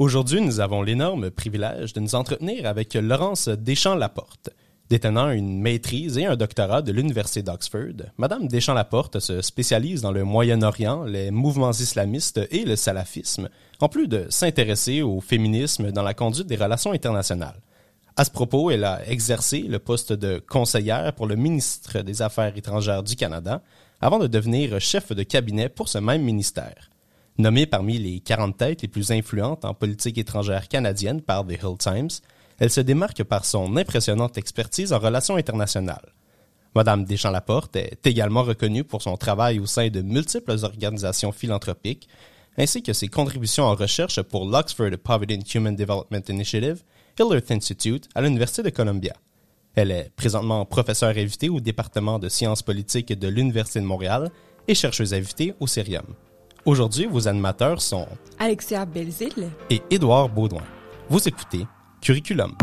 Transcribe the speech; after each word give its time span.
Aujourd'hui, 0.00 0.40
nous 0.40 0.58
avons 0.58 0.82
l'énorme 0.82 1.30
privilège 1.30 1.92
de 1.92 2.00
nous 2.00 2.16
entretenir 2.16 2.66
avec 2.66 2.94
Laurence 2.94 3.48
Deschamps-Laporte. 3.48 4.50
Détenant 4.90 5.30
une 5.30 5.60
maîtrise 5.60 6.18
et 6.18 6.26
un 6.26 6.34
doctorat 6.34 6.82
de 6.82 6.90
l'Université 6.90 7.44
d'Oxford, 7.44 8.02
Madame 8.18 8.48
Deschamps-Laporte 8.48 9.20
se 9.20 9.40
spécialise 9.40 10.02
dans 10.02 10.10
le 10.10 10.24
Moyen-Orient, 10.24 11.04
les 11.04 11.30
mouvements 11.30 11.70
islamistes 11.70 12.40
et 12.50 12.64
le 12.64 12.74
salafisme, 12.74 13.48
en 13.78 13.88
plus 13.88 14.08
de 14.08 14.26
s'intéresser 14.30 15.00
au 15.00 15.20
féminisme 15.20 15.92
dans 15.92 16.02
la 16.02 16.12
conduite 16.12 16.48
des 16.48 16.56
relations 16.56 16.90
internationales. 16.90 17.60
À 18.16 18.24
ce 18.24 18.32
propos, 18.32 18.72
elle 18.72 18.82
a 18.82 19.08
exercé 19.08 19.60
le 19.60 19.78
poste 19.78 20.12
de 20.12 20.40
conseillère 20.40 21.12
pour 21.12 21.28
le 21.28 21.36
ministre 21.36 22.00
des 22.00 22.20
Affaires 22.20 22.56
étrangères 22.56 23.04
du 23.04 23.14
Canada 23.14 23.62
avant 24.00 24.18
de 24.18 24.26
devenir 24.26 24.80
chef 24.80 25.12
de 25.12 25.22
cabinet 25.22 25.68
pour 25.68 25.88
ce 25.88 25.98
même 25.98 26.22
ministère. 26.22 26.90
Nommée 27.36 27.66
parmi 27.66 27.98
les 27.98 28.20
40 28.20 28.56
têtes 28.56 28.82
les 28.82 28.88
plus 28.88 29.10
influentes 29.10 29.64
en 29.64 29.74
politique 29.74 30.18
étrangère 30.18 30.68
canadienne 30.68 31.20
par 31.20 31.44
The 31.44 31.60
Hill 31.62 31.76
Times, 31.78 32.10
elle 32.60 32.70
se 32.70 32.80
démarque 32.80 33.24
par 33.24 33.44
son 33.44 33.76
impressionnante 33.76 34.38
expertise 34.38 34.92
en 34.92 35.00
relations 35.00 35.34
internationales. 35.34 36.12
Madame 36.76 37.04
Deschamps-Laporte 37.04 37.74
est 37.74 38.06
également 38.06 38.44
reconnue 38.44 38.84
pour 38.84 39.02
son 39.02 39.16
travail 39.16 39.58
au 39.58 39.66
sein 39.66 39.88
de 39.88 40.00
multiples 40.00 40.56
organisations 40.62 41.32
philanthropiques, 41.32 42.08
ainsi 42.56 42.84
que 42.84 42.92
ses 42.92 43.08
contributions 43.08 43.64
en 43.64 43.74
recherche 43.74 44.22
pour 44.22 44.46
l'Oxford 44.46 44.96
Poverty 45.02 45.34
and 45.34 45.58
Human 45.58 45.74
Development 45.74 46.28
Initiative, 46.28 46.84
Hillert 47.18 47.50
Institute 47.50 48.08
à 48.14 48.22
l'Université 48.22 48.62
de 48.62 48.70
Columbia. 48.70 49.14
Elle 49.74 49.90
est 49.90 50.12
présentement 50.14 50.64
professeure 50.64 51.16
invitée 51.16 51.48
au 51.48 51.58
département 51.58 52.20
de 52.20 52.28
sciences 52.28 52.62
politiques 52.62 53.12
de 53.12 53.26
l'Université 53.26 53.80
de 53.80 53.86
Montréal 53.86 54.30
et 54.68 54.74
chercheuse 54.76 55.14
invitée 55.14 55.54
au 55.58 55.66
Cérium. 55.66 56.06
Aujourd'hui, 56.66 57.04
vos 57.04 57.28
animateurs 57.28 57.82
sont 57.82 58.08
Alexia 58.38 58.86
Belzil 58.86 59.50
et 59.68 59.82
Édouard 59.90 60.30
Baudouin. 60.30 60.62
Vous 61.10 61.28
écoutez 61.28 61.66
Curriculum. 62.00 62.54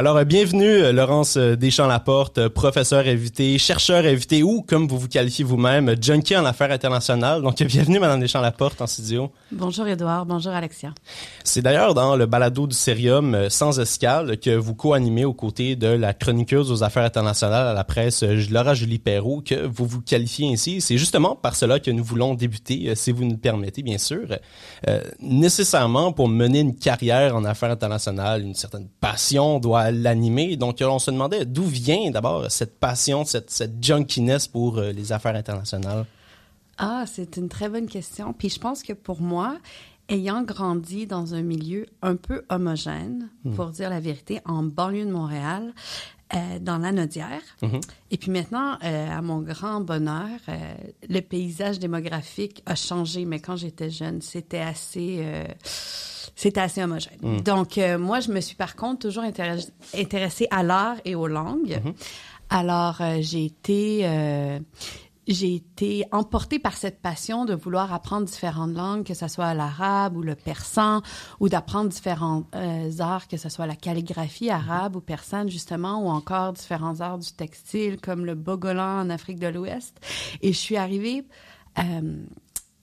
Alors, 0.00 0.16
euh, 0.16 0.22
bienvenue, 0.22 0.64
euh, 0.64 0.92
Laurence 0.92 1.36
euh, 1.36 1.56
Deschamps-Laporte, 1.56 2.46
professeur 2.50 3.04
invité, 3.08 3.58
chercheur 3.58 4.04
invité 4.04 4.44
ou, 4.44 4.62
comme 4.62 4.86
vous 4.86 4.96
vous 4.96 5.08
qualifiez 5.08 5.44
vous-même, 5.44 5.96
junkie 6.00 6.36
en 6.36 6.44
affaires 6.44 6.70
internationales. 6.70 7.42
Donc, 7.42 7.60
bienvenue, 7.64 7.98
Madame 7.98 8.20
Deschamps-Laporte, 8.20 8.80
en 8.80 8.86
studio. 8.86 9.32
Bonjour, 9.50 9.88
Edouard. 9.88 10.24
Bonjour, 10.24 10.52
Alexia. 10.52 10.94
C'est 11.42 11.62
d'ailleurs 11.62 11.94
dans 11.94 12.14
le 12.14 12.26
balado 12.26 12.68
du 12.68 12.76
Cérium 12.76 13.50
Sans 13.50 13.80
Escale 13.80 14.38
que 14.38 14.54
vous 14.54 14.76
co-animez 14.76 15.24
aux 15.24 15.34
côtés 15.34 15.74
de 15.74 15.88
la 15.88 16.14
chroniqueuse 16.14 16.70
aux 16.70 16.84
affaires 16.84 17.04
internationales 17.04 17.66
à 17.66 17.74
la 17.74 17.82
presse, 17.82 18.22
Laura 18.22 18.74
Julie 18.74 19.00
Perrault, 19.00 19.42
que 19.44 19.66
vous 19.66 19.84
vous 19.84 20.00
qualifiez 20.00 20.48
ainsi. 20.48 20.80
C'est 20.80 20.96
justement 20.96 21.34
par 21.34 21.56
cela 21.56 21.80
que 21.80 21.90
nous 21.90 22.04
voulons 22.04 22.34
débuter, 22.34 22.94
si 22.94 23.10
vous 23.10 23.24
nous 23.24 23.32
le 23.32 23.36
permettez, 23.36 23.82
bien 23.82 23.98
sûr. 23.98 24.28
Euh, 24.86 25.00
nécessairement, 25.18 26.12
pour 26.12 26.28
mener 26.28 26.60
une 26.60 26.76
carrière 26.76 27.34
en 27.34 27.44
affaires 27.44 27.72
internationales, 27.72 28.42
une 28.42 28.54
certaine 28.54 28.86
passion 29.00 29.58
doit 29.58 29.87
l'animer. 29.90 30.56
Donc, 30.56 30.78
on 30.80 30.98
se 30.98 31.10
demandait 31.10 31.44
d'où 31.44 31.64
vient 31.64 32.10
d'abord 32.10 32.50
cette 32.50 32.78
passion, 32.78 33.24
cette, 33.24 33.50
cette 33.50 33.82
junkiness 33.82 34.48
pour 34.48 34.78
euh, 34.78 34.92
les 34.92 35.12
affaires 35.12 35.34
internationales. 35.34 36.04
Ah, 36.78 37.04
c'est 37.06 37.36
une 37.36 37.48
très 37.48 37.68
bonne 37.68 37.88
question. 37.88 38.32
Puis 38.32 38.50
je 38.50 38.60
pense 38.60 38.82
que 38.82 38.92
pour 38.92 39.20
moi, 39.20 39.58
ayant 40.08 40.42
grandi 40.42 41.06
dans 41.06 41.34
un 41.34 41.42
milieu 41.42 41.86
un 42.02 42.16
peu 42.16 42.44
homogène, 42.48 43.28
hmm. 43.44 43.54
pour 43.54 43.66
dire 43.66 43.90
la 43.90 44.00
vérité, 44.00 44.40
en 44.44 44.62
banlieue 44.62 45.04
de 45.04 45.10
Montréal, 45.10 45.72
euh, 46.34 46.58
dans 46.60 46.76
la 46.76 46.92
Nodière. 46.92 47.40
Mm-hmm. 47.62 47.80
Et 48.10 48.18
puis 48.18 48.30
maintenant, 48.30 48.76
euh, 48.84 49.08
à 49.10 49.22
mon 49.22 49.40
grand 49.40 49.80
bonheur, 49.80 50.38
le 51.08 51.20
paysage 51.20 51.78
démographique 51.78 52.62
a 52.66 52.74
changé, 52.74 53.24
mais 53.24 53.40
quand 53.40 53.56
j'étais 53.56 53.88
jeune, 53.88 54.20
c'était 54.20 54.58
assez 54.58 55.24
c'était 56.38 56.60
assez 56.60 56.80
homogène. 56.80 57.18
Mm. 57.20 57.40
Donc, 57.40 57.78
euh, 57.78 57.98
moi, 57.98 58.20
je 58.20 58.30
me 58.30 58.40
suis 58.40 58.54
par 58.54 58.76
contre 58.76 59.00
toujours 59.00 59.24
intéressée 59.24 60.46
à 60.52 60.62
l'art 60.62 60.94
et 61.04 61.16
aux 61.16 61.26
langues. 61.26 61.80
Mm-hmm. 61.84 61.94
Alors, 62.50 62.98
euh, 63.00 63.18
j'ai 63.20 63.44
été... 63.44 64.02
Euh, 64.04 64.60
j'ai 65.26 65.56
été 65.56 66.06
emportée 66.10 66.58
par 66.58 66.72
cette 66.72 67.02
passion 67.02 67.44
de 67.44 67.52
vouloir 67.52 67.92
apprendre 67.92 68.24
différentes 68.24 68.72
langues, 68.72 69.04
que 69.04 69.12
ce 69.12 69.28
soit 69.28 69.52
l'arabe 69.52 70.16
ou 70.16 70.22
le 70.22 70.34
persan, 70.34 71.02
ou 71.38 71.50
d'apprendre 71.50 71.90
différents 71.90 72.44
arts, 72.98 73.28
que 73.28 73.36
ce 73.36 73.50
soit 73.50 73.66
la 73.66 73.76
calligraphie 73.76 74.48
arabe 74.48 74.96
ou 74.96 75.00
persane, 75.02 75.50
justement, 75.50 76.02
ou 76.02 76.08
encore 76.08 76.54
différents 76.54 77.02
arts 77.02 77.18
du 77.18 77.30
textile, 77.30 78.00
comme 78.00 78.24
le 78.24 78.34
bogolan 78.34 79.02
en 79.02 79.10
Afrique 79.10 79.38
de 79.38 79.48
l'Ouest. 79.48 80.00
Et 80.40 80.54
je 80.54 80.58
suis 80.58 80.78
arrivée 80.78 81.26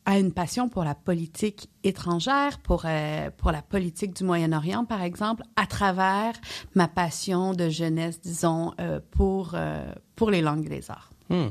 a 0.06 0.20
une 0.20 0.32
passion 0.32 0.70
pour 0.70 0.84
la 0.84 0.96
politique 0.96 1.70
étrangère, 1.84 2.60
pour, 2.60 2.84
euh, 2.86 3.30
pour 3.38 3.52
la 3.52 3.62
politique 3.62 4.16
du 4.16 4.24
Moyen-Orient, 4.24 4.86
par 4.86 5.02
exemple, 5.02 5.44
à 5.56 5.66
travers 5.66 6.34
ma 6.76 6.88
passion 6.88 7.54
de 7.54 7.70
jeunesse, 7.70 8.22
disons, 8.22 8.74
euh, 8.80 9.00
pour, 9.12 9.52
euh, 9.56 9.84
pour 10.16 10.30
les 10.30 10.42
langues 10.42 10.70
des 10.70 10.90
arts. 10.92 11.10
Hmm. 11.30 11.48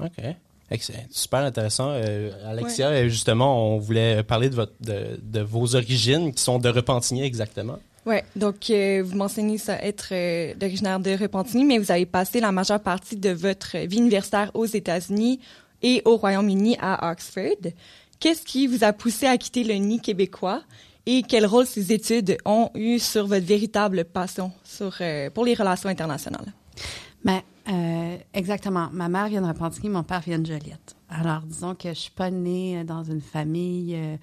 OK. 0.00 0.24
Excellent. 0.70 1.04
Super 1.10 1.40
intéressant. 1.40 1.90
Alexia, 2.46 3.06
justement, 3.06 3.74
on 3.74 3.78
voulait 3.78 4.22
parler 4.22 4.48
de, 4.48 4.54
votre, 4.54 4.72
de, 4.80 5.20
de, 5.22 5.40
vos 5.40 5.76
origines 5.76 6.32
qui 6.32 6.42
sont 6.42 6.58
de 6.58 6.68
Repentigny 6.70 7.22
exactement. 7.22 7.78
Oui, 8.06 8.16
donc 8.34 8.70
vous 8.70 9.14
mentionnez 9.14 9.58
ça 9.58 9.74
être 9.82 10.54
d'originaire 10.56 10.98
de 10.98 11.10
Repentigny, 11.10 11.64
mais 11.64 11.76
vous 11.76 11.92
avez 11.92 12.06
passé 12.06 12.40
la 12.40 12.52
majeure 12.52 12.80
partie 12.80 13.16
de 13.16 13.30
votre 13.30 13.76
vie 13.86 13.98
universitaire 13.98 14.50
aux 14.54 14.64
États-Unis, 14.64 15.40
et 15.82 16.02
au 16.04 16.16
Royaume-Uni 16.16 16.76
à 16.80 17.10
Oxford. 17.10 17.72
Qu'est-ce 18.20 18.42
qui 18.42 18.66
vous 18.66 18.84
a 18.84 18.92
poussé 18.92 19.26
à 19.26 19.36
quitter 19.36 19.64
le 19.64 19.74
nid 19.74 20.00
québécois 20.00 20.62
et 21.06 21.22
quel 21.22 21.46
rôle 21.46 21.66
ces 21.66 21.92
études 21.92 22.36
ont 22.44 22.70
eu 22.74 22.98
sur 22.98 23.26
votre 23.26 23.44
véritable 23.44 24.04
passion 24.04 24.52
sur, 24.62 24.96
euh, 25.00 25.30
pour 25.30 25.44
les 25.44 25.54
relations 25.54 25.88
internationales? 25.88 26.52
Ben, 27.24 27.40
euh, 27.68 28.16
exactement. 28.34 28.88
Ma 28.92 29.08
mère 29.08 29.28
vient 29.28 29.42
de 29.42 29.46
Repentigny, 29.46 29.88
mon 29.88 30.02
père 30.02 30.20
vient 30.20 30.38
de 30.38 30.46
Joliette. 30.46 30.96
Alors, 31.08 31.42
disons 31.42 31.74
que 31.74 31.90
je 31.90 31.98
suis 31.98 32.10
pas 32.10 32.30
née 32.30 32.84
dans 32.84 33.04
une 33.04 33.20
famille. 33.20 33.94
Euh, 33.94 34.16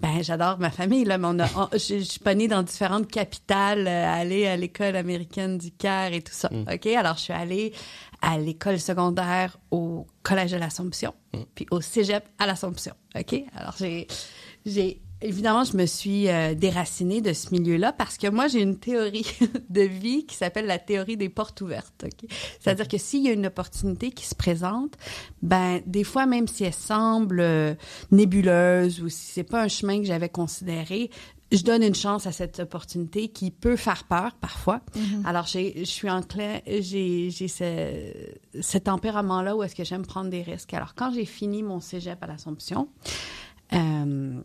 ben, 0.00 0.22
j'adore 0.22 0.58
ma 0.58 0.70
famille 0.70 1.04
là, 1.04 1.16
mais 1.16 1.28
on 1.28 1.38
a, 1.40 1.70
je, 1.72 2.00
suis 2.00 2.20
pas 2.20 2.34
née 2.34 2.46
dans 2.46 2.62
différentes 2.62 3.08
capitales, 3.08 3.86
euh, 3.88 4.14
aller 4.14 4.46
à 4.46 4.56
l'école 4.56 4.96
américaine 4.96 5.56
du 5.56 5.70
Caire 5.70 6.12
et 6.12 6.20
tout 6.20 6.34
ça. 6.34 6.50
Mm. 6.52 6.66
Ok, 6.72 6.86
alors 6.86 7.16
je 7.16 7.22
suis 7.22 7.32
allée 7.32 7.72
à 8.22 8.38
l'école 8.38 8.78
secondaire 8.78 9.58
au 9.70 10.06
collège 10.22 10.52
de 10.52 10.56
l'Assomption, 10.56 11.14
mm. 11.34 11.38
puis 11.54 11.66
au 11.70 11.80
cégep 11.80 12.24
à 12.38 12.46
l'Assomption. 12.46 12.94
OK? 13.14 13.42
Alors, 13.54 13.74
j'ai, 13.78 14.06
j'ai 14.64 15.00
évidemment, 15.20 15.64
je 15.64 15.76
me 15.76 15.86
suis 15.86 16.28
euh, 16.28 16.54
déracinée 16.54 17.20
de 17.20 17.32
ce 17.32 17.50
milieu-là 17.50 17.92
parce 17.92 18.18
que 18.18 18.28
moi, 18.28 18.48
j'ai 18.48 18.60
une 18.60 18.78
théorie 18.78 19.26
de 19.70 19.82
vie 19.82 20.26
qui 20.26 20.36
s'appelle 20.36 20.66
la 20.66 20.78
théorie 20.78 21.16
des 21.16 21.28
portes 21.28 21.60
ouvertes. 21.60 22.04
OK? 22.04 22.30
C'est-à-dire 22.60 22.88
que 22.88 22.98
s'il 22.98 23.24
y 23.24 23.28
a 23.28 23.32
une 23.32 23.46
opportunité 23.46 24.10
qui 24.10 24.26
se 24.26 24.34
présente, 24.34 24.94
ben, 25.42 25.80
des 25.86 26.04
fois, 26.04 26.26
même 26.26 26.46
si 26.48 26.64
elle 26.64 26.74
semble 26.74 27.40
euh, 27.40 27.74
nébuleuse 28.10 29.02
ou 29.02 29.08
si 29.08 29.32
c'est 29.32 29.44
pas 29.44 29.62
un 29.62 29.68
chemin 29.68 29.98
que 29.98 30.06
j'avais 30.06 30.28
considéré, 30.28 31.10
je 31.52 31.62
donne 31.62 31.82
une 31.82 31.94
chance 31.94 32.26
à 32.26 32.32
cette 32.32 32.58
opportunité 32.60 33.28
qui 33.28 33.50
peut 33.50 33.76
faire 33.76 34.04
peur 34.04 34.34
parfois. 34.40 34.80
Mm-hmm. 34.94 35.26
Alors, 35.26 35.46
je 35.46 35.84
suis 35.84 36.10
enclin, 36.10 36.60
j'ai 36.66 37.30
ce, 37.30 38.12
ce 38.60 38.78
tempérament-là 38.78 39.56
où 39.56 39.62
est-ce 39.62 39.76
que 39.76 39.84
j'aime 39.84 40.04
prendre 40.04 40.30
des 40.30 40.42
risques. 40.42 40.74
Alors, 40.74 40.94
quand 40.94 41.12
j'ai 41.12 41.24
fini 41.24 41.62
mon 41.62 41.80
cégep 41.80 42.20
à 42.22 42.26
l'Assomption, 42.26 42.88
euh, 43.72 44.40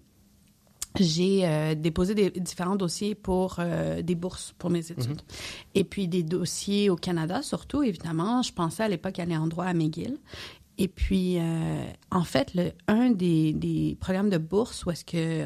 j'ai 0.99 1.47
euh, 1.47 1.73
déposé 1.73 2.13
des 2.13 2.29
différents 2.29 2.75
dossiers 2.75 3.15
pour 3.15 3.55
euh, 3.57 4.01
des 4.03 4.15
bourses 4.15 4.53
pour 4.59 4.69
mes 4.69 4.91
études. 4.91 5.21
Mm-hmm. 5.21 5.75
Et 5.75 5.83
puis 5.83 6.07
des 6.07 6.23
dossiers 6.23 6.91
au 6.91 6.95
Canada, 6.95 7.41
surtout, 7.41 7.81
évidemment. 7.81 8.43
Je 8.43 8.53
pensais 8.53 8.83
à 8.83 8.87
l'époque 8.87 9.17
aller 9.17 9.37
en 9.37 9.47
droit 9.47 9.65
à 9.65 9.73
McGill. 9.73 10.17
Et 10.77 10.87
puis, 10.87 11.37
en 12.09 12.23
fait, 12.23 12.55
le, 12.55 12.71
un 12.87 13.11
des, 13.11 13.53
des 13.53 13.97
programmes 13.99 14.31
de 14.31 14.39
bourse 14.39 14.83
où 14.85 14.89
est-ce 14.89 15.05
que 15.05 15.45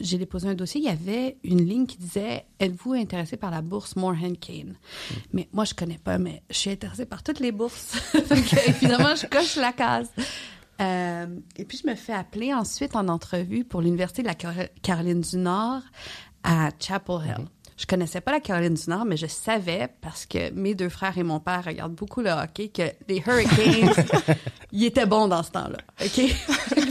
j'ai 0.00 0.18
déposé 0.18 0.48
un 0.48 0.54
dossier, 0.54 0.80
il 0.80 0.84
y 0.84 0.90
avait 0.90 1.36
une 1.44 1.64
ligne 1.64 1.86
qui 1.86 1.96
disait 1.96 2.44
Êtes-vous 2.60 2.94
intéressé 2.94 3.36
par 3.36 3.50
la 3.50 3.62
bourse 3.62 3.96
Morehead 3.96 4.38
Kane? 4.38 4.76
Mais 5.32 5.48
moi, 5.52 5.64
je 5.64 5.74
connais 5.74 5.98
pas, 5.98 6.18
mais 6.18 6.42
je 6.50 6.56
suis 6.56 6.70
intéressée 6.70 7.06
par 7.06 7.22
toutes 7.22 7.40
les 7.40 7.52
bourses. 7.52 7.96
Donc, 8.14 8.52
évidemment, 8.66 9.14
je 9.14 9.26
coche 9.26 9.56
la 9.56 9.72
case. 9.72 10.10
Euh, 10.80 11.26
et 11.56 11.64
puis, 11.64 11.78
je 11.82 11.88
me 11.88 11.94
fais 11.94 12.12
appeler 12.12 12.52
ensuite 12.52 12.96
en 12.96 13.08
entrevue 13.08 13.64
pour 13.64 13.80
l'Université 13.80 14.22
de 14.22 14.28
la 14.28 14.34
Caroline 14.34 15.20
du 15.20 15.36
Nord 15.36 15.82
à 16.42 16.70
Chapel 16.78 17.16
Hill. 17.24 17.46
Je 17.76 17.86
connaissais 17.86 18.20
pas 18.20 18.30
la 18.30 18.40
Caroline 18.40 18.74
du 18.74 18.88
Nord, 18.88 19.04
mais 19.04 19.16
je 19.16 19.26
savais 19.26 19.88
parce 20.00 20.26
que 20.26 20.50
mes 20.52 20.74
deux 20.74 20.88
frères 20.88 21.18
et 21.18 21.24
mon 21.24 21.40
père 21.40 21.64
regardent 21.64 21.94
beaucoup 21.94 22.20
le 22.20 22.30
hockey 22.30 22.68
que 22.68 22.82
les 23.08 23.22
Hurricanes, 23.26 23.92
ils 24.72 24.84
étaient 24.84 25.06
bons 25.06 25.26
dans 25.26 25.42
ce 25.42 25.50
temps-là. 25.50 25.78
OK? 26.04 26.20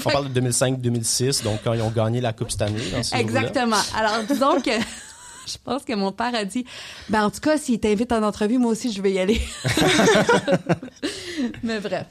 On 0.05 0.09
parle 0.09 0.33
de 0.33 0.41
2005-2006, 0.41 1.43
donc 1.43 1.61
quand 1.63 1.73
ils 1.73 1.81
ont 1.81 1.91
gagné 1.91 2.19
la 2.19 2.33
Coupe 2.33 2.51
cette 2.51 2.63
année. 2.63 2.81
Exactement. 3.13 3.81
Alors, 3.95 4.23
disons 4.27 4.59
que 4.59 4.71
je 5.47 5.57
pense 5.63 5.83
que 5.83 5.93
mon 5.93 6.11
père 6.11 6.35
a 6.35 6.43
dit, 6.43 6.65
ben 7.07 7.25
en 7.25 7.29
tout 7.29 7.39
cas, 7.39 7.57
s'il 7.57 7.79
t'invite 7.79 8.11
en 8.11 8.21
entrevue, 8.21 8.57
moi 8.57 8.71
aussi, 8.71 8.91
je 8.91 9.01
vais 9.01 9.13
y 9.13 9.19
aller. 9.19 9.41
Mais 11.63 11.79
bref. 11.79 12.07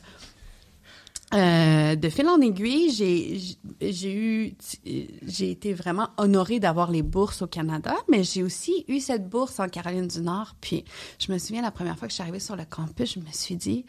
Euh, 1.34 1.96
de 1.96 2.08
fil 2.10 2.28
en 2.28 2.40
aiguille, 2.40 2.90
j'ai 2.90 3.40
j'ai 3.80 4.14
eu 4.14 4.54
j'ai 5.26 5.50
été 5.50 5.72
vraiment 5.72 6.10
honorée 6.18 6.60
d'avoir 6.60 6.90
les 6.90 7.02
bourses 7.02 7.40
au 7.40 7.46
Canada, 7.46 7.94
mais 8.08 8.22
j'ai 8.22 8.42
aussi 8.42 8.84
eu 8.88 9.00
cette 9.00 9.28
bourse 9.28 9.58
en 9.58 9.68
Caroline 9.68 10.08
du 10.08 10.20
Nord. 10.20 10.54
Puis 10.60 10.84
je 11.18 11.32
me 11.32 11.38
souviens 11.38 11.62
la 11.62 11.70
première 11.70 11.98
fois 11.98 12.06
que 12.06 12.12
je 12.12 12.16
suis 12.16 12.22
arrivée 12.22 12.40
sur 12.40 12.56
le 12.56 12.64
campus, 12.64 13.14
je 13.14 13.20
me 13.20 13.32
suis 13.32 13.56
dit 13.56 13.86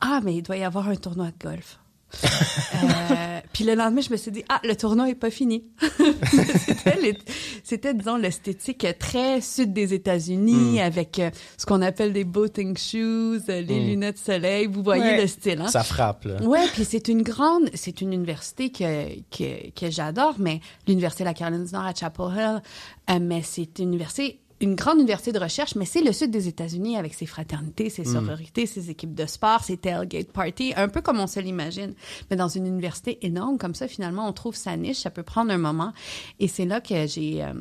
ah 0.00 0.20
mais 0.22 0.36
il 0.36 0.42
doit 0.42 0.56
y 0.56 0.64
avoir 0.64 0.88
un 0.88 0.96
tournoi 0.96 1.26
de 1.26 1.38
golf. 1.44 1.80
Euh, 2.24 3.40
puis 3.52 3.64
le 3.64 3.74
lendemain, 3.74 4.00
je 4.00 4.10
me 4.10 4.16
suis 4.16 4.30
dit, 4.30 4.44
ah, 4.48 4.60
le 4.64 4.74
tournoi 4.76 5.10
est 5.10 5.14
pas 5.14 5.30
fini. 5.30 5.64
C'était, 7.64 7.94
disons, 7.94 8.16
l'esthétique 8.16 8.86
très 8.98 9.40
sud 9.40 9.72
des 9.72 9.94
États-Unis 9.94 10.78
mm. 10.78 10.82
avec 10.82 11.18
euh, 11.18 11.30
ce 11.56 11.66
qu'on 11.66 11.82
appelle 11.82 12.12
des 12.12 12.24
boating 12.24 12.76
shoes, 12.76 13.42
euh, 13.48 13.60
les 13.60 13.80
mm. 13.80 13.86
lunettes 13.86 14.18
soleil. 14.18 14.66
Vous 14.66 14.82
voyez 14.82 15.20
le 15.20 15.26
style, 15.26 15.60
hein? 15.60 15.68
Ça 15.68 15.82
frappe, 15.82 16.24
là. 16.24 16.42
Ouais, 16.42 16.66
puis 16.72 16.84
c'est 16.84 17.08
une 17.08 17.22
grande, 17.22 17.70
c'est 17.74 18.00
une 18.00 18.12
université 18.12 18.70
que, 18.70 19.20
que, 19.30 19.70
que 19.70 19.90
j'adore, 19.90 20.34
mais 20.38 20.60
l'université 20.86 21.24
de 21.24 21.28
la 21.28 21.34
Caroline 21.34 21.64
du 21.64 21.72
Nord 21.72 21.84
à 21.84 21.94
Chapel 21.94 22.26
Hill, 22.36 23.20
mais 23.20 23.42
c'est 23.42 23.78
une 23.78 23.88
université 23.88 24.40
une 24.60 24.74
grande 24.74 24.98
université 24.98 25.32
de 25.32 25.38
recherche, 25.38 25.74
mais 25.74 25.84
c'est 25.84 26.02
le 26.02 26.12
sud 26.12 26.30
des 26.30 26.48
États-Unis 26.48 26.96
avec 26.96 27.14
ses 27.14 27.26
fraternités, 27.26 27.90
ses 27.90 28.02
mm. 28.02 28.12
sororités, 28.12 28.66
ses 28.66 28.90
équipes 28.90 29.14
de 29.14 29.26
sport, 29.26 29.62
ses 29.62 29.76
tailgate 29.76 30.32
parties, 30.32 30.72
un 30.76 30.88
peu 30.88 31.00
comme 31.00 31.20
on 31.20 31.26
se 31.26 31.40
l'imagine. 31.40 31.94
Mais 32.30 32.36
dans 32.36 32.48
une 32.48 32.66
université 32.66 33.18
énorme 33.22 33.58
comme 33.58 33.74
ça, 33.74 33.88
finalement, 33.88 34.28
on 34.28 34.32
trouve 34.32 34.54
sa 34.54 34.76
niche, 34.76 34.98
ça 34.98 35.10
peut 35.10 35.22
prendre 35.22 35.52
un 35.52 35.58
moment. 35.58 35.92
Et 36.40 36.48
c'est 36.48 36.64
là 36.64 36.80
que 36.80 37.06
j'ai... 37.06 37.42
Euh, 37.42 37.52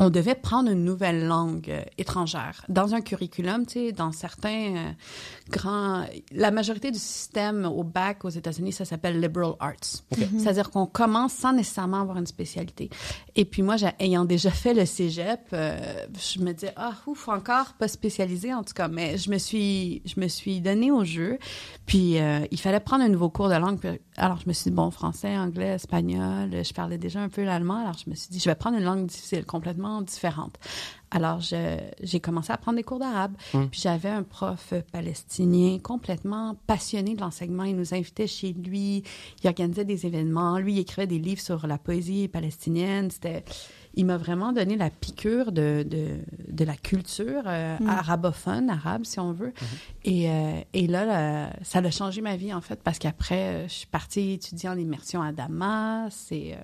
on 0.00 0.10
devait 0.10 0.36
prendre 0.36 0.70
une 0.70 0.84
nouvelle 0.84 1.26
langue 1.26 1.68
euh, 1.68 1.82
étrangère 1.98 2.64
dans 2.68 2.94
un 2.94 3.00
curriculum, 3.00 3.66
tu 3.66 3.72
sais, 3.72 3.92
dans 3.92 4.12
certains 4.12 4.76
euh, 4.76 4.90
grands, 5.50 6.04
la 6.30 6.52
majorité 6.52 6.92
du 6.92 7.00
système 7.00 7.64
au 7.64 7.82
bac 7.82 8.24
aux 8.24 8.28
États-Unis, 8.28 8.72
ça 8.72 8.84
s'appelle 8.84 9.20
liberal 9.20 9.54
arts. 9.58 9.74
Mhm. 10.16 10.38
C'est-à-dire 10.38 10.70
qu'on 10.70 10.86
commence 10.86 11.32
sans 11.32 11.52
nécessairement 11.52 12.00
avoir 12.00 12.16
une 12.16 12.26
spécialité. 12.26 12.90
Et 13.34 13.44
puis 13.44 13.62
moi, 13.62 13.74
ayant 13.98 14.24
déjà 14.24 14.50
fait 14.50 14.72
le 14.72 14.86
cégep, 14.86 15.40
euh, 15.52 15.76
je 16.16 16.40
me 16.40 16.52
disais 16.52 16.72
ah 16.76 16.92
ouf 17.06 17.28
encore 17.28 17.74
pas 17.74 17.88
spécialisé 17.88 18.54
en 18.54 18.62
tout 18.62 18.74
cas, 18.74 18.86
mais 18.86 19.18
je 19.18 19.30
me 19.30 19.38
suis 19.38 20.02
je 20.04 20.20
me 20.20 20.28
suis 20.28 20.60
donné 20.60 20.92
au 20.92 21.04
jeu. 21.04 21.38
Puis 21.86 22.18
il 22.50 22.60
fallait 22.60 22.80
prendre 22.80 23.02
un 23.02 23.08
nouveau 23.08 23.30
cours 23.30 23.48
de 23.48 23.54
langue. 23.54 23.78
Alors 24.16 24.38
je 24.40 24.48
me 24.48 24.52
suis 24.52 24.70
dit 24.70 24.76
bon 24.76 24.90
français, 24.90 25.36
anglais, 25.36 25.74
espagnol, 25.74 26.50
je 26.62 26.72
parlais 26.72 26.98
déjà 26.98 27.20
un 27.20 27.28
peu 27.28 27.42
l'allemand. 27.42 27.80
Alors 27.80 27.96
je 28.04 28.10
me 28.10 28.14
suis 28.14 28.28
dit 28.30 28.38
je 28.38 28.48
vais 28.48 28.54
prendre 28.54 28.76
une 28.76 28.84
langue 28.84 29.06
difficile 29.06 29.44
complètement 29.44 29.87
différentes. 30.02 30.58
Alors, 31.10 31.40
j'ai 31.40 32.20
commencé 32.20 32.52
à 32.52 32.58
prendre 32.58 32.76
des 32.76 32.82
cours 32.82 32.98
d'arabe. 32.98 33.32
Hum. 33.54 33.68
Puis 33.70 33.80
j'avais 33.80 34.10
un 34.10 34.22
prof 34.22 34.74
palestinien 34.92 35.78
complètement 35.78 36.56
passionné 36.66 37.14
de 37.14 37.20
l'enseignement. 37.20 37.64
Il 37.64 37.76
nous 37.76 37.94
invitait 37.94 38.26
chez 38.26 38.52
lui, 38.52 39.02
il 39.42 39.48
organisait 39.48 39.86
des 39.86 40.06
événements. 40.06 40.58
Lui, 40.58 40.74
il 40.74 40.78
écrivait 40.80 41.06
des 41.06 41.18
livres 41.18 41.40
sur 41.40 41.66
la 41.66 41.78
poésie 41.78 42.28
palestinienne. 42.28 43.10
C'était 43.10 43.44
il 43.94 44.06
m'a 44.06 44.16
vraiment 44.16 44.52
donné 44.52 44.76
la 44.76 44.90
piqûre 44.90 45.50
de, 45.50 45.84
de, 45.88 46.64
la 46.64 46.76
culture 46.76 47.42
euh, 47.46 47.76
hum. 47.80 47.88
arabophone, 47.88 48.70
arabe, 48.70 49.04
si 49.04 49.18
on 49.18 49.32
veut. 49.32 49.52
Hum. 49.60 49.68
Et, 50.04 50.30
euh, 50.30 50.60
et, 50.72 50.86
là, 50.86 51.50
ça 51.62 51.80
a 51.80 51.90
changé 51.90 52.20
ma 52.20 52.36
vie, 52.36 52.52
en 52.52 52.60
fait, 52.60 52.80
parce 52.82 52.98
qu'après, 52.98 53.48
euh, 53.48 53.68
je 53.68 53.72
suis 53.72 53.86
partie 53.86 54.32
étudier 54.32 54.68
en 54.68 54.78
immersion 54.78 55.20
à 55.20 55.32
Damas. 55.32 56.28
Et 56.30 56.54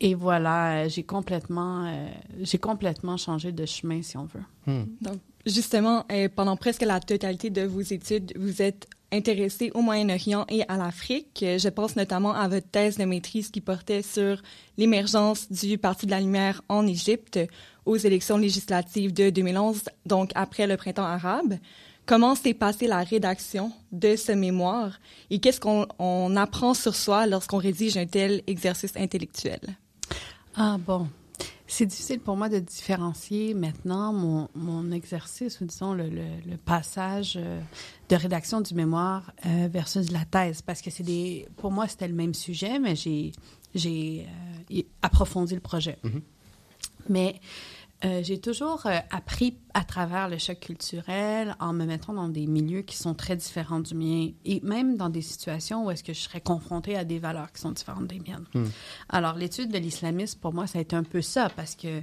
et 0.00 0.14
voilà, 0.14 0.88
j'ai 0.88 1.02
complètement, 1.02 1.86
euh, 1.86 2.08
j'ai 2.40 2.58
complètement 2.58 3.16
changé 3.16 3.52
de 3.52 3.64
chemin, 3.64 4.02
si 4.02 4.16
on 4.16 4.24
veut. 4.24 4.42
Hmm. 4.66 4.84
Donc, 5.00 5.18
justement, 5.46 6.04
euh, 6.10 6.28
pendant 6.34 6.56
presque 6.56 6.82
la 6.82 7.00
totalité 7.00 7.50
de 7.50 7.62
vos 7.62 7.80
études, 7.80 8.32
vous 8.36 8.60
êtes 8.60 8.88
intéressé 9.12 9.70
au 9.74 9.80
Moyen-Orient 9.80 10.44
et 10.48 10.64
à 10.68 10.76
l'Afrique. 10.76 11.38
Je 11.42 11.68
pense 11.68 11.94
notamment 11.94 12.34
à 12.34 12.48
votre 12.48 12.68
thèse 12.68 12.98
de 12.98 13.04
maîtrise 13.04 13.50
qui 13.50 13.60
portait 13.60 14.02
sur 14.02 14.42
l'émergence 14.76 15.50
du 15.50 15.78
Parti 15.78 16.06
de 16.06 16.10
la 16.10 16.20
Lumière 16.20 16.62
en 16.68 16.86
Égypte 16.86 17.38
aux 17.86 17.96
élections 17.96 18.38
législatives 18.38 19.12
de 19.12 19.30
2011, 19.30 19.82
donc 20.06 20.30
après 20.34 20.66
le 20.66 20.76
printemps 20.76 21.04
arabe. 21.04 21.54
Comment 22.06 22.34
s'est 22.34 22.54
passée 22.54 22.86
la 22.86 23.02
rédaction 23.02 23.72
de 23.92 24.16
ce 24.16 24.32
mémoire 24.32 24.98
et 25.30 25.38
qu'est-ce 25.38 25.60
qu'on 25.60 26.36
apprend 26.36 26.74
sur 26.74 26.94
soi 26.94 27.26
lorsqu'on 27.26 27.58
rédige 27.58 27.96
un 27.96 28.06
tel 28.06 28.42
exercice 28.46 28.96
intellectuel? 28.96 29.60
Ah 30.56 30.78
bon. 30.78 31.08
C'est 31.66 31.86
difficile 31.86 32.20
pour 32.20 32.36
moi 32.36 32.48
de 32.48 32.58
différencier 32.58 33.54
maintenant 33.54 34.12
mon, 34.12 34.48
mon 34.54 34.92
exercice, 34.92 35.60
ou 35.60 35.64
disons 35.64 35.94
le, 35.94 36.08
le, 36.08 36.56
passage 36.56 37.34
euh, 37.36 37.60
de 38.08 38.16
rédaction 38.16 38.60
du 38.60 38.74
mémoire 38.74 39.32
euh, 39.46 39.68
versus 39.70 40.12
la 40.12 40.24
thèse, 40.24 40.62
parce 40.62 40.82
que 40.82 40.90
c'est 40.90 41.02
des, 41.02 41.48
pour 41.56 41.72
moi 41.72 41.88
c'était 41.88 42.06
le 42.06 42.14
même 42.14 42.34
sujet, 42.34 42.78
mais 42.78 42.94
j'ai 42.94 43.32
j'ai 43.74 44.26
euh, 44.70 44.82
approfondi 45.02 45.54
le 45.54 45.60
projet. 45.60 45.98
Mm-hmm. 46.04 46.22
Mais 47.08 47.40
euh, 48.04 48.20
j'ai 48.22 48.38
toujours 48.38 48.86
euh, 48.86 48.98
appris 49.10 49.56
à 49.72 49.82
travers 49.82 50.28
le 50.28 50.36
choc 50.36 50.60
culturel 50.60 51.56
en 51.58 51.72
me 51.72 51.86
mettant 51.86 52.12
dans 52.12 52.28
des 52.28 52.46
milieux 52.46 52.82
qui 52.82 52.96
sont 52.96 53.14
très 53.14 53.34
différents 53.34 53.80
du 53.80 53.94
mien 53.94 54.28
et 54.44 54.60
même 54.62 54.96
dans 54.96 55.08
des 55.08 55.22
situations 55.22 55.86
où 55.86 55.90
est-ce 55.90 56.04
que 56.04 56.12
je 56.12 56.20
serais 56.20 56.40
confrontée 56.40 56.96
à 56.96 57.04
des 57.04 57.18
valeurs 57.18 57.50
qui 57.52 57.62
sont 57.62 57.70
différentes 57.70 58.06
des 58.06 58.20
miennes. 58.20 58.44
Hmm. 58.54 58.66
Alors, 59.08 59.34
l'étude 59.34 59.72
de 59.72 59.78
l'islamisme, 59.78 60.38
pour 60.40 60.52
moi, 60.52 60.66
ça 60.66 60.78
a 60.78 60.82
été 60.82 60.94
un 60.94 61.02
peu 61.02 61.22
ça 61.22 61.48
parce 61.48 61.76
que 61.76 62.02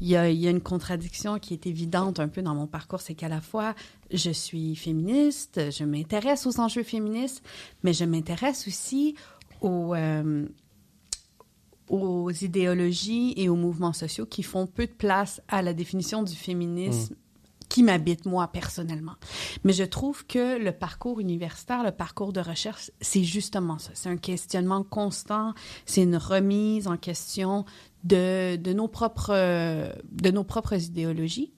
il 0.00 0.08
y 0.08 0.16
a, 0.16 0.30
y 0.30 0.46
a, 0.46 0.50
une 0.50 0.60
contradiction 0.60 1.38
qui 1.38 1.54
est 1.54 1.66
évidente 1.66 2.20
un 2.20 2.28
peu 2.28 2.42
dans 2.42 2.54
mon 2.54 2.66
parcours, 2.66 3.00
c'est 3.00 3.14
qu'à 3.14 3.28
la 3.28 3.40
fois, 3.40 3.74
je 4.12 4.30
suis 4.30 4.76
féministe, 4.76 5.70
je 5.70 5.84
m'intéresse 5.84 6.46
aux 6.46 6.60
enjeux 6.60 6.82
féministes, 6.82 7.42
mais 7.82 7.92
je 7.92 8.04
m'intéresse 8.04 8.68
aussi 8.68 9.14
aux... 9.60 9.94
Euh, 9.94 10.46
aux 11.88 12.30
idéologies 12.30 13.34
et 13.36 13.48
aux 13.48 13.56
mouvements 13.56 13.92
sociaux 13.92 14.26
qui 14.26 14.42
font 14.42 14.66
peu 14.66 14.86
de 14.86 14.92
place 14.92 15.40
à 15.48 15.62
la 15.62 15.72
définition 15.72 16.22
du 16.22 16.34
féminisme. 16.34 17.14
Mm. 17.14 17.16
qui 17.68 17.82
m'habite 17.82 18.24
moi 18.24 18.46
personnellement. 18.48 19.16
Mais 19.64 19.72
je 19.72 19.82
trouve 19.82 20.24
que 20.26 20.58
le 20.58 20.70
parcours 20.70 21.18
universitaire, 21.18 21.82
le 21.82 21.90
parcours 21.90 22.32
de 22.32 22.40
recherche, 22.40 22.92
c'est 23.00 23.24
justement 23.24 23.78
ça. 23.78 23.90
C'est 23.94 24.08
un 24.08 24.16
questionnement 24.16 24.84
constant, 24.84 25.54
c'est 25.84 26.02
une 26.02 26.16
remise 26.16 26.86
en 26.86 26.96
question 26.96 27.64
de, 28.04 28.56
de, 28.56 28.72
nos, 28.72 28.86
propres, 28.86 29.32
de 29.32 30.30
nos 30.30 30.44
propres 30.44 30.80
idéologies. 30.80 31.52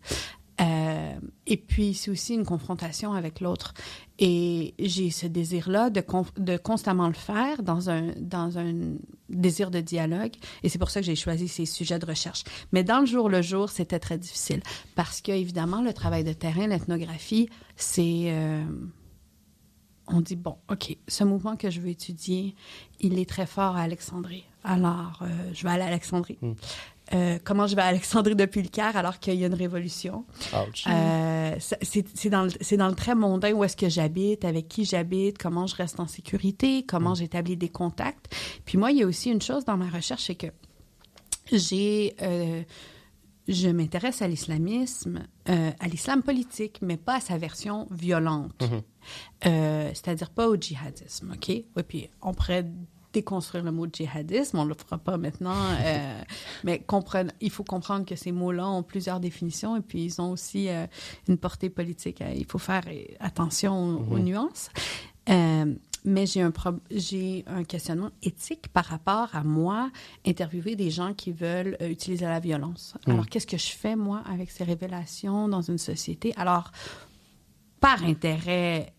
Et 1.46 1.56
puis, 1.56 1.94
c'est 1.94 2.10
aussi 2.10 2.34
une 2.34 2.44
confrontation 2.44 3.12
avec 3.12 3.40
l'autre. 3.40 3.72
Et 4.18 4.74
j'ai 4.78 5.10
ce 5.10 5.26
désir-là 5.26 5.90
de, 5.90 6.56
constamment 6.56 7.06
le 7.06 7.14
faire 7.14 7.62
dans 7.62 7.88
un, 7.90 8.12
dans 8.18 8.58
un 8.58 8.96
désir 9.28 9.70
de 9.70 9.80
dialogue. 9.80 10.32
Et 10.62 10.68
c'est 10.68 10.78
pour 10.78 10.90
ça 10.90 11.00
que 11.00 11.06
j'ai 11.06 11.16
choisi 11.16 11.48
ces 11.48 11.66
sujets 11.66 11.98
de 11.98 12.06
recherche. 12.06 12.44
Mais 12.72 12.82
dans 12.82 13.00
le 13.00 13.06
jour 13.06 13.28
le 13.28 13.42
jour, 13.42 13.70
c'était 13.70 14.00
très 14.00 14.18
difficile. 14.18 14.62
Parce 14.94 15.20
que, 15.20 15.32
évidemment, 15.32 15.82
le 15.82 15.92
travail 15.92 16.24
de 16.24 16.32
terrain, 16.32 16.66
l'ethnographie, 16.66 17.48
c'est... 17.76 18.24
Euh, 18.26 18.64
on 20.08 20.20
dit, 20.20 20.36
bon, 20.36 20.56
OK, 20.70 20.96
ce 21.08 21.24
mouvement 21.24 21.56
que 21.56 21.68
je 21.68 21.80
veux 21.80 21.88
étudier, 21.88 22.54
il 23.00 23.18
est 23.18 23.28
très 23.28 23.46
fort 23.46 23.76
à 23.76 23.82
Alexandrie. 23.82 24.44
Alors, 24.62 25.20
euh, 25.22 25.26
je 25.52 25.62
vais 25.64 25.70
aller 25.70 25.82
à 25.82 25.86
Alexandrie. 25.86 26.38
Hmm. 26.40 26.52
Euh, 27.14 27.38
comment 27.44 27.66
je 27.66 27.76
vais 27.76 27.82
à 27.82 27.86
Alexandrie 27.86 28.34
depuis 28.34 28.62
le 28.62 28.68
Caire 28.68 28.96
alors 28.96 29.18
qu'il 29.18 29.34
y 29.34 29.44
a 29.44 29.46
une 29.46 29.54
révolution? 29.54 30.24
Euh, 30.88 31.56
c'est 31.60 32.28
dans, 32.28 32.42
le, 32.42 32.76
dans 32.76 32.88
le 32.88 32.94
très 32.94 33.14
mondain 33.14 33.52
où 33.52 33.62
est-ce 33.62 33.76
que 33.76 33.88
j'habite, 33.88 34.44
avec 34.44 34.68
qui 34.68 34.84
j'habite, 34.84 35.38
comment 35.38 35.66
je 35.66 35.76
reste 35.76 36.00
en 36.00 36.08
sécurité, 36.08 36.84
comment 36.84 37.12
mm. 37.12 37.16
j'établis 37.16 37.56
des 37.56 37.68
contacts. 37.68 38.34
Puis 38.64 38.76
moi, 38.76 38.90
il 38.90 38.98
y 38.98 39.02
a 39.02 39.06
aussi 39.06 39.30
une 39.30 39.42
chose 39.42 39.64
dans 39.64 39.76
ma 39.76 39.88
recherche, 39.88 40.24
c'est 40.24 40.34
que 40.34 40.48
j'ai... 41.52 42.16
Euh, 42.22 42.62
je 43.48 43.68
m'intéresse 43.68 44.22
à 44.22 44.26
l'islamisme, 44.26 45.22
à 45.46 45.86
l'islam 45.86 46.24
politique, 46.24 46.80
mais 46.82 46.96
pas 46.96 47.18
à 47.18 47.20
sa 47.20 47.38
version 47.38 47.86
violente. 47.92 48.50
Mm-hmm. 48.60 49.94
C'est-à-dire 49.94 50.30
pas 50.30 50.48
au 50.48 50.56
djihadisme, 50.56 51.30
OK? 51.32 51.50
Et 51.50 51.64
puis 51.86 52.10
on 52.22 52.34
pourrait 52.34 52.66
déconstruire 53.16 53.64
le 53.64 53.72
mot 53.72 53.86
djihadisme, 53.90 54.58
on 54.58 54.64
ne 54.64 54.68
le 54.68 54.74
fera 54.74 54.98
pas 54.98 55.16
maintenant, 55.16 55.54
euh, 55.80 56.22
mais 56.64 56.84
il 57.40 57.50
faut 57.50 57.64
comprendre 57.64 58.04
que 58.04 58.14
ces 58.14 58.32
mots-là 58.32 58.68
ont 58.68 58.82
plusieurs 58.82 59.20
définitions 59.20 59.76
et 59.76 59.80
puis 59.80 60.04
ils 60.04 60.20
ont 60.20 60.30
aussi 60.32 60.68
euh, 60.68 60.86
une 61.28 61.38
portée 61.38 61.70
politique. 61.70 62.22
Il 62.34 62.46
faut 62.46 62.58
faire 62.58 62.84
attention 63.20 64.04
aux, 64.10 64.18
nuances. 64.18 64.68
Euh, 65.28 65.74
mais 66.04 66.24
j'ai 66.26 66.42
un, 66.42 66.52
j'ai 66.90 67.44
un 67.48 67.64
questionnement 67.64 68.10
éthique 68.22 68.68
par 68.68 68.84
rapport 68.84 69.34
à 69.34 69.42
moi 69.42 69.90
interviewer 70.24 70.76
des 70.76 70.90
gens 70.90 71.14
qui 71.14 71.32
veulent 71.32 71.76
utiliser 71.80 72.26
la 72.26 72.38
violence. 72.38 72.94
Alors, 73.06 73.26
qu'est-ce 73.26 73.46
que 73.46 73.58
je 73.58 73.72
fais, 73.72 73.96
moi, 73.96 74.22
avec 74.30 74.50
ces 74.52 74.62
révélations 74.62 75.48
dans 75.48 75.62
une 75.62 75.78
société? 75.78 76.32
Alors, 76.36 76.70
par 77.80 78.04
intérêt 78.04 78.92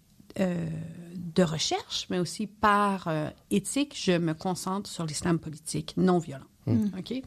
de 1.38 1.44
recherche, 1.44 2.08
mais 2.10 2.20
aussi 2.20 2.48
par 2.48 3.08
euh, 3.08 3.29
éthique, 3.51 3.96
je 3.98 4.13
me 4.13 4.34
concentre 4.34 4.89
sur 4.89 5.06
l'islam 5.06 5.39
politique 5.39 5.94
non 5.98 6.17
violent. 6.20 6.46
Hmm. 6.65 6.89
OK? 6.98 7.22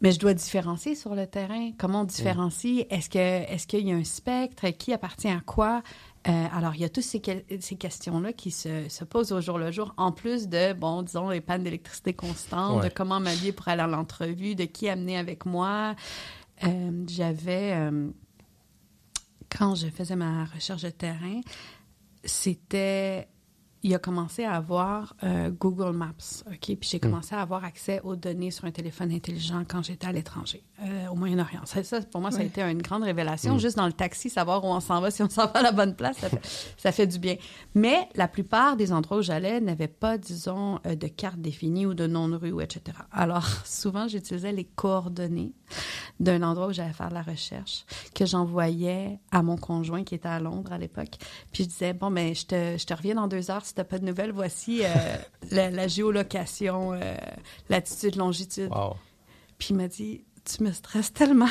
mais 0.00 0.12
je 0.12 0.18
dois 0.18 0.34
différencier 0.34 0.94
sur 0.94 1.14
le 1.14 1.26
terrain. 1.26 1.72
Comment 1.76 2.02
on 2.02 2.04
différencie? 2.04 2.86
Est-ce 2.90 3.10
que 3.10 3.18
est-ce 3.18 3.66
qu'il 3.66 3.86
y 3.86 3.92
a 3.92 3.96
un 3.96 4.04
spectre? 4.04 4.68
Qui 4.70 4.92
appartient 4.92 5.28
à 5.28 5.40
quoi? 5.40 5.82
Euh, 6.28 6.46
alors, 6.52 6.74
il 6.74 6.82
y 6.82 6.84
a 6.84 6.88
toutes 6.88 7.04
ces, 7.04 7.22
ces 7.60 7.76
questions-là 7.76 8.32
qui 8.32 8.50
se, 8.50 8.88
se, 8.88 9.04
posent 9.04 9.32
au 9.32 9.40
jour 9.40 9.58
le 9.58 9.72
jour, 9.72 9.94
en 9.96 10.12
plus 10.12 10.48
de, 10.48 10.72
bon, 10.72 11.02
disons, 11.02 11.30
les 11.30 11.40
pannes 11.40 11.64
d'électricité 11.64 12.12
constantes, 12.12 12.84
de 12.84 12.88
comment 12.88 13.18
m'habiller 13.18 13.52
pour 13.52 13.68
aller 13.68 13.82
à 13.82 13.86
l'entrevue, 13.86 14.54
de 14.54 14.64
qui 14.64 14.88
amener 14.88 15.16
avec 15.16 15.46
moi. 15.46 15.94
Euh, 16.64 17.04
J'avais, 17.08 17.72
euh, 17.74 18.10
quand 19.48 19.74
je 19.74 19.86
faisais 19.88 20.16
ma 20.16 20.44
recherche 20.44 20.82
de 20.82 20.90
terrain, 20.90 21.40
c'était 22.24 23.28
il 23.82 23.94
a 23.94 23.98
commencé 23.98 24.44
à 24.44 24.54
avoir 24.54 25.14
euh, 25.22 25.50
Google 25.50 25.92
Maps, 25.96 26.42
OK? 26.46 26.58
Puis 26.58 26.78
j'ai 26.82 26.98
hmm. 26.98 27.00
commencé 27.00 27.34
à 27.34 27.40
avoir 27.40 27.64
accès 27.64 28.00
aux 28.02 28.16
données 28.16 28.50
sur 28.50 28.64
un 28.64 28.70
téléphone 28.70 29.12
intelligent 29.12 29.62
quand 29.68 29.82
j'étais 29.82 30.06
à 30.06 30.12
l'étranger, 30.12 30.64
euh, 30.82 31.08
au 31.08 31.14
Moyen-Orient. 31.14 31.62
Ça, 31.64 31.82
ça, 31.84 32.00
pour 32.00 32.20
moi, 32.20 32.30
ça 32.30 32.40
a 32.40 32.42
été 32.44 32.62
une 32.62 32.82
grande 32.82 33.04
révélation. 33.04 33.54
Hmm. 33.54 33.58
Juste 33.58 33.76
dans 33.76 33.86
le 33.86 33.92
taxi, 33.92 34.30
savoir 34.30 34.64
où 34.64 34.68
on 34.68 34.80
s'en 34.80 35.00
va, 35.00 35.10
si 35.10 35.22
on 35.22 35.28
s'en 35.28 35.46
va 35.46 35.60
à 35.60 35.62
la 35.62 35.72
bonne 35.72 35.94
place, 35.94 36.18
ça 36.18 36.28
fait, 36.28 36.40
ça 36.76 36.92
fait, 36.92 37.06
du 37.06 37.18
bien. 37.18 37.36
Mais 37.74 38.08
la 38.14 38.28
plupart 38.28 38.76
des 38.76 38.92
endroits 38.92 39.18
où 39.18 39.22
j'allais 39.22 39.60
n'avaient 39.60 39.88
pas, 39.88 40.18
disons, 40.18 40.80
euh, 40.86 40.94
de 40.94 41.06
carte 41.06 41.38
définie 41.38 41.86
ou 41.86 41.94
de 41.94 42.06
nom 42.06 42.28
de 42.28 42.36
rue, 42.36 42.62
etc. 42.62 42.98
Alors, 43.12 43.46
souvent, 43.64 44.08
j'utilisais 44.08 44.52
les 44.52 44.64
coordonnées 44.64 45.52
d'un 46.18 46.42
endroit 46.42 46.68
où 46.68 46.72
j'allais 46.72 46.92
faire 46.92 47.10
de 47.10 47.14
la 47.14 47.22
recherche 47.22 47.84
que 48.14 48.26
j'envoyais 48.26 49.20
à 49.30 49.42
mon 49.42 49.56
conjoint 49.56 50.02
qui 50.02 50.14
était 50.14 50.28
à 50.28 50.40
Londres 50.40 50.72
à 50.72 50.78
l'époque. 50.78 51.16
Puis 51.52 51.64
je 51.64 51.68
disais, 51.68 51.92
bon, 51.92 52.10
ben, 52.10 52.34
je 52.34 52.46
te, 52.46 52.76
je 52.76 52.84
te 52.84 52.94
reviens 52.94 53.14
dans 53.14 53.28
deux 53.28 53.50
heures 53.50 53.64
si 53.68 53.74
t'as 53.74 53.84
pas 53.84 53.98
de 53.98 54.04
nouvelles. 54.04 54.32
Voici 54.32 54.80
euh, 54.82 54.88
la, 55.50 55.86
géolocation, 55.86 56.92
euh, 56.94 57.16
latitude, 57.68 58.16
longitude. 58.16 58.70
Puis 59.58 59.68
il 59.70 59.76
m'a 59.76 59.88
dit, 59.88 60.24
tu 60.44 60.62
me 60.62 60.72
stresses 60.72 61.12
tellement. 61.12 61.48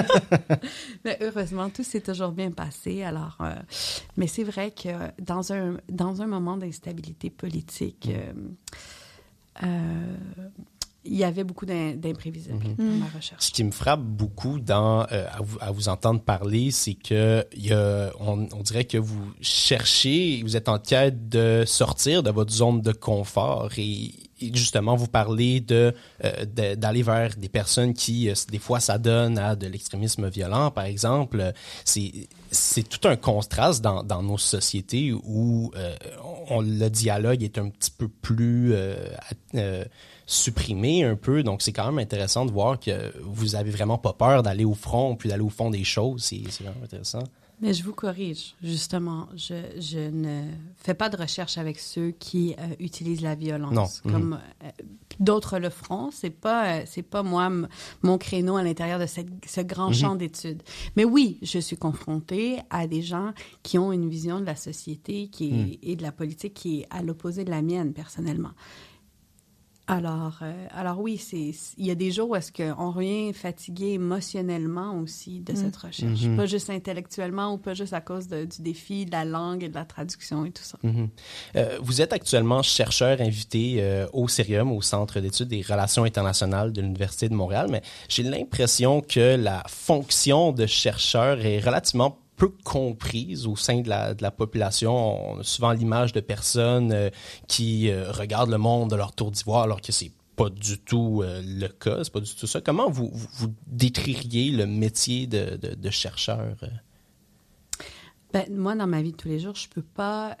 mais 1.04 1.18
heureusement, 1.20 1.68
tout 1.70 1.84
s'est 1.84 2.00
toujours 2.00 2.32
bien 2.32 2.50
passé. 2.50 3.02
Alors, 3.02 3.36
euh, 3.40 3.54
mais 4.16 4.26
c'est 4.26 4.44
vrai 4.44 4.70
que 4.70 4.88
dans 5.20 5.52
un, 5.52 5.76
dans 5.88 6.22
un 6.22 6.26
moment 6.26 6.56
d'instabilité 6.56 7.30
politique, 7.30 8.08
mm 9.62 9.66
il 11.04 11.16
y 11.16 11.24
avait 11.24 11.44
beaucoup 11.44 11.64
d'imprévisibles 11.64 12.58
mhm. 12.58 12.76
dans 12.76 12.84
ma 12.84 13.06
recherche. 13.06 13.42
Ce 13.42 13.50
qui 13.50 13.64
me 13.64 13.70
frappe 13.70 14.02
beaucoup 14.02 14.60
dans, 14.60 15.06
euh, 15.12 15.26
à, 15.60 15.72
vous, 15.72 15.88
entendre 15.88 16.20
parler, 16.20 16.70
c'est 16.70 16.94
que 16.94 17.44
y 17.56 17.72
a, 17.72 18.12
on, 18.20 18.46
dirait 18.62 18.84
que 18.84 18.98
vous 18.98 19.32
cherchez, 19.40 20.42
vous 20.42 20.56
êtes 20.56 20.68
en 20.68 20.78
quête 20.78 21.28
de 21.28 21.64
sortir 21.66 22.22
de 22.22 22.30
votre 22.30 22.52
zone 22.52 22.82
de 22.82 22.92
confort 22.92 23.70
et, 23.78 24.12
justement 24.54 24.96
vous 24.96 25.06
parlez 25.06 25.60
de 25.60 25.94
euh, 26.24 26.46
d'aller 26.74 27.02
vers 27.02 27.36
des 27.36 27.50
personnes 27.50 27.92
qui 27.92 28.30
euh, 28.30 28.34
des 28.50 28.58
fois 28.58 28.80
s'adonnent 28.80 29.36
à 29.36 29.54
de 29.54 29.66
l'extrémisme 29.66 30.30
violent 30.30 30.70
par 30.70 30.84
exemple 30.84 31.52
c'est 31.84 32.10
c'est 32.50 32.88
tout 32.88 33.06
un 33.06 33.16
contraste 33.16 33.82
dans, 33.82 34.02
dans 34.02 34.22
nos 34.22 34.38
sociétés 34.38 35.12
où 35.12 35.70
on, 36.48 36.62
le 36.62 36.88
dialogue 36.88 37.42
est 37.42 37.58
un 37.58 37.68
petit 37.68 37.90
peu 37.90 38.08
plus 38.08 38.74
supprimé 40.30 41.02
un 41.02 41.16
peu. 41.16 41.42
Donc, 41.42 41.60
c'est 41.60 41.72
quand 41.72 41.86
même 41.86 41.98
intéressant 41.98 42.46
de 42.46 42.52
voir 42.52 42.78
que 42.78 43.12
vous 43.20 43.56
avez 43.56 43.70
vraiment 43.70 43.98
pas 43.98 44.12
peur 44.12 44.44
d'aller 44.44 44.64
au 44.64 44.74
front 44.74 45.16
puis 45.16 45.28
d'aller 45.28 45.42
au 45.42 45.50
fond 45.50 45.70
des 45.70 45.82
choses. 45.82 46.22
C'est 46.22 46.62
vraiment 46.62 46.84
intéressant. 46.84 47.24
Mais 47.60 47.74
je 47.74 47.84
vous 47.84 47.92
corrige, 47.92 48.54
justement. 48.62 49.28
Je, 49.34 49.54
je 49.78 49.98
ne 49.98 50.44
fais 50.76 50.94
pas 50.94 51.10
de 51.10 51.16
recherche 51.16 51.58
avec 51.58 51.78
ceux 51.78 52.12
qui 52.12 52.54
euh, 52.58 52.74
utilisent 52.78 53.20
la 53.20 53.34
violence. 53.34 54.02
Non. 54.04 54.10
Comme 54.10 54.38
euh, 54.64 54.70
d'autres 55.18 55.58
le 55.58 55.68
feront. 55.68 56.10
C'est 56.10 56.30
pas, 56.30 56.78
euh, 56.78 56.82
c'est 56.86 57.02
pas 57.02 57.22
moi, 57.22 57.50
mon 58.02 58.16
créneau 58.16 58.56
à 58.56 58.62
l'intérieur 58.62 58.98
de 58.98 59.06
cette, 59.06 59.28
ce 59.46 59.60
grand 59.60 59.88
mhm. 59.88 59.94
champ 59.94 60.14
d'études. 60.14 60.62
Mais 60.96 61.04
oui, 61.04 61.38
je 61.42 61.58
suis 61.58 61.76
confrontée 61.76 62.60
à 62.70 62.86
des 62.86 63.02
gens 63.02 63.32
qui 63.62 63.78
ont 63.78 63.92
une 63.92 64.08
vision 64.08 64.40
de 64.40 64.46
la 64.46 64.56
société 64.56 65.28
qui 65.28 65.52
mhm. 65.52 65.76
et 65.82 65.96
de 65.96 66.02
la 66.02 66.12
politique 66.12 66.54
qui 66.54 66.80
est 66.80 66.86
à 66.88 67.02
l'opposé 67.02 67.44
de 67.44 67.50
la 67.50 67.60
mienne, 67.60 67.92
personnellement. 67.92 68.52
Alors, 69.90 70.38
euh, 70.42 70.66
alors 70.70 71.00
oui, 71.00 71.16
c'est 71.18 71.52
il 71.76 71.86
y 71.86 71.90
a 71.90 71.96
des 71.96 72.12
jours 72.12 72.30
où 72.30 72.36
est-ce 72.36 72.52
qu'on 72.52 72.92
revient 72.92 73.32
fatigué 73.32 73.94
émotionnellement 73.94 74.96
aussi 75.00 75.40
de 75.40 75.54
cette 75.54 75.82
mm. 75.82 75.86
recherche, 75.86 76.20
mm-hmm. 76.20 76.36
pas 76.36 76.46
juste 76.46 76.70
intellectuellement 76.70 77.54
ou 77.54 77.58
pas 77.58 77.74
juste 77.74 77.92
à 77.92 78.00
cause 78.00 78.28
du 78.28 78.46
défi 78.60 79.04
de 79.04 79.10
la 79.10 79.24
langue 79.24 79.64
et 79.64 79.68
de 79.68 79.74
la 79.74 79.84
traduction 79.84 80.44
et 80.44 80.52
tout 80.52 80.62
ça. 80.62 80.78
Mm-hmm. 80.84 81.08
Euh, 81.56 81.78
vous 81.82 82.00
êtes 82.00 82.12
actuellement 82.12 82.62
chercheur 82.62 83.20
invité 83.20 83.78
euh, 83.78 84.06
au 84.12 84.28
Cérium, 84.28 84.70
au 84.70 84.80
Centre 84.80 85.18
d'études 85.18 85.48
des 85.48 85.62
relations 85.62 86.04
internationales 86.04 86.72
de 86.72 86.80
l'Université 86.80 87.28
de 87.28 87.34
Montréal, 87.34 87.66
mais 87.68 87.82
j'ai 88.08 88.22
l'impression 88.22 89.00
que 89.00 89.36
la 89.36 89.64
fonction 89.66 90.52
de 90.52 90.66
chercheur 90.66 91.44
est 91.44 91.58
relativement 91.58 92.16
peu 92.40 92.48
comprise 92.64 93.46
au 93.46 93.54
sein 93.54 93.82
de 93.82 93.90
la, 93.90 94.14
de 94.14 94.22
la 94.22 94.30
population. 94.30 95.34
On 95.34 95.40
a 95.40 95.42
souvent 95.42 95.72
l'image 95.72 96.14
de 96.14 96.20
personnes 96.20 96.90
euh, 96.90 97.10
qui 97.48 97.90
euh, 97.90 98.10
regardent 98.10 98.50
le 98.50 98.56
monde 98.56 98.90
de 98.90 98.96
leur 98.96 99.12
tour 99.12 99.30
d'ivoire 99.30 99.64
alors 99.64 99.82
que 99.82 99.92
c'est 99.92 100.10
pas 100.36 100.48
du 100.48 100.78
tout 100.78 101.20
euh, 101.22 101.42
le 101.44 101.68
cas, 101.68 102.02
c'est 102.02 102.12
pas 102.12 102.20
du 102.20 102.34
tout 102.34 102.46
ça. 102.46 102.62
Comment 102.62 102.88
vous, 102.88 103.10
vous, 103.12 103.54
décririez 103.66 104.52
le 104.52 104.66
métier 104.66 105.26
de, 105.26 105.56
de, 105.56 105.90
chercheur? 105.90 106.56
Ben, 108.32 108.46
moi, 108.50 108.74
dans 108.74 108.86
ma 108.86 109.02
vie 109.02 109.12
de 109.12 109.16
tous 109.16 109.28
les 109.28 109.38
jours, 109.38 109.54
je 109.54 109.68
peux 109.68 109.82
pas 109.82 110.34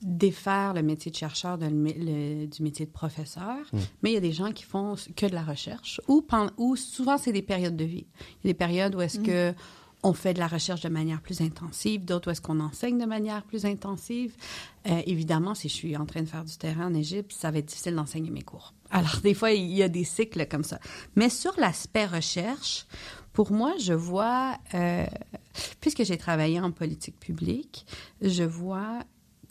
défaire 0.00 0.72
le 0.72 0.82
métier 0.82 1.12
de 1.12 1.16
chercheur 1.16 1.58
du 1.58 1.68
métier 1.68 2.86
de 2.86 2.90
professeur, 2.90 3.58
hmm. 3.72 3.78
mais 4.02 4.10
il 4.10 4.14
y 4.14 4.16
a 4.16 4.20
des 4.20 4.32
gens 4.32 4.50
qui 4.50 4.64
font 4.64 4.96
que 5.14 5.26
de 5.26 5.34
la 5.34 5.44
recherche 5.44 6.00
ou, 6.08 6.26
ou 6.56 6.74
souvent 6.74 7.18
c'est 7.18 7.32
des 7.32 7.42
périodes 7.42 7.76
de 7.76 7.84
vie. 7.84 8.06
Il 8.42 8.46
y 8.46 8.50
a 8.50 8.52
des 8.52 8.58
périodes 8.58 8.94
où 8.96 9.00
est-ce 9.00 9.20
hmm. 9.20 9.26
que 9.26 9.54
on 10.02 10.12
fait 10.12 10.34
de 10.34 10.38
la 10.38 10.48
recherche 10.48 10.80
de 10.80 10.88
manière 10.88 11.20
plus 11.20 11.40
intensive, 11.40 12.04
d'autres 12.04 12.28
où 12.28 12.30
est-ce 12.32 12.40
qu'on 12.40 12.60
enseigne 12.60 12.98
de 12.98 13.06
manière 13.06 13.42
plus 13.44 13.64
intensive. 13.64 14.34
Euh, 14.88 15.00
évidemment, 15.06 15.54
si 15.54 15.68
je 15.68 15.74
suis 15.74 15.96
en 15.96 16.06
train 16.06 16.22
de 16.22 16.28
faire 16.28 16.44
du 16.44 16.56
terrain 16.56 16.86
en 16.86 16.94
Égypte, 16.94 17.32
ça 17.32 17.50
va 17.50 17.58
être 17.58 17.66
difficile 17.66 17.94
d'enseigner 17.94 18.30
mes 18.30 18.42
cours. 18.42 18.74
Alors, 18.90 19.18
des 19.22 19.34
fois, 19.34 19.52
il 19.52 19.70
y 19.72 19.82
a 19.82 19.88
des 19.88 20.04
cycles 20.04 20.46
comme 20.46 20.64
ça. 20.64 20.78
Mais 21.14 21.28
sur 21.28 21.54
l'aspect 21.58 22.06
recherche, 22.06 22.86
pour 23.32 23.52
moi, 23.52 23.74
je 23.78 23.92
vois, 23.92 24.58
euh, 24.74 25.06
puisque 25.80 26.04
j'ai 26.04 26.18
travaillé 26.18 26.60
en 26.60 26.72
politique 26.72 27.18
publique, 27.18 27.86
je 28.20 28.42
vois 28.42 29.00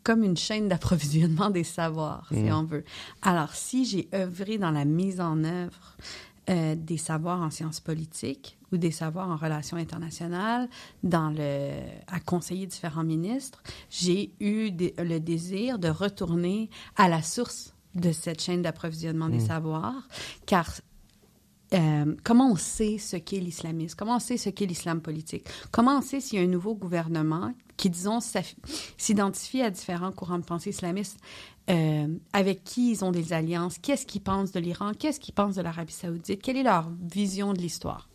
comme 0.03 0.23
une 0.23 0.37
chaîne 0.37 0.67
d'approvisionnement 0.67 1.49
des 1.49 1.63
savoirs, 1.63 2.27
si 2.31 2.43
mmh. 2.43 2.53
on 2.53 2.63
veut. 2.63 2.83
Alors, 3.21 3.53
si 3.53 3.85
j'ai 3.85 4.09
œuvré 4.13 4.57
dans 4.57 4.71
la 4.71 4.83
mise 4.85 5.21
en 5.21 5.43
œuvre 5.43 5.95
euh, 6.51 6.75
des 6.75 6.97
savoirs 6.97 7.41
en 7.41 7.49
sciences 7.49 7.79
politiques 7.79 8.57
ou 8.71 8.77
des 8.77 8.91
savoirs 8.91 9.29
en 9.29 9.37
relations 9.37 9.77
internationales, 9.77 10.69
dans 11.03 11.29
le, 11.29 11.81
à 12.07 12.19
conseiller 12.19 12.67
différents 12.67 13.03
ministres, 13.03 13.63
j'ai 13.89 14.33
eu 14.39 14.71
le 14.97 15.19
désir 15.19 15.79
de 15.79 15.89
retourner 15.89 16.69
à 16.95 17.09
la 17.09 17.21
source 17.21 17.73
de 17.95 18.11
cette 18.11 18.41
chaîne 18.41 18.61
d'approvisionnement 18.61 19.29
des 19.29 19.37
mmh. 19.37 19.47
savoirs, 19.47 20.07
car 20.45 20.67
euh, 21.73 22.15
comment 22.23 22.51
on 22.51 22.55
sait 22.55 22.97
ce 22.97 23.15
qu'est 23.15 23.39
l'islamisme? 23.39 23.95
Comment 23.97 24.17
on 24.17 24.19
sait 24.19 24.37
ce 24.37 24.49
qu'est 24.49 24.65
l'islam 24.65 25.01
politique? 25.01 25.45
Comment 25.71 25.99
on 25.99 26.01
sait 26.01 26.19
s'il 26.19 26.39
y 26.39 26.41
a 26.41 26.45
un 26.45 26.49
nouveau 26.49 26.75
gouvernement 26.75 27.53
qui, 27.77 27.89
disons, 27.89 28.19
s'identifie 28.97 29.61
à 29.61 29.69
différents 29.69 30.11
courants 30.11 30.39
de 30.39 30.43
pensée 30.43 30.71
islamistes? 30.71 31.17
Euh, 31.69 32.07
avec 32.33 32.63
qui 32.63 32.91
ils 32.91 33.05
ont 33.05 33.11
des 33.11 33.33
alliances? 33.33 33.77
Qu'est-ce 33.77 34.05
qu'ils 34.05 34.21
pensent 34.21 34.51
de 34.51 34.59
l'Iran? 34.59 34.91
Qu'est-ce 34.97 35.19
qu'ils 35.19 35.33
pensent 35.33 35.55
de 35.55 35.61
l'Arabie 35.61 35.93
saoudite? 35.93 36.41
Quelle 36.41 36.57
est 36.57 36.63
leur 36.63 36.89
vision 37.01 37.53
de 37.53 37.59
l'histoire? 37.59 38.09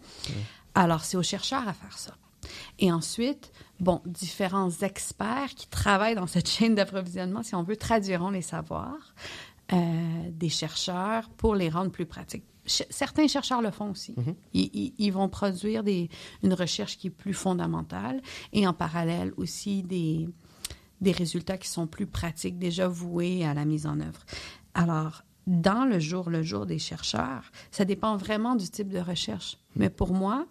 Alors, 0.74 1.04
c'est 1.04 1.16
aux 1.16 1.22
chercheurs 1.22 1.66
à 1.66 1.72
faire 1.72 1.98
ça. 1.98 2.14
Et 2.78 2.92
ensuite, 2.92 3.52
bon, 3.80 4.02
différents 4.04 4.70
experts 4.70 5.54
qui 5.56 5.68
travaillent 5.68 6.14
dans 6.14 6.26
cette 6.26 6.48
chaîne 6.56 6.74
d'approvisionnement, 6.74 7.42
si 7.42 7.54
on 7.54 7.62
veut, 7.62 7.76
traduiront 7.76 8.30
les 8.30 8.42
savoirs 8.42 9.14
euh, 9.72 9.76
des 10.30 10.48
chercheurs 10.48 11.28
pour 11.30 11.54
les 11.54 11.68
rendre 11.68 11.90
plus 11.90 12.06
pratiques 12.06 12.44
certains 12.66 13.28
chercheurs 13.28 13.62
le 13.62 13.70
font 13.70 13.90
aussi. 13.90 14.14
Mhm. 14.16 14.34
ils, 14.52 15.10
vont 15.10 15.28
produire 15.28 15.82
des, 15.82 16.08
une 16.42 16.54
recherche 16.54 16.98
qui 16.98 17.08
est 17.08 17.10
plus 17.10 17.34
fondamentale 17.34 18.20
et 18.52 18.66
en 18.66 18.72
parallèle 18.72 19.32
aussi 19.36 19.82
des, 19.82 20.28
des 21.00 21.12
résultats 21.12 21.58
qui 21.58 21.68
sont 21.68 21.86
plus 21.86 22.06
pratiques, 22.06 22.58
déjà 22.58 22.88
voués 22.88 23.44
à 23.44 23.54
la 23.54 23.64
mise 23.64 23.86
en 23.86 24.00
œuvre. 24.00 24.24
Alors, 24.74 25.22
dans 25.46 25.84
le 25.84 26.00
jour 26.00 26.28
le 26.30 26.42
jour 26.42 26.66
des 26.66 26.78
chercheurs, 26.78 27.52
ça 27.70 27.84
dépend 27.84 28.16
vraiment 28.16 28.56
du 28.56 28.68
type 28.68 28.88
de 28.88 28.98
recherche. 28.98 29.58
Mais 29.76 29.90
pour 29.90 30.12
moi, 30.12 30.46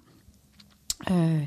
euh, 1.11 1.41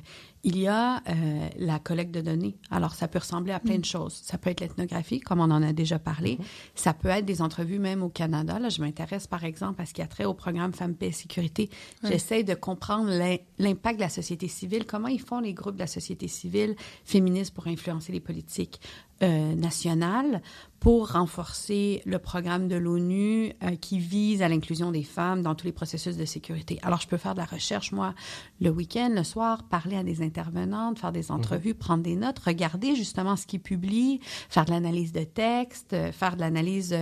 il 0.44 0.58
y 0.58 0.68
a 0.68 1.02
euh, 1.08 1.48
la 1.58 1.78
collecte 1.78 2.14
de 2.14 2.20
données. 2.20 2.56
Alors, 2.70 2.94
ça 2.94 3.08
peut 3.08 3.18
ressembler 3.18 3.52
à 3.52 3.60
plein 3.60 3.74
de 3.74 3.80
mm. 3.80 3.84
choses. 3.84 4.20
Ça 4.22 4.38
peut 4.38 4.50
être 4.50 4.60
l'ethnographie, 4.60 5.20
comme 5.20 5.40
on 5.40 5.50
en 5.50 5.62
a 5.62 5.72
déjà 5.72 5.98
parlé. 5.98 6.36
Mm-hmm. 6.36 6.44
Ça 6.74 6.94
peut 6.94 7.08
être 7.08 7.24
des 7.24 7.42
entrevues 7.42 7.78
même 7.78 8.02
au 8.02 8.08
Canada. 8.08 8.58
Là, 8.58 8.68
je 8.68 8.80
m'intéresse, 8.80 9.26
par 9.26 9.44
exemple, 9.44 9.82
à 9.82 9.86
ce 9.86 9.94
qui 9.94 10.02
a 10.02 10.06
trait 10.06 10.24
au 10.24 10.34
programme 10.34 10.72
Femmes, 10.72 10.94
Paix 10.94 11.08
et 11.08 11.12
Sécurité. 11.12 11.70
J'essaie 12.04 12.44
de 12.44 12.54
comprendre 12.54 13.10
l'impact 13.58 13.96
de 13.96 14.04
la 14.04 14.08
société 14.08 14.48
civile, 14.48 14.84
comment 14.86 15.08
ils 15.08 15.20
font 15.20 15.40
les 15.40 15.54
groupes 15.54 15.74
de 15.74 15.80
la 15.80 15.86
société 15.86 16.28
civile 16.28 16.76
féministes 17.04 17.54
pour 17.54 17.66
influencer 17.66 18.12
les 18.12 18.20
politiques. 18.20 18.80
euh, 19.22 19.54
nationale 19.54 20.42
pour 20.78 21.10
renforcer 21.10 22.02
le 22.06 22.20
programme 22.20 22.68
de 22.68 22.76
l'ONU 22.76 23.52
euh, 23.64 23.74
qui 23.74 23.98
vise 23.98 24.42
à 24.42 24.48
l'inclusion 24.48 24.92
des 24.92 25.02
femmes 25.02 25.42
dans 25.42 25.56
tous 25.56 25.66
les 25.66 25.72
processus 25.72 26.16
de 26.16 26.24
sécurité? 26.24 26.78
Alors, 26.82 27.00
je 27.00 27.08
peux 27.08 27.16
faire 27.16 27.34
de 27.34 27.40
la 27.40 27.44
recherche, 27.44 27.90
moi, 27.90 28.14
le 28.60 28.70
week-end, 28.70 29.10
le 29.12 29.24
soir, 29.24 29.64
parler 29.64 29.96
à 29.96 30.04
des 30.04 30.22
intervenantes, 30.28 30.98
faire 30.98 31.12
des 31.12 31.30
entrevues, 31.30 31.74
prendre 31.74 32.02
des 32.02 32.16
notes, 32.16 32.38
regarder 32.38 32.94
justement 32.94 33.36
ce 33.36 33.46
qu'ils 33.46 33.60
publient, 33.60 34.20
faire 34.48 34.64
de 34.64 34.70
l'analyse 34.70 35.12
de 35.12 35.24
texte, 35.24 35.92
euh, 35.94 36.12
faire 36.12 36.36
de 36.36 36.40
l'analyse 36.40 36.96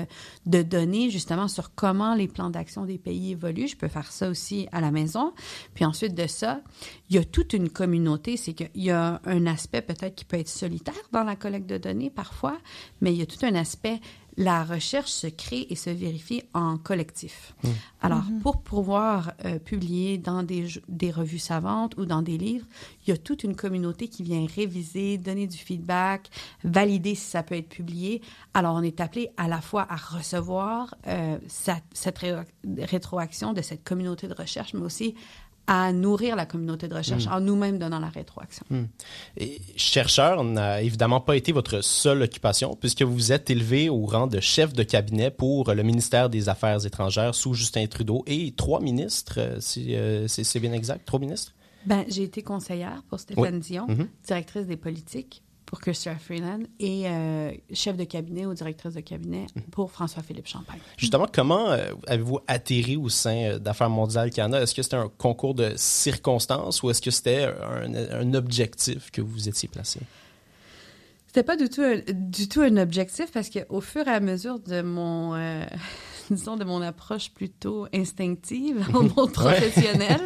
de 0.47 0.63
données, 0.63 1.11
justement, 1.11 1.49
sur 1.49 1.75
comment 1.75 2.15
les 2.15 2.29
plans 2.29 2.51
d'action 2.51 2.85
des 2.85 2.99
pays 2.99 3.33
évoluent. 3.33 3.69
Je 3.69 3.77
peux 3.77 3.89
faire 3.89 4.11
ça 4.11 4.29
aussi 4.29 4.69
à 4.73 4.81
la 4.81 4.91
maison. 4.91 5.33
Puis 5.75 5.85
ensuite 5.85 6.15
de 6.15 6.27
ça, 6.27 6.61
il 7.11 7.17
y 7.17 7.19
a 7.19 7.25
toute 7.25 7.53
une 7.53 7.69
communauté. 7.69 8.37
C'est 8.37 8.55
qu'il 8.55 8.71
y 8.75 8.91
a 8.91 9.21
un 9.25 9.47
aspect 9.47 9.83
peut-être 9.83 10.15
qui 10.15 10.25
peut 10.25 10.39
être 10.39 10.49
solitaire 10.49 10.95
dans 11.13 11.25
la 11.25 11.37
collecte 11.37 11.69
de 11.69 11.79
données 11.79 12.11
parfois, 12.11 12.57
mais 13.01 13.13
il 13.13 13.19
y 13.19 13.23
a 13.23 13.27
tout 13.27 13.45
un 13.45 13.55
aspect 13.55 14.01
la 14.37 14.65
recherche 14.65 15.11
se 15.11 15.27
crée 15.27 15.67
et 15.71 15.77
se 15.77 15.91
vérifie 15.91 16.43
en 16.53 16.77
collectif. 16.77 17.55
Mmh. 17.63 17.69
Alors, 18.03 18.25
pour 18.43 18.61
pouvoir 18.63 19.33
euh, 19.45 19.59
publier 19.59 20.19
dans 20.19 20.43
des, 20.43 20.67
des, 20.89 21.11
revues 21.11 21.39
savantes 21.39 21.97
ou 21.97 22.05
dans 22.05 22.23
des 22.23 22.37
livres, 22.37 22.67
il 23.07 23.11
y 23.11 23.13
a 23.13 23.17
toute 23.17 23.45
une 23.45 23.57
communauté 23.57 24.09
qui 24.09 24.23
vient 24.23 24.47
réviser, 24.55 25.17
donner 25.17 25.47
du 25.47 25.57
feedback, 25.57 26.29
valider 26.65 27.15
si 27.15 27.25
ça 27.25 27.43
peut 27.43 27.57
être 27.57 27.69
publié. 27.69 28.21
Alors, 28.53 28.75
on 28.77 28.83
est 28.83 29.01
appelé 29.01 29.31
à 29.37 29.49
la 29.49 29.61
fois 29.61 29.87
à 29.89 29.97
recevoir 29.97 30.95
euh, 31.07 31.39
cette, 31.49 31.85
cette 31.93 32.19
ré 32.19 32.37
rétroaction 32.79 33.53
de 33.53 33.63
cette 33.63 33.85
communauté 33.85 34.29
de 34.29 34.35
recherche, 34.35 34.75
mais 34.75 34.83
aussi 34.83 35.15
à 35.67 35.93
nourrir 35.93 36.37
la 36.37 36.47
communauté 36.47 36.87
de 36.89 36.95
recherche 36.95 37.27
Mm. 37.27 37.33
en 37.33 37.41
nous-mêmes 37.41 37.79
donnant 37.79 37.99
la 37.99 38.09
rétroaction. 38.09 38.65
Mm. 38.71 38.83
Et 39.39 39.61
chercheur 39.77 40.45
n'a 40.45 40.81
évidemment 40.83 41.21
pas 41.21 41.37
été 41.37 41.53
votre 41.53 41.81
seule 41.83 42.23
occupation, 42.23 42.77
puisque 42.77 43.03
vous 43.03 43.15
vous 43.15 43.33
êtes 43.33 43.51
élevé 43.51 43.89
au 43.89 44.07
rang 44.07 44.27
de 44.29 44.39
chef 44.41 44.73
de 44.73 44.83
cabinet 44.83 45.31
pour 45.31 45.73
le 45.73 45.83
ministère 45.83 46.31
des 46.31 46.49
Affaires 46.49 46.85
étrangères 46.87 47.35
sous 47.35 47.55
Justin 47.55 47.87
Trudeau 47.87 48.23
et 48.27 48.53
trois 48.57 48.81
ministres, 48.81 49.35
euh, 49.39 49.57
si 49.61 49.95
euh, 49.97 50.29
c'est 50.29 50.61
bien 50.61 50.73
exact, 50.73 51.05
trois 51.07 51.19
ministres? 51.21 51.53
Ben, 51.85 52.05
j'ai 52.09 52.25
été 52.25 52.43
conseillère 52.43 53.03
pour 53.09 53.21
Stéphane 53.21 53.55
Oui. 53.55 53.61
Dion, 53.61 53.87
Mhm. 53.89 54.09
directrice 54.27 54.67
des 54.67 54.77
politiques 54.77 55.43
pour 55.67 55.81
Chrystia 55.81 56.15
Freeland 56.17 56.61
et 56.79 57.03
euh, 57.07 57.51
chef 57.75 57.97
de 57.97 58.05
cabinet 58.05 58.47
ou 58.47 58.55
directrice 58.55 58.95
de 58.95 59.01
cabinet 59.01 59.47
Mhm. 59.57 59.63
pour 59.73 59.91
François-Philippe 59.91 60.47
Champagne. 60.47 60.79
Justement, 60.97 61.27
comment 61.31 61.71
euh, 61.71 61.93
avez-vous 62.07 62.39
atterri 62.47 62.97
au 62.97 63.09
sein 63.09 63.37
euh, 63.51 63.59
d'Affaires 63.59 63.91
mondiales 63.91 64.31
Canada? 64.31 64.63
Est-ce 64.63 64.75
que 64.75 64.83
c'était 64.83 64.97
un 64.97 65.11
concours 65.19 65.55
de 65.55 65.73
circonstances 65.77 66.83
ou 66.83 66.91
est-ce 66.91 67.03
que 67.03 67.11
c'était 67.11 67.45
un, 67.63 67.93
un 67.95 68.35
objectif 68.35 69.11
que 69.11 69.21
vous 69.21 69.49
étiez 69.49 69.69
placé? 69.69 70.01
C'était 71.27 71.43
pas 71.43 71.57
du 71.57 71.69
tout 71.69 71.83
un, 71.83 71.97
du 72.15 72.49
tout 72.49 72.63
un 72.63 72.77
objectif 72.79 73.31
parce 73.33 73.51
qu'au 73.51 73.81
fur 73.81 74.07
et 74.09 74.11
à 74.13 74.21
mesure 74.21 74.59
de 74.61 74.81
mon, 74.83 75.35
euh, 75.35 75.65
disons, 76.31 76.57
de 76.57 76.65
mon 76.65 76.81
approche 76.83 77.31
plutôt 77.31 77.87
instinctive 77.95 78.87
au 78.95 79.03
monde 79.03 79.33
professionnel, 79.33 80.21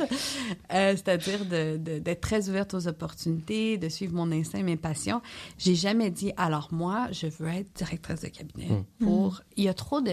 euh, 0.73 0.93
c'est-à-dire 0.97 1.45
de- 1.45 1.77
de- 1.77 1.99
d'être 1.99 2.21
très 2.21 2.49
ouverte 2.49 2.75
aux 2.75 2.87
opportunités, 2.89 3.79
de 3.79 3.89
suivre 3.89 4.15
mon 4.15 4.31
instinct, 4.33 4.63
mes 4.63 4.77
passions, 4.77 5.21
j'ai 5.59 5.75
jamais 5.75 6.11
dit, 6.11 6.33
alors 6.37 6.69
moi, 6.73 7.09
je 7.13 7.27
veux 7.27 7.49
être 7.49 7.73
directrice 7.77 8.21
de 8.21 8.29
cabinet 8.29 8.69
Mm. 9.01 9.05
pour... 9.05 9.43
Il 9.57 9.65
y 9.65 9.69
a 9.69 9.75
trop 9.75 10.01
de... 10.01 10.13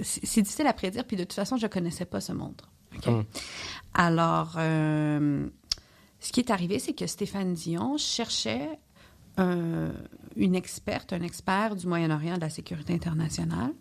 C'est 0.00 0.26
c'est 0.26 0.42
difficile 0.42 0.66
à 0.66 0.72
prédire, 0.72 1.04
puis 1.04 1.16
de 1.16 1.22
toute 1.22 1.34
façon, 1.34 1.56
je 1.56 1.66
connaissais 1.68 2.04
pas 2.04 2.20
ce 2.20 2.32
monde. 2.32 2.60
OK? 2.96 3.06
Mm. 3.06 3.22
Alors, 3.94 4.54
euh, 4.58 5.46
ce 6.20 6.32
qui 6.32 6.40
est 6.40 6.50
arrivé, 6.50 6.78
c'est 6.78 6.94
que 6.94 7.06
Stéphane 7.06 7.54
Dion 7.54 7.96
cherchait 7.98 8.68
un- 9.36 9.92
une 10.36 10.54
experte, 10.54 11.12
un 11.12 11.22
expert 11.22 11.76
du 11.76 11.86
Moyen-Orient 11.86 12.36
de 12.36 12.40
la 12.40 12.50
sécurité 12.50 12.92
internationale 12.94 13.72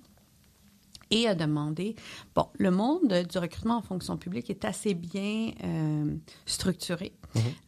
et 1.13 1.27
a 1.27 1.35
demandé, 1.35 1.95
bon, 2.35 2.47
le 2.57 2.71
monde 2.71 3.25
du 3.29 3.37
recrutement 3.37 3.77
en 3.77 3.81
fonction 3.81 4.17
publique 4.17 4.49
est 4.49 4.65
assez 4.65 4.95
bien 4.95 5.51
euh, 5.63 6.15
structuré. 6.45 7.13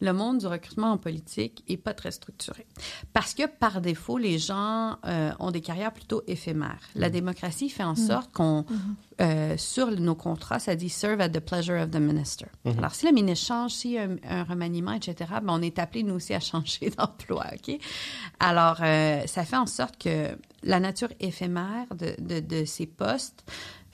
Le 0.00 0.12
monde 0.12 0.38
du 0.38 0.46
recrutement 0.46 0.92
en 0.92 0.98
politique 0.98 1.64
est 1.68 1.76
pas 1.76 1.94
très 1.94 2.10
structuré. 2.10 2.66
Parce 3.12 3.34
que 3.34 3.46
par 3.46 3.80
défaut, 3.80 4.18
les 4.18 4.38
gens 4.38 4.96
euh, 5.04 5.32
ont 5.38 5.50
des 5.50 5.60
carrières 5.60 5.92
plutôt 5.92 6.22
éphémères. 6.26 6.80
La 6.94 7.10
démocratie 7.10 7.68
fait 7.68 7.82
en 7.82 7.94
sorte 7.94 8.32
qu'on, 8.32 8.64
euh, 9.20 9.56
sur 9.56 9.90
nos 9.90 10.14
contrats, 10.14 10.58
ça 10.58 10.74
dit 10.76 10.88
serve 10.88 11.20
at 11.20 11.30
the 11.30 11.40
pleasure 11.40 11.82
of 11.82 11.90
the 11.90 11.96
minister. 11.96 12.46
Alors, 12.64 12.94
si 12.94 13.06
le 13.06 13.12
ministre 13.12 13.46
change, 13.46 13.72
s'il 13.72 13.92
y 13.92 13.98
a 13.98 14.02
un, 14.02 14.16
un 14.28 14.44
remaniement, 14.44 14.92
etc., 14.92 15.30
ben, 15.42 15.54
on 15.54 15.62
est 15.62 15.78
appelé, 15.78 16.02
nous 16.02 16.14
aussi, 16.14 16.34
à 16.34 16.40
changer 16.40 16.90
d'emploi, 16.90 17.46
OK? 17.54 17.78
Alors, 18.40 18.78
euh, 18.82 19.22
ça 19.26 19.44
fait 19.44 19.56
en 19.56 19.66
sorte 19.66 19.96
que 19.98 20.36
la 20.62 20.80
nature 20.80 21.08
éphémère 21.20 21.86
de, 21.94 22.14
de, 22.18 22.40
de 22.40 22.64
ces 22.64 22.86
postes 22.86 23.44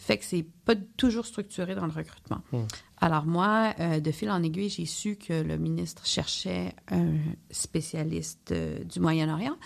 fait 0.02 0.18
que 0.18 0.24
c'est 0.24 0.46
pas 0.64 0.74
toujours 0.96 1.26
structuré 1.26 1.74
dans 1.74 1.86
le 1.86 1.92
recrutement. 1.92 2.40
Alors 3.00 3.24
moi, 3.26 3.72
euh, 3.80 4.00
de 4.00 4.10
fil 4.10 4.30
en 4.30 4.42
aiguille, 4.42 4.68
j'ai 4.68 4.86
su 4.86 5.16
que 5.16 5.32
le 5.42 5.56
ministre 5.58 6.06
cherchait 6.06 6.74
un 6.90 7.14
spécialiste 7.50 8.52
euh, 8.52 8.82
du 8.84 9.00
Moyen-Orient 9.00 9.56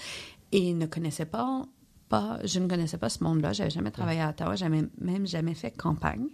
et 0.52 0.72
ne 0.74 0.86
connaissait 0.86 1.24
pas, 1.26 1.64
pas, 2.08 2.38
je 2.44 2.58
ne 2.60 2.68
connaissais 2.68 2.98
pas 2.98 3.08
ce 3.08 3.22
monde-là. 3.24 3.52
J'avais 3.52 3.70
jamais 3.70 3.90
travaillé 3.90 4.20
à 4.20 4.30
Ottawa, 4.30 4.56
j'avais 4.56 4.82
même 5.00 5.26
jamais 5.26 5.54
fait 5.54 5.70
campagne. 5.70 6.26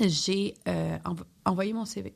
J'ai 0.00 0.54
euh, 0.68 0.96
env- 1.04 1.24
envoyé 1.44 1.72
mon 1.72 1.84
CV 1.84 2.14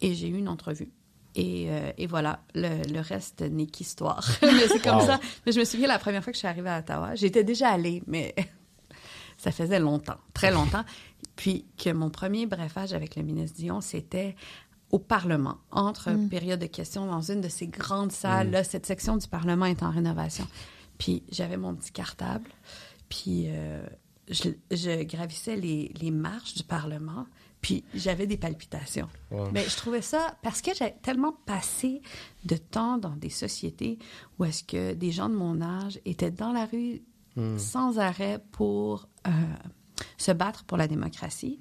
et 0.00 0.14
j'ai 0.14 0.28
eu 0.28 0.36
une 0.36 0.48
entrevue. 0.48 0.90
Et, 1.34 1.66
euh, 1.70 1.92
et 1.98 2.06
voilà, 2.06 2.40
le, 2.54 2.82
le 2.92 3.00
reste 3.00 3.42
n'est 3.42 3.66
qu'histoire. 3.66 4.26
mais 4.42 4.68
c'est 4.68 4.80
comme 4.80 4.96
Wow. 4.98 5.06
ça. 5.06 5.20
Mais 5.44 5.52
je 5.52 5.58
me 5.60 5.64
souviens 5.64 5.88
la 5.88 5.98
première 5.98 6.22
fois 6.22 6.32
que 6.32 6.36
je 6.36 6.40
suis 6.40 6.48
arrivée 6.48 6.70
à 6.70 6.78
Ottawa, 6.80 7.14
j'étais 7.14 7.44
déjà 7.44 7.68
allée, 7.70 8.02
mais 8.06 8.34
ça 9.38 9.52
faisait 9.52 9.78
longtemps, 9.78 10.18
très 10.34 10.50
longtemps. 10.50 10.84
Puis 11.36 11.66
que 11.76 11.90
mon 11.90 12.10
premier 12.10 12.46
brefage 12.46 12.92
avec 12.94 13.16
le 13.16 13.22
ministre 13.22 13.56
Dion, 13.58 13.80
c'était 13.80 14.36
au 14.90 14.98
Parlement, 14.98 15.58
entre 15.70 16.12
périodes 16.28 16.60
de 16.60 16.66
questions 16.66 17.06
dans 17.06 17.20
une 17.20 17.40
de 17.40 17.48
ces 17.48 17.66
grandes 17.66 18.12
salles. 18.12 18.50
Là, 18.50 18.64
cette 18.64 18.86
section 18.86 19.16
du 19.16 19.26
Parlement 19.26 19.66
est 19.66 19.82
en 19.82 19.90
rénovation. 19.90 20.46
Puis 20.98 21.22
j'avais 21.30 21.56
mon 21.56 21.74
petit 21.74 21.92
cartable, 21.92 22.48
puis 23.08 23.46
euh, 23.48 23.84
je, 24.28 24.50
je 24.70 25.02
gravissais 25.02 25.56
les, 25.56 25.92
les 26.00 26.10
marches 26.10 26.54
du 26.54 26.62
Parlement, 26.62 27.26
puis 27.60 27.84
j'avais 27.94 28.26
des 28.26 28.36
palpitations. 28.36 29.08
Wow. 29.30 29.50
Mais 29.52 29.64
je 29.64 29.76
trouvais 29.76 30.02
ça 30.02 30.36
parce 30.42 30.62
que 30.62 30.70
j'ai 30.74 30.94
tellement 31.02 31.32
passé 31.46 32.00
de 32.44 32.56
temps 32.56 32.96
dans 32.96 33.16
des 33.16 33.28
sociétés 33.28 33.98
où 34.38 34.44
est-ce 34.44 34.62
que 34.62 34.94
des 34.94 35.10
gens 35.10 35.28
de 35.28 35.34
mon 35.34 35.60
âge 35.60 36.00
étaient 36.04 36.30
dans 36.30 36.52
la 36.52 36.64
rue 36.64 37.02
sans 37.58 37.98
arrêt 37.98 38.40
pour 38.52 39.08
euh, 39.26 39.30
se 40.16 40.32
battre 40.32 40.64
pour 40.64 40.76
la 40.76 40.88
démocratie. 40.88 41.58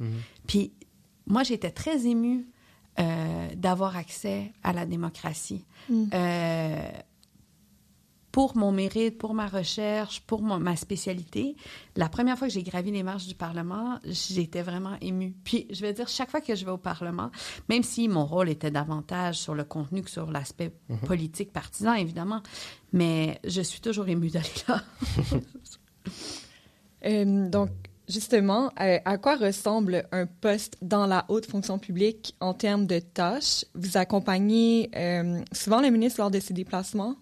Puis 0.47 0.73
moi, 1.27 1.43
j'étais 1.43 1.71
très 1.71 2.05
émue 2.05 2.47
euh, 2.99 3.47
d'avoir 3.55 3.97
accès 3.97 4.53
à 4.63 4.73
la 4.73 4.85
démocratie. 4.85 5.65
Euh, 5.91 6.89
pour 8.35 8.57
mon 8.57 8.73
mérite, 8.73 9.17
pour 9.17 9.33
ma 9.33 9.47
recherche, 9.47 10.19
pour 10.27 10.41
mon- 10.41 10.59
ma 10.59 10.75
spécialité. 10.75 11.55
La 11.95 12.09
première 12.09 12.37
fois 12.37 12.49
que 12.49 12.53
j'ai 12.53 12.63
gravi 12.63 12.91
les 12.91 13.01
marches 13.01 13.27
du 13.27 13.33
Parlement, 13.33 13.97
j'étais 14.03 14.61
vraiment 14.61 14.97
émue. 14.99 15.33
Puis, 15.45 15.67
je 15.71 15.79
vais 15.79 15.93
dire, 15.93 16.09
chaque 16.09 16.29
fois 16.31 16.41
que 16.41 16.53
je 16.53 16.65
vais 16.65 16.71
au 16.71 16.77
Parlement, 16.77 17.31
même 17.69 17.81
si 17.81 18.09
mon 18.09 18.25
rôle 18.25 18.49
était 18.49 18.71
davantage 18.71 19.37
sur 19.37 19.55
le 19.55 19.63
contenu 19.63 20.01
que 20.01 20.09
sur 20.09 20.29
l'aspect 20.29 20.73
politique 21.05 21.53
partisan, 21.53 21.93
évidemment, 21.93 22.41
mais 22.91 23.39
je 23.45 23.61
suis 23.61 23.79
toujours 23.79 24.09
émue 24.09 24.29
d'aller 24.29 24.49
là. 24.67 24.81
Euh, 27.05 27.49
donc, 27.49 27.69
justement, 28.09 28.71
euh, 28.81 28.97
à 29.05 29.17
quoi 29.17 29.35
ressemble 29.35 30.07
un 30.11 30.25
poste 30.25 30.75
dans 30.81 31.05
la 31.05 31.23
haute 31.29 31.45
fonction 31.45 31.77
publique 31.77 32.35
en 32.39 32.53
termes 32.53 32.87
de 32.87 32.97
tâches? 32.99 33.63
Vous 33.75 33.95
accompagnez 33.97 34.89
euh, 34.95 35.39
souvent 35.51 35.81
le 35.81 35.89
ministre 35.89 36.19
lors 36.21 36.31
de 36.31 36.39
ses 36.39 36.53
déplacements? 36.55 37.15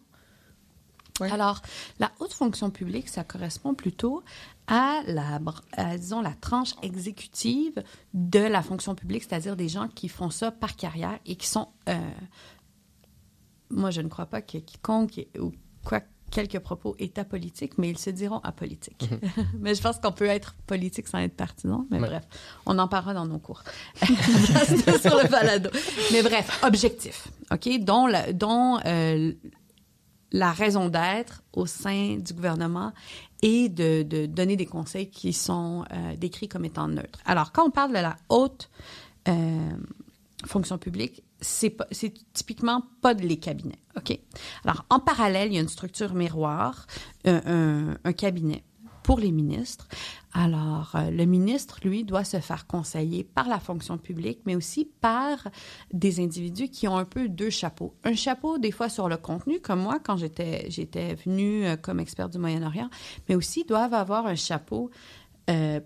Ouais. 1.19 1.31
Alors, 1.31 1.61
la 1.99 2.11
haute 2.19 2.33
fonction 2.33 2.71
publique, 2.71 3.07
ça 3.07 3.23
correspond 3.23 3.75
plutôt 3.75 4.23
à 4.67 5.01
la, 5.05 5.39
à, 5.73 5.97
disons, 5.97 6.21
la 6.21 6.33
tranche 6.33 6.73
exécutive 6.81 7.83
de 8.13 8.39
la 8.39 8.63
fonction 8.63 8.95
publique, 8.95 9.23
c'est-à-dire 9.23 9.55
des 9.55 9.69
gens 9.69 9.87
qui 9.89 10.07
font 10.09 10.29
ça 10.31 10.51
par 10.51 10.75
carrière 10.75 11.19
et 11.25 11.35
qui 11.35 11.47
sont... 11.47 11.67
euh, 11.89 11.93
moi, 13.69 13.91
je 13.91 14.01
ne 14.01 14.07
crois 14.07 14.25
pas 14.25 14.41
que 14.41 14.57
quiconque, 14.57 15.25
ou 15.39 15.51
quoi 15.85 16.01
quelques 16.31 16.59
propos 16.59 16.95
est 16.97 17.19
apolitique, 17.19 17.77
mais 17.77 17.89
ils 17.91 17.97
se 17.99 18.09
diront 18.09 18.39
apolitiques. 18.39 19.07
mais 19.59 19.75
je 19.75 19.81
pense 19.83 19.99
qu'on 19.99 20.11
peut 20.11 20.25
être 20.25 20.55
politique 20.65 21.07
sans 21.07 21.19
être 21.19 21.35
partisan. 21.35 21.85
Mais 21.91 21.99
Ouais. 21.99 22.07
bref, 22.07 22.23
on 22.65 22.79
en 22.79 22.87
parlera 22.87 23.13
dans 23.13 23.27
nos 23.27 23.37
cours. 23.39 23.61
Sur 24.01 25.15
le 25.21 25.29
balado. 25.29 25.69
Mais 26.11 26.23
bref, 26.23 26.59
objectif, 26.63 27.27
OK? 27.51 27.69
Dont, 27.81 28.07
la- 28.07 28.33
dont 28.33 28.79
euh, 28.85 29.31
la 30.33 30.51
raison 30.51 30.89
d'être 30.89 31.43
au 31.53 31.65
sein 31.65 32.17
du 32.17 32.33
gouvernement 32.33 32.91
et 33.41 33.69
de, 33.69 34.25
donner 34.25 34.55
des 34.55 34.65
conseils 34.65 35.09
qui 35.09 35.31
sont 35.31 35.85
euh, 35.91 36.15
décrits 36.15 36.47
comme 36.47 36.65
étant 36.65 36.87
neutres. 36.87 37.19
Alors, 37.25 37.51
quand 37.51 37.65
on 37.65 37.71
parle 37.71 37.89
de 37.89 37.99
la 37.99 38.15
haute 38.29 38.69
euh, 39.27 39.71
fonction 40.45 40.77
publique, 40.77 41.23
c'est 41.39 41.75
typiquement 42.33 42.83
pas 43.01 43.13
de 43.13 43.21
les 43.21 43.37
cabinets. 43.37 43.79
OK? 43.97 44.17
Alors, 44.63 44.85
en 44.89 44.99
parallèle, 44.99 45.49
il 45.49 45.55
y 45.55 45.57
a 45.57 45.61
une 45.61 45.67
structure 45.67 46.13
miroir, 46.13 46.87
un, 47.25 47.95
cabinet 48.17 48.63
pour 49.03 49.19
les 49.19 49.31
ministres. 49.31 49.87
Alors, 50.33 50.93
euh, 50.95 51.11
le 51.11 51.25
ministre, 51.25 51.79
lui, 51.83 52.03
doit 52.03 52.23
se 52.23 52.39
faire 52.39 52.65
conseiller 52.65 53.23
par 53.23 53.47
la 53.47 53.59
fonction 53.59 53.97
publique, 53.97 54.39
mais 54.45 54.55
aussi 54.55 54.85
par 54.85 55.49
des 55.91 56.19
individus 56.19 56.69
qui 56.69 56.87
ont 56.87 56.97
un 56.97 57.05
peu 57.05 57.29
deux 57.29 57.51
chapeaux. 57.51 57.93
Un 58.03 58.15
chapeau, 58.15 58.57
des 58.57 58.71
fois, 58.71 58.89
sur 58.89 59.09
le 59.09 59.17
contenu, 59.17 59.59
comme 59.59 59.81
moi, 59.81 59.99
quand 60.03 60.17
j'étais, 60.17 60.65
j'étais 60.69 61.15
venue 61.15 61.65
euh, 61.65 61.75
comme 61.75 61.99
expert 61.99 62.29
du 62.29 62.39
Moyen-Orient, 62.39 62.89
mais 63.29 63.35
aussi 63.35 63.63
doivent 63.65 63.93
avoir 63.93 64.25
un 64.25 64.35
chapeau 64.35 64.89
euh, 65.49 65.81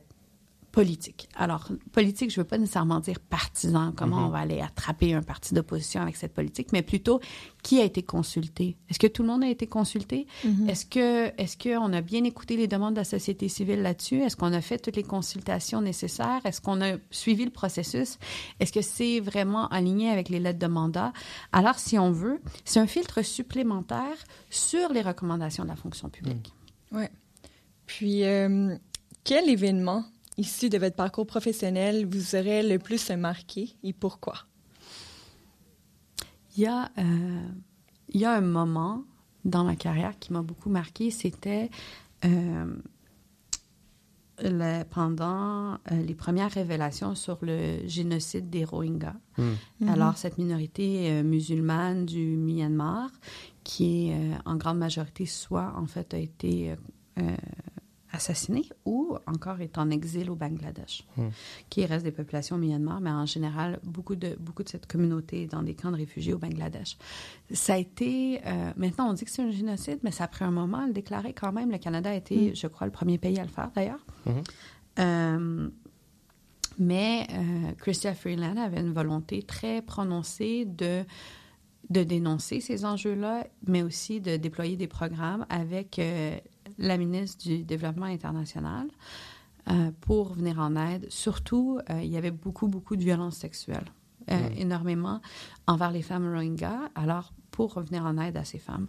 politique. 0.78 1.28
Alors, 1.34 1.70
politique, 1.92 2.30
je 2.30 2.40
ne 2.40 2.44
veux 2.44 2.48
pas 2.48 2.60
nécessairement 2.60 3.00
dire 3.00 3.20
partisan, 3.20 3.92
comment 3.96 4.18
on 4.18 4.26
mhm. 4.28 4.32
va 4.32 4.38
aller 4.38 4.62
attraper 4.62 5.16
un 5.16 5.24
parti 5.24 5.56
d'opposition 5.56 6.02
avec 6.02 6.16
cette 6.16 6.36
politique, 6.36 6.72
mais 6.72 6.84
plutôt 6.84 7.20
qui 7.64 7.82
a 7.82 7.84
été 7.84 8.04
consulté? 8.04 8.78
Est-ce 8.88 9.00
que 9.00 9.08
tout 9.08 9.24
le 9.24 9.30
monde 9.30 9.44
a 9.44 9.50
été 9.50 9.66
consulté? 9.66 10.28
Mhm. 10.46 10.70
Est-ce 10.70 10.86
que 10.86 11.34
est-ce 11.42 11.58
qu'on 11.58 11.92
a 11.94 12.02
bien 12.02 12.24
écouté 12.26 12.58
les 12.58 12.68
demandes 12.68 12.94
de 12.94 13.00
la 13.00 13.06
société 13.06 13.50
civile 13.50 13.82
là-dessus? 13.82 14.22
Est-ce 14.22 14.36
qu'on 14.36 14.54
a 14.54 14.62
fait 14.62 14.78
toutes 14.78 14.98
les 14.98 15.04
consultations 15.04 15.82
nécessaires? 15.82 16.42
Est-ce 16.46 16.62
qu'on 16.62 16.80
a 16.80 16.98
suivi 17.10 17.44
le 17.44 17.50
processus? 17.50 18.20
Est-ce 18.60 18.72
que 18.72 18.84
c'est 18.84 19.20
vraiment 19.20 19.68
aligné 19.70 20.12
avec 20.12 20.30
les 20.30 20.40
lettres 20.40 20.60
de 20.60 20.68
mandat? 20.68 21.12
Alors, 21.54 21.80
si 21.80 21.98
on 21.98 22.12
veut, 22.12 22.40
c'est 22.66 22.80
un 22.80 22.86
filtre 22.86 23.24
supplémentaire 23.24 24.18
sur 24.52 24.94
les 24.94 25.02
recommandations 25.02 25.64
de 25.64 25.70
la 25.70 25.76
fonction 25.76 26.10
publique. 26.10 26.54
Oui. 26.92 27.06
Puis, 27.88 28.26
euh, 28.26 28.76
quel 29.24 29.50
événement 29.50 30.06
issu 30.38 30.70
de 30.70 30.78
votre 30.78 30.96
parcours 30.96 31.26
professionnel 31.26 32.06
vous 32.06 32.36
aurait 32.36 32.64
le 32.64 32.80
plus 32.80 33.10
marqué 33.12 33.76
et 33.84 33.94
pourquoi? 33.94 34.46
Il 36.56 36.64
y 36.64 36.68
a, 36.68 36.90
euh, 36.98 37.48
il 38.10 38.22
y 38.22 38.26
a 38.26 38.34
un 38.34 38.42
moment 38.42 39.04
dans 39.46 39.64
ma 39.64 39.76
carrière 39.76 40.18
qui 40.20 40.34
m'a 40.34 40.42
beaucoup 40.42 40.70
marqué, 40.70 41.12
c'était 41.12 41.70
euh, 42.26 42.66
pendant 44.90 45.74
euh, 45.74 46.02
les 46.06 46.16
premières 46.16 46.52
révélations 46.52 47.16
sur 47.16 47.38
le 47.42 47.88
génocide 47.88 48.50
des 48.50 48.66
Rohingyas. 48.66 49.16
Hmm. 49.38 49.54
Alors, 49.88 50.18
cette 50.18 50.38
minorité 50.38 51.24
musulmane 51.24 52.06
du 52.06 52.38
Myanmar, 52.38 53.10
qui 53.64 54.10
est 54.10 54.32
en 54.46 54.56
grande 54.56 54.80
majorité 54.80 55.26
soit 55.26 55.74
en 55.76 55.86
fait 55.86 56.14
a 56.14 56.18
été 56.18 56.76
assassiné 58.12 58.64
ou 58.86 59.18
encore 59.26 59.62
est 59.62 59.78
en 59.78 59.90
exil 59.90 60.30
au 60.30 60.36
Bangladesh, 60.36 61.06
hmm. 61.18 61.30
qui 61.70 61.86
reste 61.86 62.06
des 62.06 62.12
populations 62.12 62.58
Myanmar, 62.58 63.02
mais 63.02 63.12
en 63.12 63.26
général, 63.26 63.80
beaucoup 63.84 64.16
de, 64.16 64.36
beaucoup 64.40 64.64
de 64.64 64.70
cette 64.70 64.88
communauté 64.88 65.44
est 65.44 65.48
dans 65.48 65.64
des 65.64 65.76
camps 65.76 65.92
de 65.92 65.98
réfugiés 65.98 66.34
au 66.34 66.38
Bangladesh. 66.38 66.98
Ça 67.52 67.74
a 67.74 67.78
été, 67.78 68.42
euh, 68.46 68.72
maintenant 68.78 69.10
on 69.10 69.14
dit 69.14 69.26
que 69.26 69.32
c'est 69.32 69.44
un 69.44 69.52
génocide, 69.52 70.00
mais 70.04 70.12
ça 70.12 70.26
a 70.26 70.28
pris 70.28 70.46
un 70.46 70.52
moment 70.52 70.80
à 70.80 70.88
le 70.88 70.94
déclarer 70.94 71.34
quand 71.34 71.52
même. 71.52 71.72
Le 71.72 71.78
Canada 71.78 72.10
a 72.10 72.16
été, 72.16 72.52
hmm. 72.52 72.56
je 72.56 72.68
crois, 72.68 72.88
le 72.88 72.94
premier 72.94 73.18
pays 73.18 73.40
à 73.40 73.44
le 73.44 73.50
faire 73.50 73.72
d'ailleurs. 73.76 74.06
Hmm. 74.26 74.32
Euh, 75.00 75.70
mais 76.80 77.28
euh, 77.32 77.72
Chrystia 77.80 78.14
Freeland 78.14 78.58
avait 78.58 78.82
une 78.82 78.94
volonté 78.94 79.42
très 79.44 79.82
prononcée 79.82 80.66
de 80.66 81.04
de 81.90 82.04
dénoncer 82.04 82.60
ces 82.60 82.86
enjeux-là, 82.86 83.48
mais 83.66 83.82
aussi 83.82 84.20
de 84.20 84.38
déployer 84.38 84.76
des 84.76 84.88
programmes 84.88 85.46
avec 85.50 86.00
euh, 86.00 86.38
la 86.78 86.98
ministre 86.98 87.48
du 87.48 87.64
Développement 87.64 88.06
international 88.06 88.88
euh, 89.70 89.92
pour 90.00 90.34
venir 90.34 90.60
en 90.60 90.78
aide. 90.78 91.08
Surtout, 91.10 91.80
euh, 91.90 92.02
il 92.02 92.10
y 92.10 92.16
avait 92.16 92.32
beaucoup, 92.32 92.68
beaucoup 92.68 92.96
de 92.96 93.04
violences 93.04 93.36
sexuelles, 93.36 93.92
euh, 94.32 94.50
énormément 94.56 95.20
envers 95.66 95.92
les 95.92 96.02
femmes 96.02 96.34
Rohingyas, 96.34 96.90
alors 96.96 97.34
pour 97.52 97.78
venir 97.82 98.06
en 98.06 98.18
aide 98.18 98.38
à 98.38 98.46
ces 98.46 98.60
femmes. 98.60 98.88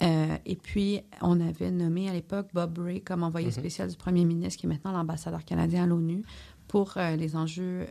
et 0.00 0.56
puis, 0.56 1.00
on 1.20 1.40
avait 1.40 1.70
nommé 1.70 2.08
à 2.08 2.12
l'époque 2.12 2.48
Bob 2.52 2.78
Ray 2.78 3.00
comme 3.00 3.22
envoyé 3.22 3.48
mm-hmm. 3.48 3.60
spécial 3.60 3.88
du 3.88 3.96
premier 3.96 4.24
ministre, 4.24 4.60
qui 4.60 4.66
est 4.66 4.68
maintenant 4.68 4.92
l'ambassadeur 4.92 5.44
canadien 5.44 5.84
à 5.84 5.86
l'ONU, 5.86 6.22
pour 6.68 6.94
les 6.96 7.36
enjeux 7.36 7.86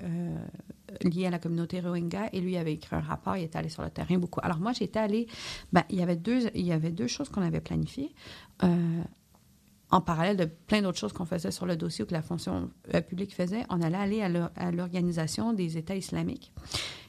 liés 1.04 1.28
à 1.28 1.30
la 1.30 1.40
communauté 1.40 1.80
Rohingya. 1.80 2.30
Et 2.34 2.42
lui 2.42 2.58
avait 2.58 2.74
écrit 2.74 2.96
un 2.98 3.02
rapport, 3.02 3.38
il 3.38 3.44
était 3.44 3.58
allé 3.58 3.70
sur 3.70 3.84
le 3.84 3.90
terrain 3.90 4.18
beaucoup. 4.18 4.42
Alors 4.44 4.60
moi, 4.60 4.74
j'étais 4.74 5.00
allée, 5.00 5.28
ben, 5.72 5.84
il, 5.90 5.98
y 6.00 6.02
avait 6.02 6.18
deux, 6.18 6.50
il 6.54 6.66
y 6.66 6.74
avait 6.74 6.92
deux 6.92 7.08
choses 7.08 7.30
qu'on 7.30 7.42
avait 7.42 7.62
planifiées 7.62 8.14
en 9.92 10.02
parallèle 10.02 10.38
de 10.38 10.46
plein 10.46 10.82
d'autres 10.82 10.98
choses 10.98 11.14
qu'on 11.14 11.26
faisait 11.26 11.52
sur 11.52 11.66
le 11.66 11.76
dossier 11.76 12.04
ou 12.04 12.08
que 12.08 12.14
la 12.14 12.22
fonction 12.22 12.70
euh, 12.94 13.02
publique 13.02 13.36
faisait, 13.36 13.66
on 13.70 13.82
allait 13.82 13.98
aller 13.98 14.46
à 14.56 14.72
l'Organisation 14.72 15.54
des 15.54 15.78
États 15.78 15.96
islamiques, 15.96 16.54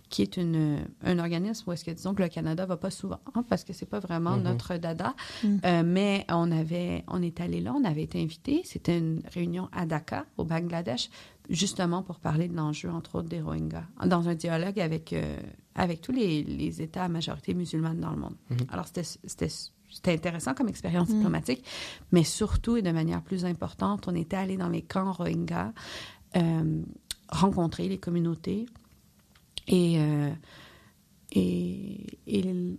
qui 0.09 0.23
est 0.23 0.37
une, 0.37 0.85
un 1.03 1.19
organisme 1.19 1.71
où 1.71 1.73
est-ce 1.73 1.85
que, 1.85 1.91
disons, 1.93 2.15
que 2.15 2.23
le 2.23 2.29
Canada 2.29 2.67
va 2.67 2.77
pas 2.77 2.91
souvent, 2.91 3.21
hein, 3.35 3.45
parce 3.49 3.65
que 3.65 3.73
c'est 3.73 3.87
pas 3.87 4.01
vraiment 4.01 4.37
mm-hmm. 4.37 4.43
notre 4.43 4.77
dada, 4.77 5.15
mm. 5.45 5.57
euh, 5.65 5.83
mais 5.87 6.27
on 6.29 6.51
avait, 6.51 7.05
on 7.07 7.23
est 7.23 7.41
allé 7.41 7.61
là, 7.61 7.73
on 7.75 7.85
avait 7.85 8.03
été 8.03 8.21
invité, 8.21 8.63
c'était 8.65 8.99
une 8.99 9.23
réunion 9.33 9.69
à 9.73 9.87
Dhaka, 9.87 10.27
au 10.37 10.45
Bangladesh, 10.45 11.09
justement 11.49 12.03
pour 12.03 12.19
parler 12.19 12.49
de 12.49 12.57
l'enjeu, 12.57 12.91
entre 12.91 13.17
autres, 13.17 13.29
des 13.29 13.41
Rohingyas, 13.41 13.85
dans 14.05 14.29
un 14.29 14.35
dialogue 14.35 14.81
avec, 14.81 15.13
euh, 15.13 15.39
avec 15.77 16.01
tous 16.01 16.13
les, 16.13 16.43
les, 16.43 16.83
États 16.83 17.05
à 17.05 17.09
majorité 17.09 17.55
musulmane 17.55 18.01
dans 18.01 18.11
le 18.11 18.19
monde. 18.19 18.37
Mm-hmm. 18.51 18.73
Alors, 18.73 18.87
c'était 18.87 19.49
c'était 19.93 20.13
intéressant 20.13 20.55
comme 20.55 20.69
expérience 20.69 21.09
mm. 21.09 21.15
diplomatique, 21.15 21.65
mais 22.11 22.25
surtout 22.25 22.77
et 22.77 22.83
de 22.83 22.91
manière 22.91 23.23
plus 23.23 23.45
importante, 23.45 24.09
on 24.09 24.15
était 24.15 24.37
allé 24.37 24.57
dans 24.57 24.69
les 24.69 24.83
camps 24.83 25.13
Rohingyas, 25.13 25.73
euh, 26.37 26.83
rencontrer 27.29 27.89
les 27.89 27.99
communautés 27.99 28.67
et, 29.69 29.99
euh, 29.99 30.31
et, 31.33 32.19
et, 32.27 32.77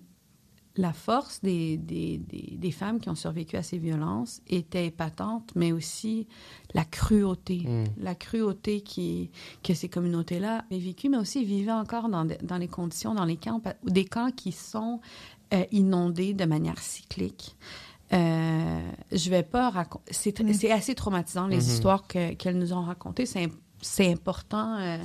la 0.76 0.92
force 0.92 1.40
des, 1.44 1.78
des, 1.78 2.18
des, 2.18 2.72
femmes 2.72 3.00
qui 3.00 3.08
ont 3.08 3.16
survécu 3.16 3.58
à 3.58 3.62
ces 3.62 3.78
violences 3.78 4.42
était 4.48 4.88
épatante, 4.88 5.52
mais 5.56 5.72
aussi 5.72 6.28
la 6.74 6.84
cruauté, 6.84 7.60
mm. 7.68 7.84
la 8.04 8.16
cruauté 8.16 8.82
qui, 8.82 9.30
que 9.62 9.76
ces 9.76 9.88
communautés-là 9.88 10.66
avaient 10.72 10.80
vécu, 10.82 11.10
mais 11.10 11.18
aussi 11.18 11.46
vivaient 11.46 11.72
encore 11.72 12.10
dans, 12.10 12.26
dans 12.42 12.58
les 12.58 12.68
conditions, 12.68 13.14
dans 13.14 13.26
les 13.26 13.38
camps, 13.38 13.62
des 13.84 14.06
camps 14.06 14.32
qui 14.32 14.52
sont 14.52 15.00
euh, 15.54 15.64
inondés 15.72 16.34
de 16.34 16.46
manière 16.46 16.80
cyclique. 16.80 17.56
Euh, 18.14 18.92
je 19.12 19.30
vais 19.30 19.44
pas 19.44 19.70
raconter. 19.70 20.14
C'est 20.14 20.40
mm. 20.40 20.72
assez 20.72 20.96
traumatisant, 20.96 21.48
les 21.48 21.58
mm-hmm. 21.58 21.74
histoires 21.74 22.08
qu'elles 22.08 22.58
nous 22.58 22.74
ont 22.74 22.82
racontées. 22.82 23.26
C'est 23.26 24.12
important. 24.12 24.78
Euh, 24.80 24.98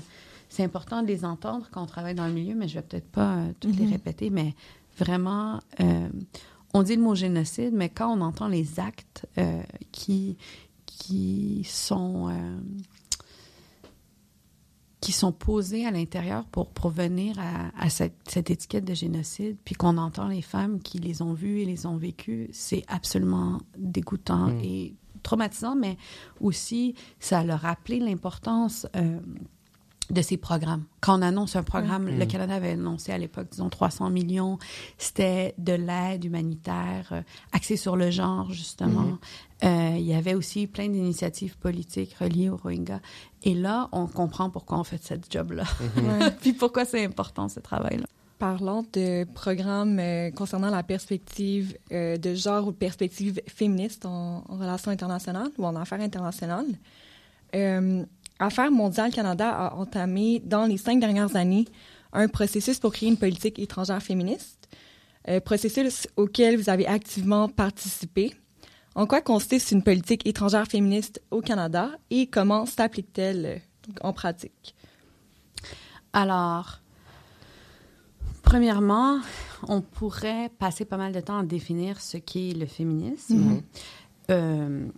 c'est 0.49 0.65
important 0.65 1.03
de 1.03 1.09
les 1.09 1.25
entendre 1.25 1.69
quand 1.71 1.83
on 1.83 1.87
travaille 1.87 2.15
dans 2.15 2.27
le 2.27 2.33
milieu, 2.33 2.55
mais 2.55 2.69
je 2.69 2.75
vais 2.75 2.83
peut-être 2.83 3.11
pas 3.11 3.37
euh, 3.37 3.53
toutes 3.61 3.77
les 3.77 3.87
mm-hmm. 3.87 3.91
répéter, 3.91 4.31
mais 4.31 4.55
vraiment, 4.99 5.61
on 6.75 6.83
dit 6.83 6.97
le 6.97 7.03
mot 7.03 7.15
génocide, 7.15 7.73
mais 7.73 7.89
quand 7.89 8.11
on 8.13 8.21
entend 8.21 8.49
les 8.49 8.81
actes 8.81 9.27
qui, 9.93 10.37
qui 10.87 11.63
sont 11.65 12.33
qui 15.01 15.13
sont 15.13 15.33
posés 15.33 15.87
à 15.87 15.91
l'intérieur 15.91 16.45
pour 16.47 16.71
provenir 16.71 17.37
à, 17.39 17.89
cette, 17.89 18.51
étiquette 18.51 18.85
de 18.85 18.95
génocide, 18.95 19.57
puis 19.65 19.75
qu'on 19.75 19.97
entend 19.97 20.29
les 20.29 20.43
femmes 20.43 20.81
qui 20.81 20.99
les 20.99 21.23
ont 21.23 21.35
vues 21.35 21.61
et 21.61 21.65
les 21.65 21.87
ont 21.87 21.97
vécues, 21.97 22.49
c'est 22.53 22.85
absolument 22.89 23.61
dégoûtant 23.77 24.49
mm. 24.49 24.61
et 24.65 24.95
traumatisant, 25.23 25.77
mais 25.77 25.97
aussi 26.41 26.95
ça 27.21 27.45
leur 27.45 27.61
rappelé 27.61 28.01
l'importance 28.01 28.87
euh, 28.97 29.21
de 30.11 30.23
ces 30.23 30.37
programmes. 30.37 30.85
Quand 31.01 31.19
on 31.19 31.23
annonce 31.23 31.55
un 31.55 31.63
programme, 31.63 32.07
le 32.07 32.25
mm. 32.25 32.29
Canada 32.29 32.55
avait 32.55 32.71
annoncé 32.73 33.13
à 33.13 33.19
l'époque, 33.19 33.49
disons, 33.53 33.69
300 33.69 34.11
millions, 34.11 34.59
c'était 34.97 35.55
de 35.59 35.75
l'aide 35.75 36.25
humanitaire 36.25 37.09
euh, 37.13 37.23
axée 37.53 37.77
sur 37.77 37.95
le 37.95 38.11
genre, 38.11 38.51
justement. 38.53 39.03
Mm-hmm. 39.03 39.19
Euh, 39.65 39.95
il 39.97 40.05
y 40.05 40.15
avait 40.15 40.35
aussi 40.35 40.67
plein 40.67 40.89
d'initiatives 40.89 41.57
politiques 41.59 42.15
reliées 42.15 42.49
au 42.49 42.57
Rohingya. 42.57 43.01
Et 43.43 43.55
là, 43.55 43.89
on 43.93 44.07
comprend 44.07 44.51
pourquoi 44.51 44.79
on 44.79 44.85
fait 44.85 45.03
cette 45.03 45.33
job-là. 45.33 45.65
Mm-hmm. 45.99 46.37
Puis 46.41 46.53
pourquoi 46.53 46.85
c'est 46.85 47.05
important, 47.05 47.49
ce 47.49 47.61
travail-là. 47.61 48.07
Parlant 48.39 48.85
de 48.93 49.25
programmes 49.35 49.99
euh, 49.99 50.31
concernant 50.31 50.71
la 50.71 50.83
perspective 50.85 51.77
de 51.91 52.35
genre 52.35 52.69
ou 52.69 52.73
perspective 52.73 53.41
féministe 53.49 54.07
en, 54.07 54.45
en 54.49 54.57
relations 54.57 54.93
internationales 54.93 55.51
ou 55.59 55.65
en 55.65 55.75
affaires 55.75 56.01
internationales, 56.01 56.67
Affaires 58.39 58.71
mondiales 58.71 59.13
Canada 59.13 59.51
a 59.51 59.75
entamé 59.75 60.41
dans 60.45 60.67
les 60.67 60.77
cinq 60.77 61.01
dernières 61.01 61.35
années 61.35 61.65
un 62.13 62.29
processus 62.29 62.79
pour 62.79 62.93
créer 62.93 63.09
une 63.09 63.17
politique 63.17 63.59
étrangère 63.59 64.03
féministe, 64.03 64.69
euh, 65.29 65.41
processus 65.41 66.07
auquel 66.17 66.57
vous 66.57 66.71
avez 66.71 66.87
activement 66.87 67.49
participé. 67.49 68.35
En 68.99 69.07
quoi 69.07 69.21
consiste 69.21 69.71
une 69.71 69.85
politique 69.85 70.27
étrangère 70.27 70.67
féministe 70.67 71.23
au 71.31 71.41
Canada 71.41 71.93
et 72.11 72.27
comment 72.27 72.67
s'applique-t-elle 72.67 73.47
euh, 73.47 73.93
en 74.01 74.13
pratique? 74.13 74.75
Alors, 76.13 76.81
premièrement, 78.43 79.21
on 79.69 79.83
pourrait 79.83 80.51
passer 80.59 80.85
pas 80.85 80.97
mal 80.97 81.13
de 81.13 81.21
temps 81.21 81.39
à 81.39 81.45
définir 81.45 82.01
ce 82.01 82.17
qu'est 82.17 82.55
le 82.55 82.67
féminisme. 82.67 83.37
Mm-hmm. 83.37 83.63
Euh, 84.33 84.89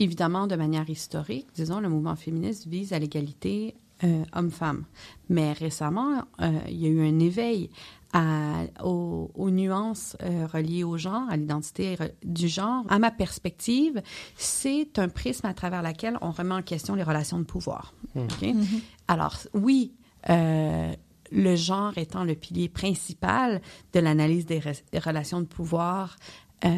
Évidemment, 0.00 0.46
de 0.46 0.56
manière 0.56 0.88
historique, 0.88 1.48
disons, 1.54 1.78
le 1.78 1.90
mouvement 1.90 2.16
féministe 2.16 2.66
vise 2.66 2.94
à 2.94 2.98
l'égalité 2.98 3.74
euh, 4.02 4.24
homme-femme. 4.34 4.84
Mais 5.28 5.52
récemment, 5.52 6.22
euh, 6.40 6.58
il 6.68 6.80
y 6.80 6.86
a 6.86 6.88
eu 6.88 7.06
un 7.06 7.18
éveil 7.18 7.68
à, 8.12 8.64
aux, 8.82 9.30
aux, 9.34 9.50
nuances 9.50 10.16
euh, 10.22 10.46
reliées 10.46 10.84
au 10.84 10.96
genre, 10.96 11.28
à 11.30 11.36
l'identité 11.36 11.96
du 12.24 12.48
genre. 12.48 12.84
À 12.88 12.98
ma 12.98 13.10
perspective, 13.10 14.02
c'est 14.36 14.98
un 14.98 15.08
prisme 15.08 15.46
à 15.46 15.54
travers 15.54 15.82
lequel 15.82 16.18
on 16.20 16.30
remet 16.30 16.54
en 16.54 16.62
question 16.62 16.94
les 16.94 17.02
relations 17.02 17.38
de 17.38 17.44
pouvoir. 17.44 17.94
Mmh. 18.14 18.20
Okay? 18.20 18.54
Mmh. 18.54 18.66
Alors, 19.08 19.36
oui, 19.54 19.94
euh, 20.28 20.92
le 21.30 21.56
genre 21.56 21.96
étant 21.96 22.24
le 22.24 22.34
pilier 22.34 22.68
principal 22.68 23.60
de 23.92 24.00
l'analyse 24.00 24.46
des, 24.46 24.60
des, 24.92 24.98
relations 24.98 25.40
de 25.40 25.46
pouvoir 25.46 26.16
euh, 26.64 26.68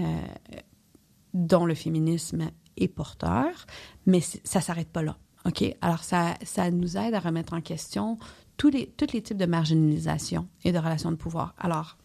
dont 1.33 1.65
le 1.65 1.75
féminisme 1.75 2.51
est 2.77 2.89
porteur, 2.89 3.67
mais 4.07 4.21
ça 4.21 4.61
s'arrête 4.61 4.89
pas 4.89 5.03
là. 5.03 5.17
OK? 5.45 5.65
Alors, 5.81 6.05
ça, 6.05 6.35
ça 6.43 6.71
nous 6.71 6.97
aide 6.97 7.15
à 7.15 7.21
remettre 7.21 7.55
en 7.55 7.61
question 7.61 8.19
tous 8.57 8.71
les, 8.71 8.89
tous 8.97 9.13
les 9.13 9.23
types 9.23 9.37
de 9.37 9.47
marginalisation 9.47 10.49
et 10.65 10.73
de 10.73 10.79
relations 10.79 11.11
de 11.11 11.17
pouvoir. 11.17 11.55
Alors, 11.59 11.97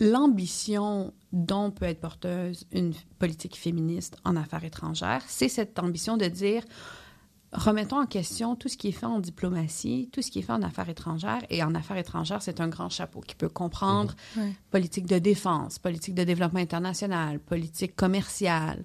l'ambition 0.00 1.12
dont 1.32 1.70
peut 1.70 1.86
être 1.86 2.00
porteuse 2.00 2.66
une 2.72 2.92
politique 3.18 3.56
féministe 3.56 4.16
en 4.24 4.36
affaires 4.36 4.64
étrangères, 4.64 5.22
c'est 5.26 5.48
cette 5.48 5.78
ambition 5.78 6.16
de 6.16 6.26
dire 6.26 6.62
remettons 7.54 8.00
en 8.00 8.06
question 8.06 8.56
tout 8.56 8.68
ce 8.68 8.76
qui 8.76 8.88
est 8.88 8.92
fait 8.92 9.06
en 9.06 9.20
diplomatie, 9.20 10.08
tout 10.12 10.22
ce 10.22 10.30
qui 10.30 10.40
est 10.40 10.42
fait 10.42 10.52
en 10.52 10.62
affaires 10.62 10.88
étrangères. 10.88 11.42
Et 11.50 11.62
en 11.62 11.74
affaires 11.74 11.96
étrangères, 11.96 12.42
c'est 12.42 12.60
un 12.60 12.68
grand 12.68 12.88
chapeau 12.88 13.20
qui 13.20 13.34
peut 13.34 13.48
comprendre 13.48 14.14
mmh. 14.36 14.40
ouais. 14.40 14.52
politique 14.70 15.06
de 15.06 15.18
défense, 15.18 15.78
politique 15.78 16.14
de 16.14 16.24
développement 16.24 16.60
international, 16.60 17.38
politique 17.38 17.94
commerciale, 17.94 18.84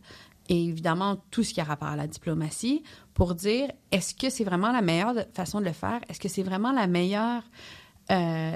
et 0.49 0.65
évidemment 0.65 1.17
tout 1.31 1.43
ce 1.43 1.53
qui 1.53 1.61
a 1.61 1.63
rapport 1.63 1.89
à 1.89 1.95
la 1.95 2.07
diplomatie 2.07 2.83
pour 3.19 3.35
dire 3.35 3.69
est-ce 3.91 4.15
que 4.15 4.29
c'est 4.29 4.45
vraiment 4.45 4.71
la 4.71 4.81
meilleure 4.81 5.13
façon 5.33 5.59
de 5.59 5.65
le 5.65 5.73
faire? 5.73 5.99
Est-ce 6.07 6.21
que 6.21 6.29
c'est 6.29 6.41
vraiment 6.41 6.71
la 6.71 6.87
meilleure, 6.87 7.43
euh, 8.11 8.55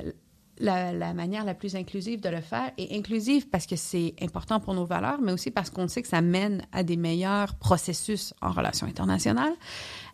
la, 0.57 1.13
manière 1.13 1.43
la 1.43 1.53
plus 1.53 1.75
inclusive 1.75 2.21
de 2.21 2.29
le 2.29 2.39
faire? 2.39 2.71
Et 2.77 2.97
inclusive 2.97 3.49
parce 3.49 3.65
que 3.65 3.75
c'est 3.75 4.15
important 4.21 4.61
pour 4.61 4.73
nos 4.73 4.85
valeurs, 4.85 5.19
mais 5.21 5.33
aussi 5.33 5.51
parce 5.51 5.69
qu'on 5.69 5.89
sait 5.89 6.01
que 6.01 6.07
ça 6.07 6.21
mène 6.21 6.65
à 6.71 6.83
des 6.83 6.95
meilleurs 6.95 7.55
processus 7.55 8.33
en 8.41 8.51
relations 8.51 8.87
internationales. 8.87 9.51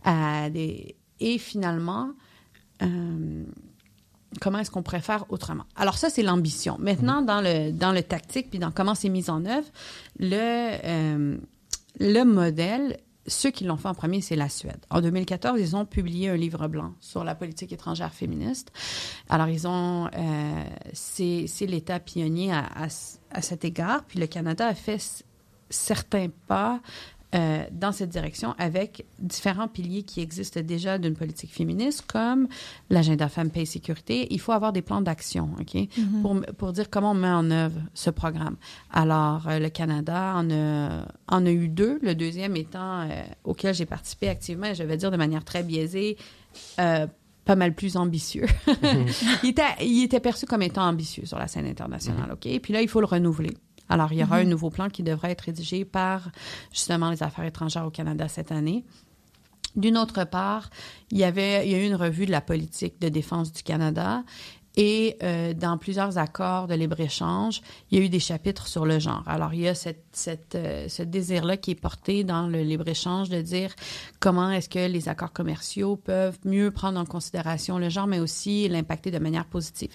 Et 0.08 1.38
finalement, 1.38 2.10
euh, 2.82 3.44
comment 4.42 4.58
est-ce 4.58 4.72
qu'on 4.72 4.82
pourrait 4.82 5.02
faire 5.02 5.26
autrement? 5.30 5.66
Alors 5.76 6.00
ça, 6.00 6.10
c'est 6.10 6.24
l'ambition. 6.24 6.76
Maintenant, 6.80 7.22
dans 7.22 7.42
le, 7.42 7.72
dans 7.72 7.92
le 7.92 8.02
tactique, 8.02 8.50
puis 8.50 8.58
dans 8.58 8.72
comment 8.72 8.96
c'est 8.96 9.10
mis 9.10 9.30
en 9.30 9.46
œuvre, 9.46 9.68
le... 10.18 10.72
Euh, 10.86 11.38
le 12.00 12.24
modèle, 12.24 12.98
ceux 13.30 13.52
qui 13.52 13.64
l'ont 13.64 13.78
fait 13.78 13.88
en 13.88 13.94
premier, 13.94 14.22
c'est 14.22 14.36
la 14.36 14.50
Suède. 14.50 14.86
En 14.90 15.02
2014, 15.02 15.60
ils 15.60 15.76
ont 15.76 15.86
publié 15.86 16.30
un 16.30 16.36
livre 16.36 16.68
blanc 16.68 16.94
sur 17.00 17.24
la 17.24 17.36
politique 17.36 17.72
étrangère 17.72 18.14
féministe. 18.14 18.72
Alors, 19.30 19.48
ils 19.48 19.68
ont, 19.68 20.10
euh, 20.16 20.64
c'est, 20.94 21.48
l'État 21.62 22.00
pionnier 22.00 22.52
à, 22.52 22.90
cet 23.42 23.64
égard. 23.64 24.04
Puis 24.06 24.20
le 24.20 24.28
Canada 24.28 24.68
a 24.68 24.74
fait 24.74 25.24
certains 25.70 26.28
pas 26.48 26.82
euh, 27.36 27.64
dans 27.72 27.92
cette 27.92 28.10
direction 28.10 28.56
avec 28.58 29.06
différents 29.20 29.68
piliers 29.68 30.02
qui 30.02 30.20
existent 30.20 30.62
déjà 30.62 30.98
d'une 30.98 31.14
politique 31.14 31.54
féministe, 31.54 32.06
comme 32.08 32.48
l'agenda 32.90 33.30
Femmes, 33.30 33.52
Paix 33.52 33.62
et 33.62 33.66
Sécurité. 33.66 34.28
Il 34.32 34.40
faut 34.40 34.52
avoir 34.52 34.74
des 34.74 34.82
plans 34.82 35.02
d'action, 35.02 35.52
OK, 35.60 35.76
mm-hmm. 35.76 36.22
pour, 36.24 36.42
pour 36.58 36.74
dire 36.74 36.90
comment 36.90 37.12
on 37.12 37.16
met 37.16 37.28
en 37.28 37.52
œuvre 37.52 37.80
ce 37.94 38.10
programme. 38.10 38.56
Alors, 38.92 39.48
euh, 39.48 39.60
le 39.60 39.70
Canada 39.70 40.34
en 40.36 40.50
a, 40.50 41.06
en 41.28 41.46
a 41.46 41.52
eu 41.52 41.68
deux, 41.68 42.00
le 42.02 42.16
deuxième 42.16 42.56
étant 42.56 43.02
euh, 43.02 43.24
auquel 43.44 43.76
j'ai 43.76 43.86
participé 43.86 44.28
activement, 44.28 44.68
et 44.68 44.76
je 44.76 44.84
vais 44.84 44.98
dire 44.98 45.12
de 45.12 45.18
manière 45.18 45.46
très 45.46 45.62
biaisée, 45.62 46.18
euh, 46.80 47.06
pas 47.46 47.56
mal 47.56 47.74
plus 47.74 47.98
ambitieux. 47.98 48.46
il, 49.44 49.50
était, 49.50 49.64
il 49.82 50.04
était 50.04 50.20
perçu 50.20 50.46
comme 50.46 50.62
étant 50.62 50.88
ambitieux 50.88 51.26
sur 51.26 51.38
la 51.38 51.48
scène 51.48 51.66
internationale, 51.66 52.32
OK? 52.32 52.48
Puis 52.60 52.74
là, 52.74 52.82
il 52.82 52.88
faut 52.88 53.00
le 53.00 53.08
renouveler. 53.08 53.56
Alors, 53.90 54.14
il 54.14 54.20
y 54.20 54.24
aura 54.24 54.38
mm 54.38 54.40
-hmm. 54.40 54.46
un 54.46 54.50
nouveau 54.50 54.70
plan 54.70 54.90
qui 54.90 55.04
devrait 55.04 55.32
être 55.32 55.42
rédigé 55.42 55.86
par 55.86 56.30
justement 56.72 57.10
les 57.10 57.22
affaires 57.24 57.46
étrangères 57.46 57.86
au 57.86 57.92
Canada 57.92 58.28
cette 58.28 58.52
année. 58.52 58.86
D'une 59.76 59.98
autre 59.98 60.24
part, 60.26 60.70
il 61.12 61.18
y 61.20 61.24
avait, 61.24 61.66
il 61.66 61.72
y 61.72 61.76
a 61.76 61.80
eu 61.84 61.86
une 61.86 61.96
revue 61.96 62.26
de 62.26 62.32
la 62.32 62.42
politique 62.42 63.00
de 63.00 63.10
défense 63.10 63.54
du 63.54 63.62
Canada 63.64 64.24
et 64.76 65.18
euh, 65.24 65.54
dans 65.54 65.78
plusieurs 65.78 66.18
accords 66.18 66.68
de 66.68 66.76
libre-échange, 66.76 67.62
il 67.92 68.00
y 68.00 68.02
a 68.02 68.06
eu 68.06 68.10
des 68.10 68.20
chapitres 68.20 68.68
sur 68.68 68.86
le 68.86 69.00
genre. 69.00 69.24
Alors, 69.26 69.54
il 69.54 69.62
y 69.62 69.68
a 69.68 69.76
cette, 69.76 70.06
cette, 70.14 70.56
euh, 70.56 70.88
ce 70.88 71.04
désir-là 71.04 71.58
qui 71.58 71.72
est 71.72 71.76
porté 71.76 72.24
dans 72.24 72.48
le 72.48 72.62
libre-échange 72.62 73.30
de 73.30 73.42
dire 73.42 73.74
comment 74.20 74.50
est-ce 74.52 74.70
que 74.70 74.88
les 74.88 75.10
accords 75.10 75.34
commerciaux 75.34 75.98
peuvent 75.98 76.38
mieux 76.46 76.72
prendre 76.72 77.00
en 77.00 77.06
considération 77.06 77.78
le 77.78 77.90
genre, 77.90 78.08
mais 78.08 78.20
aussi 78.20 78.70
l'impacter 78.70 79.12
de 79.12 79.20
manière 79.20 79.46
positive. 79.46 79.92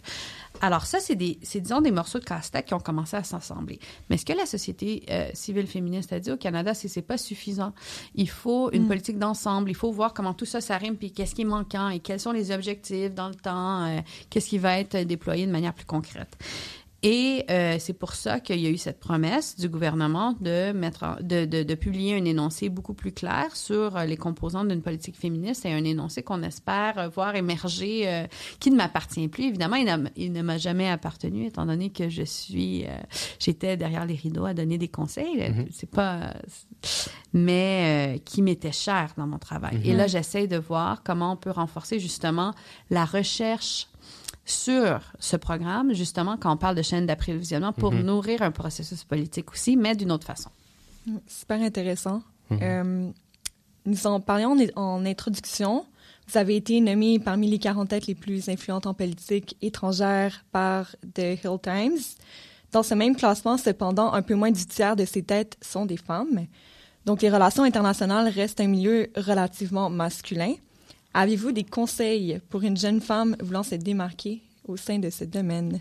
Alors 0.60 0.86
ça, 0.86 1.00
c'est, 1.00 1.16
des, 1.16 1.38
c'est 1.42 1.60
disons 1.60 1.80
des 1.80 1.90
morceaux 1.90 2.18
de 2.18 2.24
casse-tête 2.24 2.66
qui 2.66 2.74
ont 2.74 2.80
commencé 2.80 3.16
à 3.16 3.24
s'assembler. 3.24 3.78
Mais 4.08 4.16
ce 4.16 4.24
que 4.24 4.32
la 4.32 4.46
société 4.46 5.04
euh, 5.10 5.28
civile 5.34 5.66
féministe 5.66 6.12
a 6.12 6.20
dit 6.20 6.30
au 6.30 6.36
Canada, 6.36 6.74
c'est 6.74 6.88
c'est 6.88 7.02
pas 7.02 7.18
suffisant. 7.18 7.72
Il 8.14 8.28
faut 8.28 8.70
une 8.72 8.84
mm. 8.84 8.88
politique 8.88 9.18
d'ensemble. 9.18 9.70
Il 9.70 9.74
faut 9.74 9.90
voir 9.90 10.14
comment 10.14 10.32
tout 10.32 10.44
ça 10.44 10.60
s'arrime, 10.60 10.96
puis 10.96 11.12
qu'est-ce 11.12 11.34
qui 11.34 11.42
est 11.42 11.46
manquant 11.46 11.88
et 11.88 11.98
quels 11.98 12.20
sont 12.20 12.32
les 12.32 12.50
objectifs 12.50 13.14
dans 13.14 13.28
le 13.28 13.34
temps, 13.34 13.84
euh, 13.84 14.00
qu'est-ce 14.30 14.48
qui 14.48 14.58
va 14.58 14.78
être 14.78 14.96
déployé 14.96 15.46
de 15.46 15.52
manière 15.52 15.74
plus 15.74 15.86
concrète. 15.86 16.38
Et 17.06 17.44
euh, 17.50 17.76
c'est 17.78 17.92
pour 17.92 18.14
ça 18.14 18.40
qu'il 18.40 18.60
y 18.60 18.66
a 18.66 18.70
eu 18.70 18.78
cette 18.78 18.98
promesse 18.98 19.56
du 19.56 19.68
gouvernement 19.68 20.34
de 20.40 20.72
mettre, 20.72 21.02
en, 21.02 21.16
de, 21.20 21.44
de, 21.44 21.62
de, 21.62 21.74
publier 21.74 22.16
un 22.16 22.24
énoncé 22.24 22.70
beaucoup 22.70 22.94
plus 22.94 23.12
clair 23.12 23.54
sur 23.54 23.98
euh, 23.98 24.06
les 24.06 24.16
composantes 24.16 24.68
d'une 24.68 24.80
politique 24.80 25.16
féministe 25.16 25.66
et 25.66 25.72
un 25.74 25.84
énoncé 25.84 26.22
qu'on 26.22 26.42
espère 26.42 27.10
voir 27.10 27.36
émerger, 27.36 28.08
euh, 28.08 28.26
qui 28.58 28.70
ne 28.70 28.76
m'appartient 28.76 29.28
plus. 29.28 29.44
Évidemment, 29.44 29.76
il, 29.76 30.10
il 30.16 30.32
ne 30.32 30.40
m'a 30.40 30.56
jamais 30.56 30.88
appartenu, 30.88 31.44
étant 31.44 31.66
donné 31.66 31.90
que 31.90 32.08
je 32.08 32.22
suis, 32.22 32.86
euh, 32.86 32.96
j'étais 33.38 33.76
derrière 33.76 34.06
les 34.06 34.14
rideaux 34.14 34.46
à 34.46 34.54
donner 34.54 34.78
des 34.78 34.88
conseils. 34.88 35.36
Mm-hmm. 35.36 35.66
C'est 35.72 35.90
pas, 35.90 36.32
mais 37.34 38.16
euh, 38.16 38.18
qui 38.24 38.40
m'était 38.40 38.72
cher 38.72 39.12
dans 39.18 39.26
mon 39.26 39.38
travail. 39.38 39.76
Mm-hmm. 39.76 39.86
Et 39.90 39.92
là, 39.92 40.06
j'essaie 40.06 40.46
de 40.46 40.56
voir 40.56 41.02
comment 41.02 41.32
on 41.32 41.36
peut 41.36 41.50
renforcer 41.50 42.00
justement 42.00 42.54
la 42.88 43.04
recherche 43.04 43.88
sur 44.44 45.00
ce 45.18 45.37
programme, 45.37 45.94
justement, 45.94 46.37
quand 46.37 46.52
on 46.52 46.57
parle 46.57 46.74
de 46.76 46.83
chaîne 46.83 47.07
d'approvisionnement, 47.07 47.72
pour 47.72 47.92
mm 47.92 47.98
-hmm. 47.98 48.04
nourrir 48.04 48.42
un 48.42 48.50
processus 48.50 49.04
politique 49.04 49.50
aussi, 49.52 49.76
mais 49.76 49.94
d'une 49.94 50.12
autre 50.12 50.26
façon. 50.26 50.50
Super 51.26 51.61
intéressant. 51.62 52.22
Mm 52.50 52.57
-hmm. 52.57 52.62
euh, 52.62 53.11
nous 53.87 54.07
en 54.07 54.20
parlions 54.20 54.57
en, 54.76 54.83
en, 54.83 55.07
introduction. 55.07 55.85
Vous 56.28 56.38
avez 56.38 56.57
été 56.57 56.80
nommé 56.80 57.18
parmi 57.18 57.46
les 57.48 57.59
40 57.59 57.88
têtes 57.88 58.07
les 58.07 58.14
plus 58.14 58.48
influentes 58.48 58.87
en 58.87 58.94
politique 58.94 59.57
étrangère 59.61 60.44
par 60.52 60.96
The 61.14 61.26
Hill 61.42 61.59
Times. 61.62 62.02
Dans 62.72 62.83
ce 62.83 62.94
même 62.94 63.14
classement, 63.14 63.57
cependant, 63.57 64.12
un 64.12 64.22
peu 64.22 64.35
moins 64.35 64.50
du 64.50 64.64
tiers 64.66 64.96
de 64.96 65.04
ces 65.04 65.22
têtes 65.22 65.57
sont 65.61 65.87
des 65.87 65.96
femmes. 65.96 66.46
Donc, 67.07 67.22
les 67.22 67.30
relations 67.30 67.62
internationales 67.62 68.28
restent 68.28 68.61
un 68.61 68.66
milieu 68.66 69.11
relativement 69.16 69.90
masculin. 69.90 70.54
Avez-vous 71.14 71.53
des 71.53 71.64
conseils 71.64 72.40
pour 72.50 72.62
une 72.62 72.77
jeune 72.77 73.00
femme 73.00 73.37
voulant 73.40 73.62
se 73.62 73.77
démarquer 73.77 74.42
au 74.66 74.77
sein 74.77 74.98
de 74.98 75.11
ce 75.11 75.24
domaine? 75.24 75.81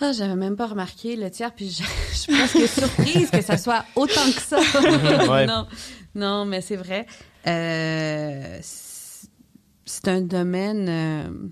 Ah, 0.00 0.12
j'avais 0.12 0.36
même 0.36 0.56
pas 0.56 0.68
remarqué 0.68 1.16
le 1.16 1.30
tiers, 1.30 1.52
puis 1.52 1.68
je, 1.68 1.82
je 2.12 2.16
suis 2.16 2.32
presque 2.32 2.68
surprise 2.68 3.30
que 3.30 3.42
ça 3.42 3.56
soit 3.56 3.84
autant 3.96 4.30
que 4.34 4.40
ça. 4.40 4.58
ouais. 5.30 5.46
Non, 5.46 5.66
non, 6.14 6.44
mais 6.44 6.60
c'est 6.60 6.76
vrai. 6.76 7.06
Euh, 7.46 8.58
c'est 8.62 10.08
un 10.08 10.20
domaine, 10.20 10.88
euh, 10.88 11.48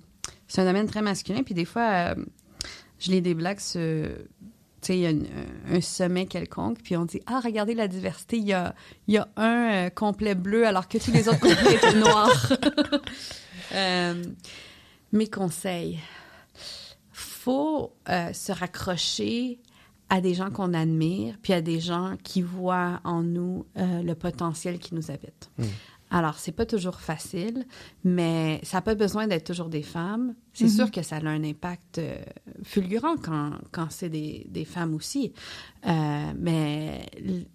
c'est 0.47 0.63
un 0.63 0.65
domaine 0.65 0.87
très 0.87 1.03
masculin, 1.03 1.43
puis 1.43 1.55
des 1.55 1.65
fois, 1.65 1.91
euh, 1.91 2.15
je 2.99 3.11
lis 3.11 3.23
des 3.23 3.35
blagues 3.35 3.61
sur 3.61 4.09
il 4.89 4.97
y 4.97 5.07
a 5.07 5.11
une, 5.11 5.27
un 5.71 5.81
sommet 5.81 6.27
quelconque, 6.27 6.79
puis 6.83 6.97
on 6.97 7.05
dit 7.05 7.21
Ah, 7.27 7.41
regardez 7.43 7.75
la 7.75 7.89
diversité, 7.89 8.39
il 8.39 8.47
y 8.47 8.53
a, 8.53 8.75
il 9.07 9.15
y 9.15 9.19
a 9.19 9.29
un 9.37 9.73
euh, 9.87 9.91
complet 9.91 10.35
bleu 10.35 10.67
alors 10.67 10.89
que 10.89 10.99
tous 10.99 11.13
les 11.13 11.29
autres 11.29 11.41
complets 11.41 11.75
étaient 11.75 11.95
noirs. 11.99 12.53
euh, 13.75 14.23
mes 15.13 15.27
conseils. 15.29 15.99
Faut 17.13 17.93
euh, 18.09 18.33
se 18.33 18.53
raccrocher 18.53 19.59
à 20.11 20.21
des 20.21 20.35
gens 20.35 20.51
qu'on 20.51 20.75
admire, 20.75 21.37
puis 21.41 21.53
à 21.53 21.61
des 21.61 21.81
gens 21.81 22.17
qui 22.23 22.43
voient 22.43 23.01
en 23.05 23.23
nous 23.23 23.65
euh, 23.79 24.03
le 24.03 24.15
potentiel 24.15 24.79
qui 24.79 24.95
nous 24.95 25.11
habite. 25.11 25.51
Mm. 25.57 25.65
Alors, 26.11 26.39
c'est 26.39 26.53
pas 26.53 26.67
toujours 26.67 27.01
facile, 27.01 27.65
mais 28.03 28.61
ça 28.65 28.79
n'a 28.79 28.83
pas 28.83 28.97
besoin 28.97 29.29
d'être 29.29 29.45
toujours 29.45 29.69
des 29.69 29.83
femmes. 29.83 30.35
C'est 30.53 30.65
mm 30.65 30.69
-hmm. 30.69 30.77
sûr 30.77 30.91
que 30.91 31.03
ça 31.03 31.17
a 31.17 31.29
un 31.29 31.45
impact 31.45 31.99
euh, 31.99 32.21
fulgurant 32.65 33.17
quand, 33.17 33.53
quand 33.71 33.89
c'est 33.91 34.09
des, 34.09 34.47
des, 34.49 34.65
femmes 34.65 34.95
aussi. 34.95 35.33
Euh, 35.87 36.33
mais 36.37 37.07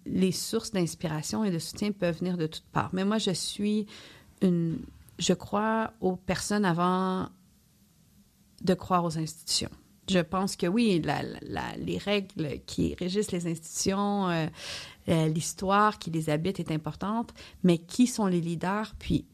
les 0.06 0.32
sources 0.32 0.72
d'inspiration 0.72 1.44
et 1.44 1.50
de 1.50 1.58
soutien 1.58 1.92
peuvent 1.92 2.18
venir 2.18 2.36
de 2.38 2.46
toutes 2.46 2.70
parts. 2.72 2.90
Mais 2.94 3.04
moi, 3.04 3.18
je 3.18 3.32
suis 3.32 3.86
une. 4.40 4.78
Je 5.18 5.34
crois 5.34 5.92
aux 6.00 6.16
personnes 6.16 6.64
avant 6.64 7.28
de 8.62 8.74
croire 8.74 9.04
aux 9.04 9.16
institutions. 9.18 9.70
Je 10.08 10.20
pense 10.20 10.56
que 10.56 10.66
oui, 10.66 11.02
la, 11.04 11.22
la, 11.42 11.76
les 11.78 11.98
règles 11.98 12.60
qui 12.66 12.94
régissent 12.94 13.32
les 13.32 13.46
institutions, 13.46 14.28
euh, 14.28 14.46
l'histoire 15.06 15.98
qui 15.98 16.10
les 16.10 16.30
habite 16.30 16.60
est 16.60 16.70
importante, 16.70 17.32
mais 17.62 17.78
qui 17.78 18.06
sont 18.06 18.26
les 18.26 18.40
leaders, 18.40 18.94
puis 18.98 19.24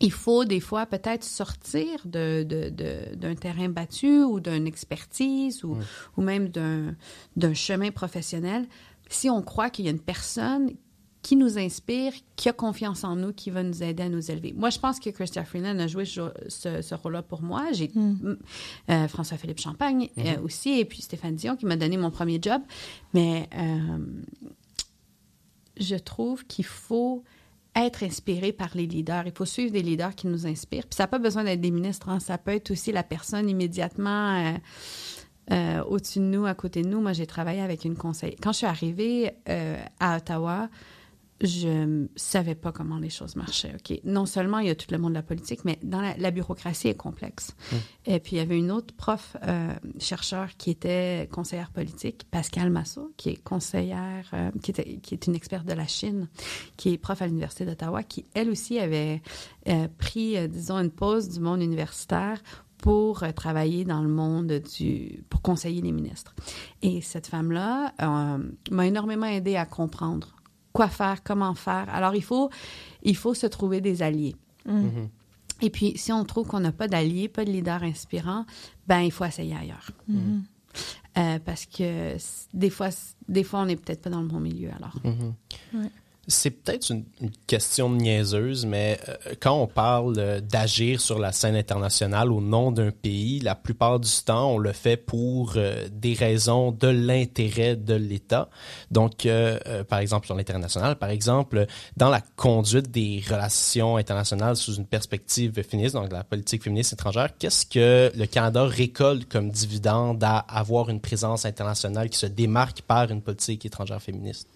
il 0.00 0.12
faut 0.12 0.44
des 0.44 0.60
fois 0.60 0.84
peut-être 0.84 1.24
sortir 1.24 2.00
de, 2.04 2.42
de, 2.42 2.68
de- 2.68 3.14
d'un 3.14 3.34
terrain 3.34 3.68
battu 3.70 4.22
ou 4.24 4.40
d'une 4.40 4.66
expertise 4.66 5.64
ou, 5.64 5.78
ou 6.16 6.22
même 6.22 6.48
d'un 6.48 7.54
chemin 7.54 7.90
professionnel. 7.90 8.66
Si 9.08 9.30
on 9.30 9.40
croit 9.40 9.70
qu'il 9.70 9.84
y 9.86 9.88
a 9.88 9.92
une 9.92 10.00
personne 10.00 10.72
qui 11.26 11.34
nous 11.34 11.58
inspire, 11.58 12.12
qui 12.36 12.48
a 12.48 12.52
confiance 12.52 13.02
en 13.02 13.16
nous, 13.16 13.32
qui 13.32 13.50
va 13.50 13.64
nous 13.64 13.82
aider 13.82 14.04
à 14.04 14.08
nous 14.08 14.30
élever. 14.30 14.54
Moi, 14.56 14.70
je 14.70 14.78
pense 14.78 15.00
que 15.00 15.10
Christian 15.10 15.44
Freeland 15.44 15.76
a 15.80 15.88
joué 15.88 16.04
ce, 16.04 16.94
rôle-là 16.94 17.22
pour 17.22 17.42
moi. 17.42 17.72
J'ai 17.72 17.90
euh, 18.88 19.08
François-Philippe 19.08 19.58
Champagne 19.58 20.08
euh, 20.18 20.40
aussi, 20.44 20.78
et 20.78 20.84
puis 20.84 21.02
Stéphane 21.02 21.34
Dion 21.34 21.56
qui 21.56 21.66
m'a 21.66 21.74
donné 21.74 21.96
mon 21.96 22.12
premier 22.12 22.38
job. 22.40 22.62
Mais 23.12 23.48
euh, 23.58 23.98
je 25.80 25.96
trouve 25.96 26.46
qu'il 26.46 26.64
faut 26.64 27.24
être 27.74 28.04
inspiré 28.04 28.52
par 28.52 28.76
les 28.76 28.86
leaders. 28.86 29.26
Il 29.26 29.32
faut 29.32 29.46
suivre 29.46 29.72
des 29.72 29.82
leaders 29.82 30.14
qui 30.14 30.28
nous 30.28 30.46
inspirent. 30.46 30.86
Puis 30.86 30.94
ça 30.94 31.02
n'a 31.02 31.08
pas 31.08 31.18
besoin 31.18 31.42
d'être 31.42 31.60
des 31.60 31.72
ministres. 31.72 32.08
hein. 32.08 32.20
Ça 32.20 32.38
peut 32.38 32.52
être 32.52 32.70
aussi 32.70 32.92
la 32.92 33.02
personne 33.02 33.48
immédiatement 33.48 34.54
euh, 35.50 35.82
au-dessus 35.84 36.20
de 36.20 36.24
nous, 36.24 36.46
à 36.46 36.54
côté 36.54 36.82
de 36.82 36.88
nous. 36.88 37.00
Moi, 37.00 37.14
j'ai 37.14 37.26
travaillé 37.26 37.62
avec 37.62 37.84
une 37.84 37.96
conseillère. 37.96 38.36
Quand 38.40 38.52
je 38.52 38.58
suis 38.58 38.66
arrivée 38.66 39.32
euh, 39.48 39.76
à 39.98 40.18
Ottawa, 40.18 40.68
je 41.40 41.68
ne 41.68 42.06
savais 42.16 42.54
pas 42.54 42.72
comment 42.72 42.98
les 42.98 43.10
choses 43.10 43.36
marchaient. 43.36 43.74
OK? 43.74 44.00
Non 44.04 44.26
seulement 44.26 44.58
il 44.58 44.68
y 44.68 44.70
a 44.70 44.74
tout 44.74 44.86
le 44.90 44.98
monde 44.98 45.12
de 45.12 45.16
la 45.16 45.22
politique, 45.22 45.64
mais 45.64 45.78
dans 45.82 46.00
la, 46.00 46.16
la 46.16 46.30
bureaucratie 46.30 46.88
est 46.88 46.94
complexe. 46.94 47.54
Et 48.06 48.20
puis, 48.20 48.36
il 48.36 48.38
y 48.38 48.42
avait 48.42 48.58
une 48.58 48.70
autre 48.70 48.94
prof, 48.94 49.36
euh, 49.42 49.74
chercheur, 49.98 50.56
qui 50.56 50.70
était 50.70 51.28
conseillère 51.30 51.70
politique, 51.70 52.26
Pascal 52.30 52.70
Massot, 52.70 53.12
qui 53.16 53.30
est 53.30 53.42
conseillère, 53.42 54.30
euh, 54.32 54.50
qui, 54.62 54.70
était, 54.70 54.96
qui 54.98 55.14
est 55.14 55.26
une 55.26 55.34
experte 55.34 55.66
de 55.66 55.74
la 55.74 55.86
Chine, 55.86 56.28
qui 56.76 56.94
est 56.94 56.98
prof 56.98 57.20
à 57.20 57.26
l'Université 57.26 57.66
d'Ottawa, 57.66 58.02
qui, 58.02 58.24
elle 58.34 58.48
aussi, 58.48 58.78
avait 58.78 59.20
euh, 59.68 59.88
pris, 59.98 60.36
euh, 60.36 60.48
disons, 60.48 60.78
une 60.78 60.90
pause 60.90 61.28
du 61.28 61.40
monde 61.40 61.60
universitaire 61.60 62.40
pour 62.78 63.22
euh, 63.22 63.32
travailler 63.32 63.84
dans 63.84 64.02
le 64.02 64.08
monde 64.08 64.62
du... 64.76 65.24
pour 65.30 65.42
conseiller 65.42 65.80
les 65.80 65.92
ministres. 65.92 66.34
Et 66.82 67.00
cette 67.00 67.26
femme-là 67.26 67.92
euh, 68.02 68.38
m'a 68.70 68.86
énormément 68.86 69.26
aidé 69.26 69.56
à 69.56 69.66
comprendre 69.66 70.35
quoi 70.76 70.88
faire, 70.88 71.22
comment 71.22 71.54
faire. 71.54 71.86
Alors, 71.88 72.14
il 72.14 72.22
faut, 72.22 72.50
il 73.02 73.16
faut 73.16 73.34
se 73.34 73.46
trouver 73.46 73.80
des 73.80 74.02
alliés. 74.02 74.36
Et 75.62 75.70
puis, 75.70 75.96
si 75.96 76.12
on 76.12 76.22
trouve 76.24 76.46
qu'on 76.46 76.60
n'a 76.60 76.72
pas 76.72 76.86
d'alliés, 76.86 77.28
pas 77.28 77.44
de 77.46 77.50
leader 77.50 77.82
inspirant, 77.82 78.44
ben 78.86 79.00
il 79.00 79.10
faut 79.10 79.24
essayer 79.24 79.56
ailleurs. 79.56 79.90
Euh, 81.16 81.38
parce 81.42 81.64
que 81.64 82.16
des 82.52 82.68
fois, 82.68 82.90
des 83.26 83.42
fois, 83.42 83.60
on 83.60 83.66
n'est 83.66 83.76
peut-être 83.76 84.02
pas 84.02 84.10
dans 84.10 84.20
le 84.20 84.28
bon 84.28 84.40
milieu, 84.40 84.70
alors. 84.78 84.96
C'est 86.28 86.50
peut-être 86.50 86.90
une, 86.90 87.04
question 87.46 87.88
niaiseuse, 87.88 88.66
mais 88.66 88.98
euh, 89.08 89.34
quand 89.38 89.60
on 89.60 89.68
parle 89.68 90.16
euh, 90.18 90.40
d'agir 90.40 91.00
sur 91.00 91.20
la 91.20 91.30
scène 91.30 91.54
internationale 91.54 92.32
au 92.32 92.40
nom 92.40 92.72
d'un 92.72 92.90
pays, 92.90 93.38
la 93.38 93.54
plupart 93.54 94.00
du 94.00 94.10
temps, 94.24 94.54
on 94.54 94.58
le 94.58 94.72
fait 94.72 94.96
pour 94.96 95.52
euh, 95.56 95.86
des 95.92 96.14
raisons 96.14 96.72
de 96.72 96.88
l'intérêt 96.88 97.76
de 97.76 97.94
l'État. 97.94 98.48
Donc, 98.90 99.24
euh, 99.24 99.84
par 99.84 100.00
exemple, 100.00 100.26
sur 100.26 100.34
l'international, 100.34 100.96
par 100.96 101.10
exemple, 101.10 101.66
dans 101.96 102.08
la 102.08 102.20
conduite 102.34 102.90
des 102.90 103.22
relations 103.28 103.96
internationales 103.96 104.56
sous 104.56 104.74
une 104.74 104.86
perspective 104.86 105.62
féministe, 105.62 105.94
donc 105.94 106.10
la 106.10 106.24
politique 106.24 106.64
féministe 106.64 106.92
étrangère, 106.92 107.36
qu'est-ce 107.38 107.66
que 107.66 108.10
le 108.16 108.26
Canada 108.26 108.64
récolte 108.64 109.28
comme 109.28 109.50
dividende 109.50 110.24
à 110.24 110.38
avoir 110.38 110.88
une 110.88 111.00
présence 111.00 111.46
internationale 111.46 112.10
qui 112.10 112.18
se 112.18 112.26
démarque 112.26 112.82
par 112.82 113.12
une 113.12 113.22
politique 113.22 113.64
étrangère 113.64 114.02
féministe? 114.02 114.48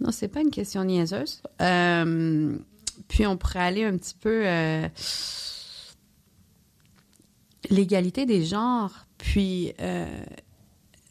Non, 0.00 0.12
c'est 0.12 0.28
pas 0.28 0.40
une 0.40 0.50
question 0.50 0.84
niaiseuse. 0.84 1.42
Euh, 1.60 2.56
puis 3.08 3.26
on 3.26 3.36
pourrait 3.36 3.60
aller 3.60 3.84
un 3.84 3.96
petit 3.96 4.14
peu 4.18 4.42
euh, 4.46 4.88
l'égalité 7.70 8.26
des 8.26 8.44
genres, 8.44 9.06
puis 9.18 9.72
euh, 9.80 10.06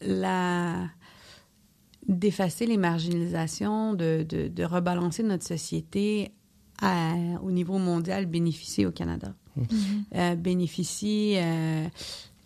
la 0.00 0.88
d'effacer 2.06 2.64
les 2.64 2.78
marginalisations, 2.78 3.92
de, 3.92 4.24
de, 4.26 4.48
de 4.48 4.64
rebalancer 4.64 5.22
notre 5.22 5.44
société 5.46 6.30
à- 6.80 7.12
au 7.42 7.50
niveau 7.50 7.76
mondial 7.76 8.24
bénéficie 8.24 8.86
au 8.86 8.92
Canada. 8.92 9.34
Euh, 10.14 10.34
bénéficie 10.36 11.34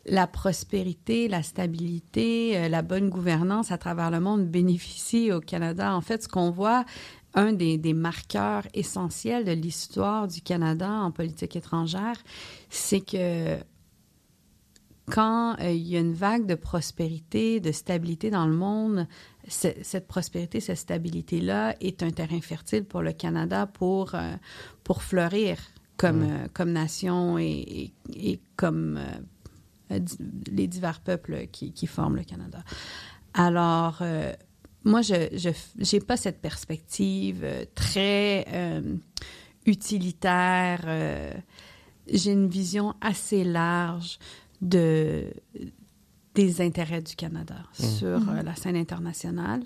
la 0.07 0.27
prospérité, 0.27 1.29
la 1.29 1.43
stabilité, 1.43 2.57
euh, 2.57 2.69
la 2.69 2.83
bonne 2.83 3.09
gouvernance 3.09 3.71
à 3.71 3.79
travers 3.79 4.11
le 4.11 4.21
monde 4.21 4.47
bénéficie 4.49 5.31
au 5.33 5.41
Canada. 5.41 5.95
En 5.95 6.01
fait, 6.01 6.23
ce 6.25 6.29
qu'on 6.29 6.51
voit, 6.51 6.85
un 7.35 7.53
des, 7.53 7.79
des 7.79 7.95
marqueurs 7.95 8.67
essentiels 8.75 9.45
de 9.45 9.53
l'histoire 9.53 10.29
du 10.29 10.41
Canada 10.43 10.91
en 10.91 11.11
politique 11.12 11.57
étrangère, 11.57 12.17
c'est 12.69 13.01
que 13.01 13.57
quand 15.11 15.57
euh, 15.61 15.71
il 15.71 15.87
y 15.88 15.97
a 15.97 16.01
une 16.01 16.15
vague 16.15 16.47
de 16.47 16.55
prospérité, 16.55 17.61
de 17.61 17.73
stabilité 17.73 18.31
dans 18.31 18.47
le 18.47 18.55
monde, 18.55 19.07
ce- 19.49 19.69
cette 19.83 20.07
prospérité, 20.07 20.61
cette 20.61 20.79
stabilité-là 20.79 21.75
est 21.81 22.03
un 22.03 22.11
terrain 22.11 22.41
fertile 22.41 22.85
pour 22.85 23.03
le 23.03 23.12
Canada 23.12 23.67
pour, 23.67 24.15
euh, 24.15 24.35
pour 24.85 25.03
fleurir 25.03 25.59
comme, 25.97 26.23
euh, 26.23 26.47
comme 26.53 26.73
nation 26.73 27.38
et, 27.38 27.45
et, 27.45 27.93
et 28.33 28.41
comme 28.57 28.99
les 30.51 30.67
divers 30.67 31.01
peuples 31.01 31.47
qui, 31.53 31.73
qui 31.73 31.87
forment 31.87 32.17
le 32.17 32.25
Canada. 32.25 32.63
Alors, 33.35 33.99
euh, 34.01 34.33
moi, 34.85 35.01
je 35.03 35.95
n'ai 35.95 36.01
pas 36.01 36.17
cette 36.17 36.41
perspective 36.41 37.41
euh, 37.45 37.65
très 37.75 38.47
euh, 38.49 38.97
utilitaire. 39.67 40.83
euh, 40.87 41.33
J'ai 42.09 42.33
une 42.33 42.49
vision 42.49 42.95
assez 43.01 43.45
large 43.45 44.19
de, 44.61 45.27
des 46.35 46.61
intérêts 46.61 47.03
du 47.03 47.15
Canada 47.15 47.57
sur 47.73 48.29
euh, 48.29 48.43
la 48.43 48.55
scène 48.57 48.77
internationale. 48.77 49.63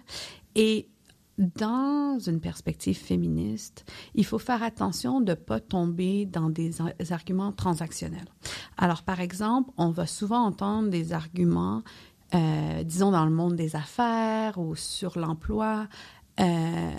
Et 0.55 0.89
dans 1.39 2.19
une 2.19 2.41
perspective 2.41 2.97
féministe, 2.97 3.85
il 4.15 4.25
faut 4.25 4.39
faire 4.39 4.63
attention 4.63 5.21
de 5.21 5.33
ne 5.33 5.35
pas 5.35 5.61
tomber 5.61 6.25
dans 6.25 6.49
des 6.49 6.73
arguments 7.11 7.53
transactionnels. 7.53 8.29
Alors, 8.79 9.03
par 9.03 9.21
exemple, 9.21 9.71
on 9.77 9.91
va 9.91 10.07
souvent 10.07 10.45
entendre 10.45 10.89
des 10.89 11.13
arguments, 11.13 11.83
euh, 12.35 12.83
disons, 12.85 13.11
dans 13.11 13.27
le 13.27 13.33
monde 13.33 13.55
des 13.55 13.77
affaires 13.77 14.59
ou 14.59 14.75
sur 14.75 15.19
l'emploi. 15.19 15.89
Euh, 16.41 16.91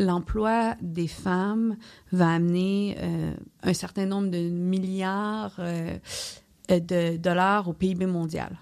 L'emploi 0.00 0.76
des 0.80 1.08
femmes 1.08 1.76
va 2.12 2.30
amener 2.30 2.96
euh, 3.00 3.34
un 3.64 3.74
certain 3.74 4.06
nombre 4.06 4.28
de 4.28 4.48
milliards 4.48 5.60
de 6.68 7.16
dollars 7.16 7.66
au 7.66 7.72
PIB 7.72 8.06
mondial. 8.06 8.56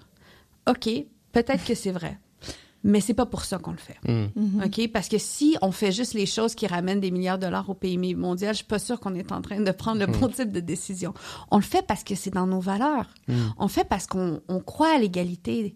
OK, 0.67 0.89
peut-être 1.33 1.63
que 1.63 1.75
c'est 1.75 1.91
vrai, 1.91 2.17
mais 2.87 3.01
c'est 3.01 3.13
pas 3.13 3.25
pour 3.27 3.43
ça 3.43 3.57
qu'on 3.59 3.71
le 3.71 3.77
fait. 3.77 3.97
OK? 4.65 4.91
Parce 4.91 5.07
que 5.09 5.17
si 5.17 5.57
on 5.61 5.71
fait 5.71 5.91
juste 5.91 6.13
les 6.13 6.25
choses 6.25 6.55
qui 6.55 6.65
ramènent 6.65 6.99
des 7.01 7.11
milliards 7.11 7.37
de 7.37 7.43
dollars 7.45 7.69
au 7.69 7.73
PIB 7.73 8.15
mondial, 8.15 8.53
je 8.53 8.57
suis 8.57 8.65
pas 8.65 8.79
sûre 8.79 8.99
qu'on 8.99 9.13
est 9.13 9.31
en 9.31 9.41
train 9.41 9.59
de 9.59 9.71
prendre 9.71 9.99
le 9.99 10.07
bon 10.07 10.27
type 10.29 10.51
de 10.51 10.59
décision. 10.61 11.13
On 11.51 11.57
le 11.57 11.63
fait 11.63 11.85
parce 11.85 12.03
que 12.03 12.15
c'est 12.15 12.31
dans 12.33 12.47
nos 12.47 12.59
valeurs. 12.61 13.07
On 13.59 13.63
le 13.63 13.69
fait 13.69 13.83
parce 13.87 14.07
qu'on 14.07 14.41
on 14.47 14.59
croit 14.61 14.95
à 14.95 14.97
l'égalité. 14.97 15.75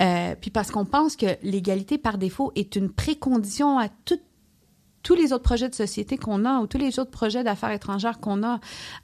Euh, 0.00 0.34
puis 0.40 0.50
parce 0.50 0.70
qu'on 0.70 0.84
pense 0.84 1.16
que 1.16 1.26
l'égalité 1.42 1.98
par 1.98 2.18
défaut 2.18 2.52
est 2.54 2.76
une 2.76 2.88
précondition 2.90 3.78
à 3.78 3.88
tout- 3.88 4.18
tous 5.02 5.14
les 5.14 5.32
autres 5.32 5.42
projets 5.44 5.68
de 5.68 5.74
société 5.74 6.16
qu'on 6.16 6.44
a 6.46 6.60
ou 6.60 6.66
tous 6.66 6.78
les 6.78 6.98
autres 6.98 7.10
projets 7.10 7.44
d'affaires 7.44 7.72
étrangères 7.72 8.20
qu'on 8.20 8.42
a. 8.42 8.58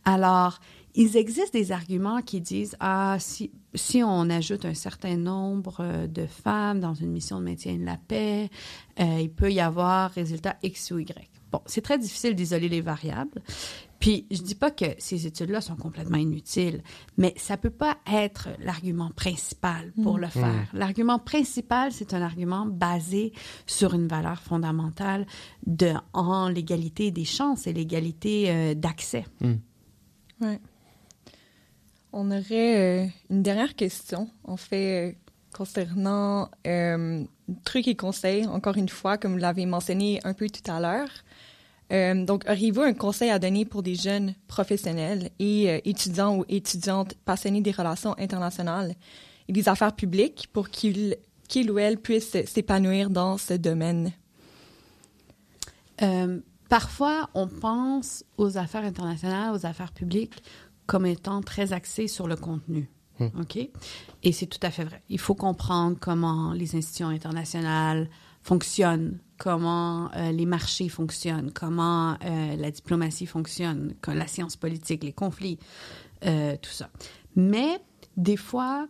Alors, 0.04 0.60
il 0.94 1.16
existe 1.16 1.53
des 1.53 1.72
arguments 1.72 2.22
qui 2.22 2.40
disent 2.40 2.76
ah 2.81 3.16
si 3.18 3.50
si 3.74 4.03
on 4.03 4.29
ajoute 4.31 4.64
un 4.64 4.74
certain 4.74 5.16
nombre 5.16 5.79
euh, 5.81 6.07
de 6.07 6.26
femmes 6.26 6.81
dans 6.81 6.94
une 6.94 7.11
mission 7.11 7.38
de 7.38 7.44
maintien 7.44 7.76
de 7.76 7.85
la 7.85 7.96
paix, 7.96 8.50
euh, 8.98 9.20
il 9.20 9.31
peut 9.31 9.53
y 9.53 9.61
avoir 9.61 10.11
résultat 10.11 10.57
X 10.62 10.90
ou 10.90 10.98
Y. 10.98 11.31
Bon, 11.53 11.61
c'est 11.66 11.81
très 11.81 11.98
difficile 11.98 12.35
d'isoler 12.35 12.68
les 12.68 12.81
variables. 12.81 13.42
Puis 13.98 14.26
je 14.31 14.40
dis 14.40 14.55
pas 14.55 14.70
que 14.70 14.87
ces 14.98 15.26
études-là 15.26 15.61
sont 15.61 15.76
complètement 15.76 16.16
inutiles, 16.16 16.83
mais 17.18 17.35
ça 17.37 17.57
peut 17.59 17.70
pas 17.70 17.98
être 18.11 18.48
l'argument 18.59 19.11
principal 19.14 19.92
pour 20.03 20.16
le 20.16 20.29
faire. 20.29 20.70
L'argument 20.72 21.18
principal, 21.18 21.92
c'est 21.92 22.14
un 22.14 22.22
argument 22.22 22.64
basé 22.64 23.33
sur 23.66 23.92
une 23.92 24.09
valeur 24.09 24.40
fondamentale 24.40 25.26
de 25.66 25.92
en 26.14 26.48
l'égalité 26.48 27.11
des 27.11 27.26
chances 27.26 27.66
et 27.66 27.74
l'égalité 27.74 28.51
euh, 28.51 28.74
d'accès. 28.74 29.26
Ouais. 30.41 30.59
On 32.12 32.30
aurait 32.30 33.04
euh, 33.04 33.06
une 33.30 33.42
dernière 33.42 33.74
question, 33.76 34.28
en 34.44 34.56
fait, 34.56 35.11
euh, 35.11 35.12
concernant 35.54 36.50
euh, 36.66 37.24
trucs 37.64 37.86
et 37.86 37.94
conseils, 37.94 38.46
encore 38.46 38.76
une 38.76 38.88
fois, 38.88 39.16
comme 39.16 39.32
vous 39.32 39.38
l'avez 39.38 39.66
mentionné 39.66 40.20
un 40.24 40.34
peu 40.34 40.48
tout 40.48 40.68
à 40.70 40.80
l'heure. 40.80 41.11
Donc, 42.24 42.44
auriez-vous 42.48 42.82
un 42.82 42.92
conseil 42.92 43.30
à 43.30 43.40
donner 43.40 43.64
pour 43.64 43.82
des 43.82 43.96
jeunes 43.96 44.36
professionnels 44.46 45.30
et 45.40 45.80
étudiants 45.90 46.38
ou 46.38 46.44
étudiantes 46.48 47.14
passionnés 47.24 47.62
des 47.62 47.72
relations 47.72 48.14
internationales 48.16 48.94
et 49.48 49.52
des 49.52 49.68
affaires 49.68 49.96
publiques 49.96 50.48
pour 50.52 50.68
qu'ils 50.68 51.16
qu'ils 51.48 51.68
ou 51.68 51.80
elles 51.80 51.98
puissent 51.98 52.44
s'épanouir 52.46 53.11
dans 53.11 53.38
ce 53.38 53.54
domaine? 53.54 54.12
Parfois, 56.68 57.28
on 57.34 57.48
pense 57.48 58.24
aux 58.38 58.56
affaires 58.56 58.84
internationales, 58.84 59.52
aux 59.52 59.66
affaires 59.66 59.90
publiques 59.90 60.44
comme 60.91 61.07
étant 61.07 61.41
très 61.41 61.72
axées 61.72 62.09
sur 62.09 62.26
le 62.26 62.34
contenu. 62.34 62.91
Hmm. 63.20 63.28
OK? 63.41 63.59
Et 64.24 64.32
c'est 64.32 64.47
tout 64.47 64.59
à 64.61 64.72
fait 64.72 64.82
vrai. 64.82 65.01
Il 65.09 65.20
faut 65.20 65.36
comprendre 65.36 65.97
comment 66.01 66.53
les 66.53 66.74
institutions 66.74 67.07
internationales 67.07 68.09
fonctionnent, 68.43 69.20
comment 69.38 70.11
euh, 70.16 70.32
les 70.32 70.47
marchés 70.47 70.88
fonctionnent, 70.88 71.53
comment 71.53 72.16
euh, 72.24 72.57
la 72.57 72.72
diplomatie 72.72 73.26
fonctionne, 73.26 73.95
la 74.09 74.26
science 74.26 74.57
politique, 74.57 75.05
les 75.05 75.12
conflits, 75.12 75.61
euh, 76.26 76.57
tout 76.61 76.72
ça. 76.72 76.91
Mais 77.36 77.78
des 78.16 78.36
fois, 78.36 78.88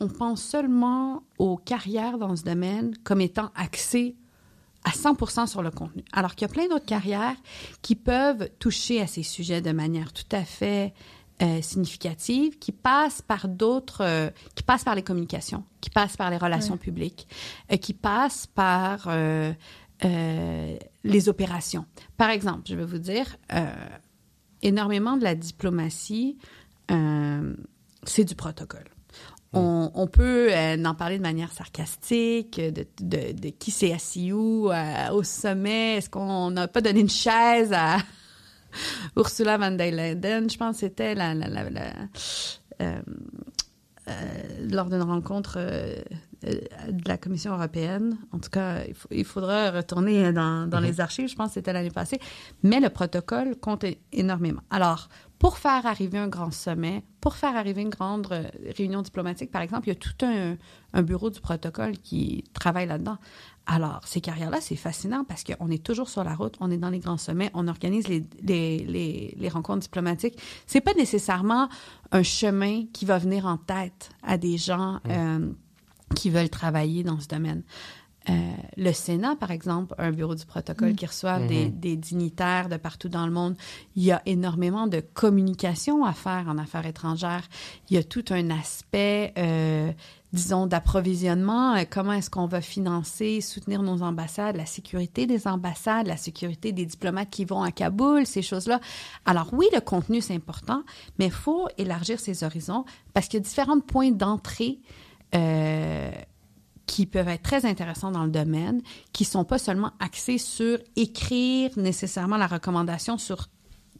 on 0.00 0.08
pense 0.08 0.42
seulement 0.42 1.22
aux 1.38 1.56
carrières 1.56 2.18
dans 2.18 2.36
ce 2.36 2.42
domaine 2.42 2.94
comme 3.04 3.22
étant 3.22 3.52
axées 3.54 4.16
à 4.84 4.90
100% 4.90 5.46
sur 5.46 5.62
le 5.62 5.70
contenu. 5.70 6.04
Alors 6.12 6.34
qu'il 6.34 6.46
y 6.46 6.50
a 6.50 6.52
plein 6.52 6.68
d'autres 6.68 6.84
carrières 6.84 7.36
qui 7.80 7.94
peuvent 7.94 8.50
toucher 8.58 9.00
à 9.00 9.06
ces 9.06 9.22
sujets 9.22 9.62
de 9.62 9.72
manière 9.72 10.12
tout 10.12 10.28
à 10.30 10.44
fait 10.44 10.92
euh, 11.42 11.62
significative, 11.62 12.58
qui 12.58 12.72
passent 12.72 13.22
par 13.22 13.46
d'autres, 13.48 14.02
euh, 14.02 14.30
qui 14.54 14.62
passent 14.62 14.84
par 14.84 14.94
les 14.94 15.02
communications, 15.02 15.64
qui 15.80 15.90
passent 15.90 16.16
par 16.16 16.30
les 16.30 16.36
relations 16.36 16.74
Ouais. 16.74 16.80
publiques, 16.80 17.28
euh, 17.72 17.76
qui 17.76 17.94
passent 17.94 18.46
par 18.46 19.04
euh, 19.06 19.52
euh, 20.04 20.76
les 21.04 21.28
opérations. 21.28 21.84
Par 22.16 22.30
exemple, 22.30 22.62
je 22.66 22.74
vais 22.74 22.84
vous 22.84 22.98
dire, 22.98 23.36
euh, 23.52 23.66
énormément 24.62 25.16
de 25.16 25.24
la 25.24 25.34
diplomatie, 25.34 26.36
euh, 26.90 27.54
c'est 28.04 28.24
du 28.24 28.34
protocole. 28.34 28.84
On, 29.54 29.90
on 29.94 30.06
peut 30.06 30.48
euh, 30.52 30.84
en 30.84 30.94
parler 30.94 31.16
de 31.16 31.22
manière 31.22 31.52
sarcastique, 31.52 32.60
de, 32.60 32.86
de, 33.00 33.32
de 33.32 33.48
qui 33.48 33.70
s'est 33.70 33.94
assis 33.94 34.30
où, 34.32 34.70
euh, 34.70 35.08
au 35.12 35.22
sommet, 35.22 35.96
est-ce 35.96 36.10
qu'on 36.10 36.50
n'a 36.50 36.68
pas 36.68 36.82
donné 36.82 37.00
une 37.00 37.08
chaise 37.08 37.72
à 37.72 37.96
Ursula 39.16 39.58
von 39.58 39.72
der 39.72 39.92
je 40.48 40.56
pense 40.56 40.78
c'était 40.78 41.14
euh, 42.80 43.00
euh, 44.08 44.68
lors 44.70 44.88
d'une 44.88 45.02
rencontre 45.02 45.56
euh, 45.58 46.02
de 46.42 47.08
la 47.08 47.16
Commission 47.18 47.52
européenne. 47.54 48.16
En 48.32 48.38
tout 48.38 48.50
cas, 48.50 48.84
il, 48.86 48.94
faut- 48.94 49.08
il 49.10 49.24
faudra 49.24 49.70
retourner 49.70 50.32
dans, 50.32 50.66
dans 50.68 50.80
les 50.80 51.00
archives, 51.00 51.28
je 51.28 51.34
pense 51.34 51.48
que 51.48 51.54
c'était 51.54 51.72
l'année 51.72 51.90
passée. 51.90 52.18
Mais 52.62 52.80
le 52.80 52.90
protocole 52.90 53.56
compte 53.56 53.84
énormément. 54.12 54.60
Alors, 54.70 55.08
pour 55.38 55.58
faire 55.58 55.86
arriver 55.86 56.18
un 56.18 56.28
grand 56.28 56.52
sommet, 56.52 57.04
pour 57.20 57.34
faire 57.36 57.56
arriver 57.56 57.82
une 57.82 57.90
grande 57.90 58.26
euh, 58.32 58.44
réunion 58.76 59.02
diplomatique, 59.02 59.50
par 59.52 59.62
exemple, 59.62 59.86
il 59.88 59.90
y 59.90 59.92
a 59.92 59.94
tout 59.96 60.24
un, 60.24 60.56
un 60.92 61.02
bureau 61.02 61.30
du 61.30 61.40
protocole 61.40 61.96
qui 61.98 62.44
travaille 62.54 62.86
là-dedans. 62.86 63.18
Alors, 63.66 64.00
ces 64.06 64.20
carrières-là, 64.20 64.58
c'est 64.60 64.76
fascinant 64.76 65.24
parce 65.24 65.44
qu'on 65.44 65.70
est 65.70 65.82
toujours 65.84 66.08
sur 66.08 66.24
la 66.24 66.34
route, 66.34 66.56
on 66.60 66.70
est 66.70 66.78
dans 66.78 66.88
les 66.90 66.98
grands 67.00 67.18
sommets, 67.18 67.50
on 67.54 67.68
organise 67.68 68.08
les, 68.08 68.24
les, 68.42 68.78
les, 68.78 69.34
les 69.38 69.48
rencontres 69.48 69.80
diplomatiques. 69.80 70.38
C'est 70.66 70.80
pas 70.80 70.94
nécessairement 70.94 71.68
un 72.10 72.22
chemin 72.22 72.84
qui 72.92 73.04
va 73.04 73.18
venir 73.18 73.44
en 73.46 73.58
tête 73.58 74.10
à 74.22 74.38
des 74.38 74.56
gens 74.56 75.00
euh, 75.08 75.50
qui 76.14 76.30
veulent 76.30 76.50
travailler 76.50 77.02
dans 77.02 77.20
ce 77.20 77.28
domaine. 77.28 77.62
Euh, 78.28 78.52
le 78.76 78.92
Sénat, 78.92 79.36
par 79.36 79.50
exemple, 79.50 79.94
a 79.96 80.04
un 80.04 80.12
bureau 80.12 80.34
du 80.34 80.44
protocole 80.44 80.94
qui 80.94 81.06
reçoit 81.06 81.38
des, 81.38 81.68
des 81.68 81.96
dignitaires 81.96 82.68
de 82.68 82.76
partout 82.76 83.08
dans 83.08 83.26
le 83.26 83.32
monde. 83.32 83.56
Il 83.96 84.02
y 84.02 84.12
a 84.12 84.20
énormément 84.26 84.86
de 84.86 85.00
communication 85.00 86.04
à 86.04 86.12
faire 86.12 86.46
en 86.48 86.58
affaires 86.58 86.84
étrangères. 86.84 87.48
Il 87.88 87.94
y 87.94 87.98
a 87.98 88.02
tout 88.02 88.24
un 88.30 88.50
aspect, 88.50 89.32
euh, 89.38 89.90
disons, 90.34 90.66
d'approvisionnement. 90.66 91.76
Euh, 91.76 91.84
comment 91.88 92.12
est-ce 92.12 92.28
qu'on 92.28 92.46
va 92.46 92.60
financer, 92.60 93.40
soutenir 93.40 93.82
nos 93.82 94.02
ambassades, 94.02 94.56
la 94.56 94.66
sécurité 94.66 95.26
des 95.26 95.46
ambassades, 95.48 96.06
la 96.06 96.18
sécurité 96.18 96.72
des 96.72 96.84
diplomates 96.84 97.30
qui 97.30 97.46
vont 97.46 97.62
à 97.62 97.70
Kaboul, 97.70 98.26
ces 98.26 98.42
choses-là. 98.42 98.80
Alors 99.24 99.48
oui, 99.52 99.66
le 99.72 99.80
contenu, 99.80 100.20
c'est 100.20 100.34
important, 100.34 100.82
mais 101.18 101.26
il 101.26 101.32
faut 101.32 101.68
élargir 101.78 102.20
ses 102.20 102.44
horizons 102.44 102.84
parce 103.14 103.26
qu'il 103.26 103.38
y 103.38 103.42
a 103.42 103.44
différents 103.44 103.80
points 103.80 104.10
d'entrée. 104.10 104.80
Euh, 105.34 106.10
qui 106.86 107.04
peuvent 107.04 107.28
être 107.28 107.42
très 107.42 107.66
intéressants 107.66 108.10
dans 108.10 108.24
le 108.24 108.30
domaine, 108.30 108.80
qui 109.12 109.26
sont 109.26 109.44
pas 109.44 109.58
seulement 109.58 109.92
axés 110.00 110.38
sur 110.38 110.78
écrire 110.96 111.70
nécessairement 111.76 112.38
la 112.38 112.46
recommandation 112.46 113.18
sur 113.18 113.48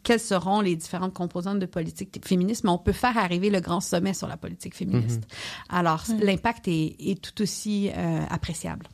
quelles 0.03 0.19
seront 0.19 0.61
les 0.61 0.75
différentes 0.75 1.13
composantes 1.13 1.59
de 1.59 1.65
politique 1.65 2.19
féministe, 2.25 2.63
mais 2.63 2.69
on 2.69 2.77
peut 2.77 2.91
faire 2.93 3.17
arriver 3.17 3.49
le 3.49 3.59
grand 3.59 3.79
sommet 3.81 4.13
sur 4.13 4.27
la 4.27 4.37
politique 4.37 4.75
féministe. 4.75 5.23
Alors, 5.69 6.03
l'impact 6.21 6.67
est, 6.67 6.95
est 6.99 7.21
tout 7.21 7.41
aussi 7.41 7.89
euh, 7.89 8.23
appréciable. 8.29 8.87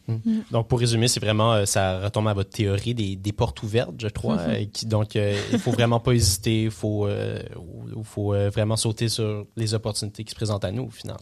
Donc, 0.51 0.67
pour 0.67 0.79
résumer, 0.79 1.07
c'est 1.07 1.19
vraiment, 1.19 1.53
euh, 1.53 1.65
ça 1.65 1.99
retombe 1.99 2.27
à 2.27 2.33
votre 2.33 2.49
théorie 2.49 2.93
des, 2.93 3.15
des 3.15 3.31
portes 3.31 3.61
ouvertes, 3.63 3.95
je 3.97 4.07
crois. 4.07 4.37
euh, 4.39 4.65
qui, 4.71 4.85
donc, 4.85 5.15
euh, 5.15 5.39
il 5.51 5.59
faut 5.59 5.71
vraiment 5.71 5.99
pas 5.99 6.13
hésiter. 6.13 6.63
Il 6.63 6.71
faut, 6.71 7.07
euh, 7.07 7.41
euh, 8.17 8.49
vraiment 8.49 8.75
sauter 8.75 9.09
sur 9.09 9.45
les 9.55 9.73
opportunités 9.73 10.23
qui 10.23 10.31
se 10.31 10.35
présentent 10.35 10.65
à 10.65 10.71
nous, 10.71 10.83
au 10.83 10.89
final. 10.89 11.17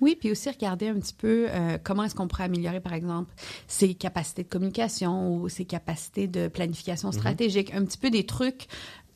Oui, 0.00 0.16
puis 0.18 0.30
aussi 0.30 0.50
regarder 0.50 0.88
un 0.88 0.94
petit 0.94 1.14
peu 1.14 1.46
euh, 1.48 1.78
comment 1.82 2.02
est-ce 2.04 2.14
qu'on 2.14 2.26
pourrait 2.28 2.44
améliorer, 2.44 2.80
par 2.80 2.92
exemple, 2.94 3.32
ses 3.68 3.94
capacités 3.94 4.42
de 4.42 4.48
communication 4.48 5.36
ou 5.36 5.48
ses 5.48 5.64
capacités 5.64 6.26
de 6.26 6.48
planification 6.48 7.12
stratégique, 7.12 7.72
un 7.72 7.84
petit 7.84 7.96
peu 7.98 8.10
des 8.10 8.26
trucs 8.26 8.66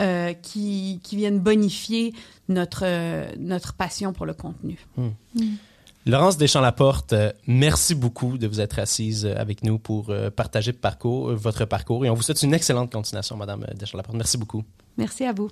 euh, 0.01 0.33
qui, 0.33 1.01
qui 1.03 1.17
viennent 1.17 1.41
bonifier 1.41 2.15
notre, 2.49 2.83
euh, 2.85 3.33
notre 3.39 3.75
passion 3.75 4.13
pour 4.13 4.27
le 4.27 4.35
contenu. 4.35 4.79
Laurence 6.07 6.39
Deschamps-Laporte, 6.39 7.13
euh, 7.13 7.33
merci 7.49 7.95
beaucoup 7.97 8.39
de 8.39 8.47
vous 8.47 8.61
être 8.61 8.79
assise 8.79 9.27
avec 9.27 9.65
nous 9.65 9.79
pour 9.79 10.13
partager 10.37 10.71
le 10.73 10.79
parcours, 10.79 11.35
votre 11.35 11.65
parcours. 11.65 12.05
Et 12.07 12.11
on 12.11 12.15
vous 12.15 12.23
souhaite 12.23 12.43
une 12.43 12.55
excellente 12.55 12.93
continuation, 12.93 13.37
Madame 13.37 13.67
Deschamps-Laporte. 13.75 14.17
Merci 14.17 14.39
beaucoup. 14.39 14.63
Merci 14.97 15.25
à 15.25 15.33
vous. 15.33 15.51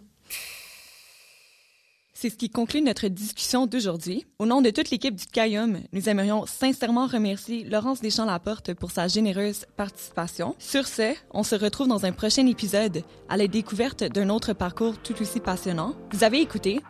C'est 2.18 2.30
ce 2.30 2.36
qui 2.36 2.48
conclut 2.48 2.80
notre 2.80 3.08
discussion 3.08 3.66
d'aujourd'hui. 3.66 4.24
Au 4.38 4.46
nom 4.46 4.62
de 4.62 4.70
toute 4.70 4.88
l'équipe 4.90 5.14
du 5.14 5.26
CAIUM, 5.26 5.80
nous 5.92 6.08
aimerions 6.08 6.46
sincèrement 6.46 7.06
remercier 7.06 7.64
Laurence 7.64 8.00
Deschamps-Laporte 8.00 8.72
pour 8.72 8.90
sa 8.90 9.06
généreuse 9.06 9.66
participation. 9.76 10.56
Sur 10.58 10.86
ce, 10.86 11.14
on 11.32 11.42
se 11.42 11.54
retrouve 11.54 11.88
dans 11.88 12.06
un 12.06 12.12
prochain 12.12 12.46
épisode 12.46 13.02
à 13.28 13.36
la 13.36 13.48
découverte 13.48 14.02
d'un 14.02 14.30
autre 14.30 14.54
parcours 14.54 14.96
tout 14.96 15.20
aussi 15.20 15.40
passionnant. 15.40 15.94
Vous 16.10 16.24
avez 16.24 16.40
écouté 16.40 16.80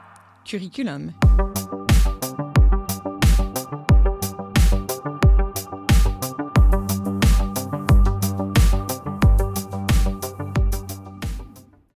Curriculum. 0.45 1.11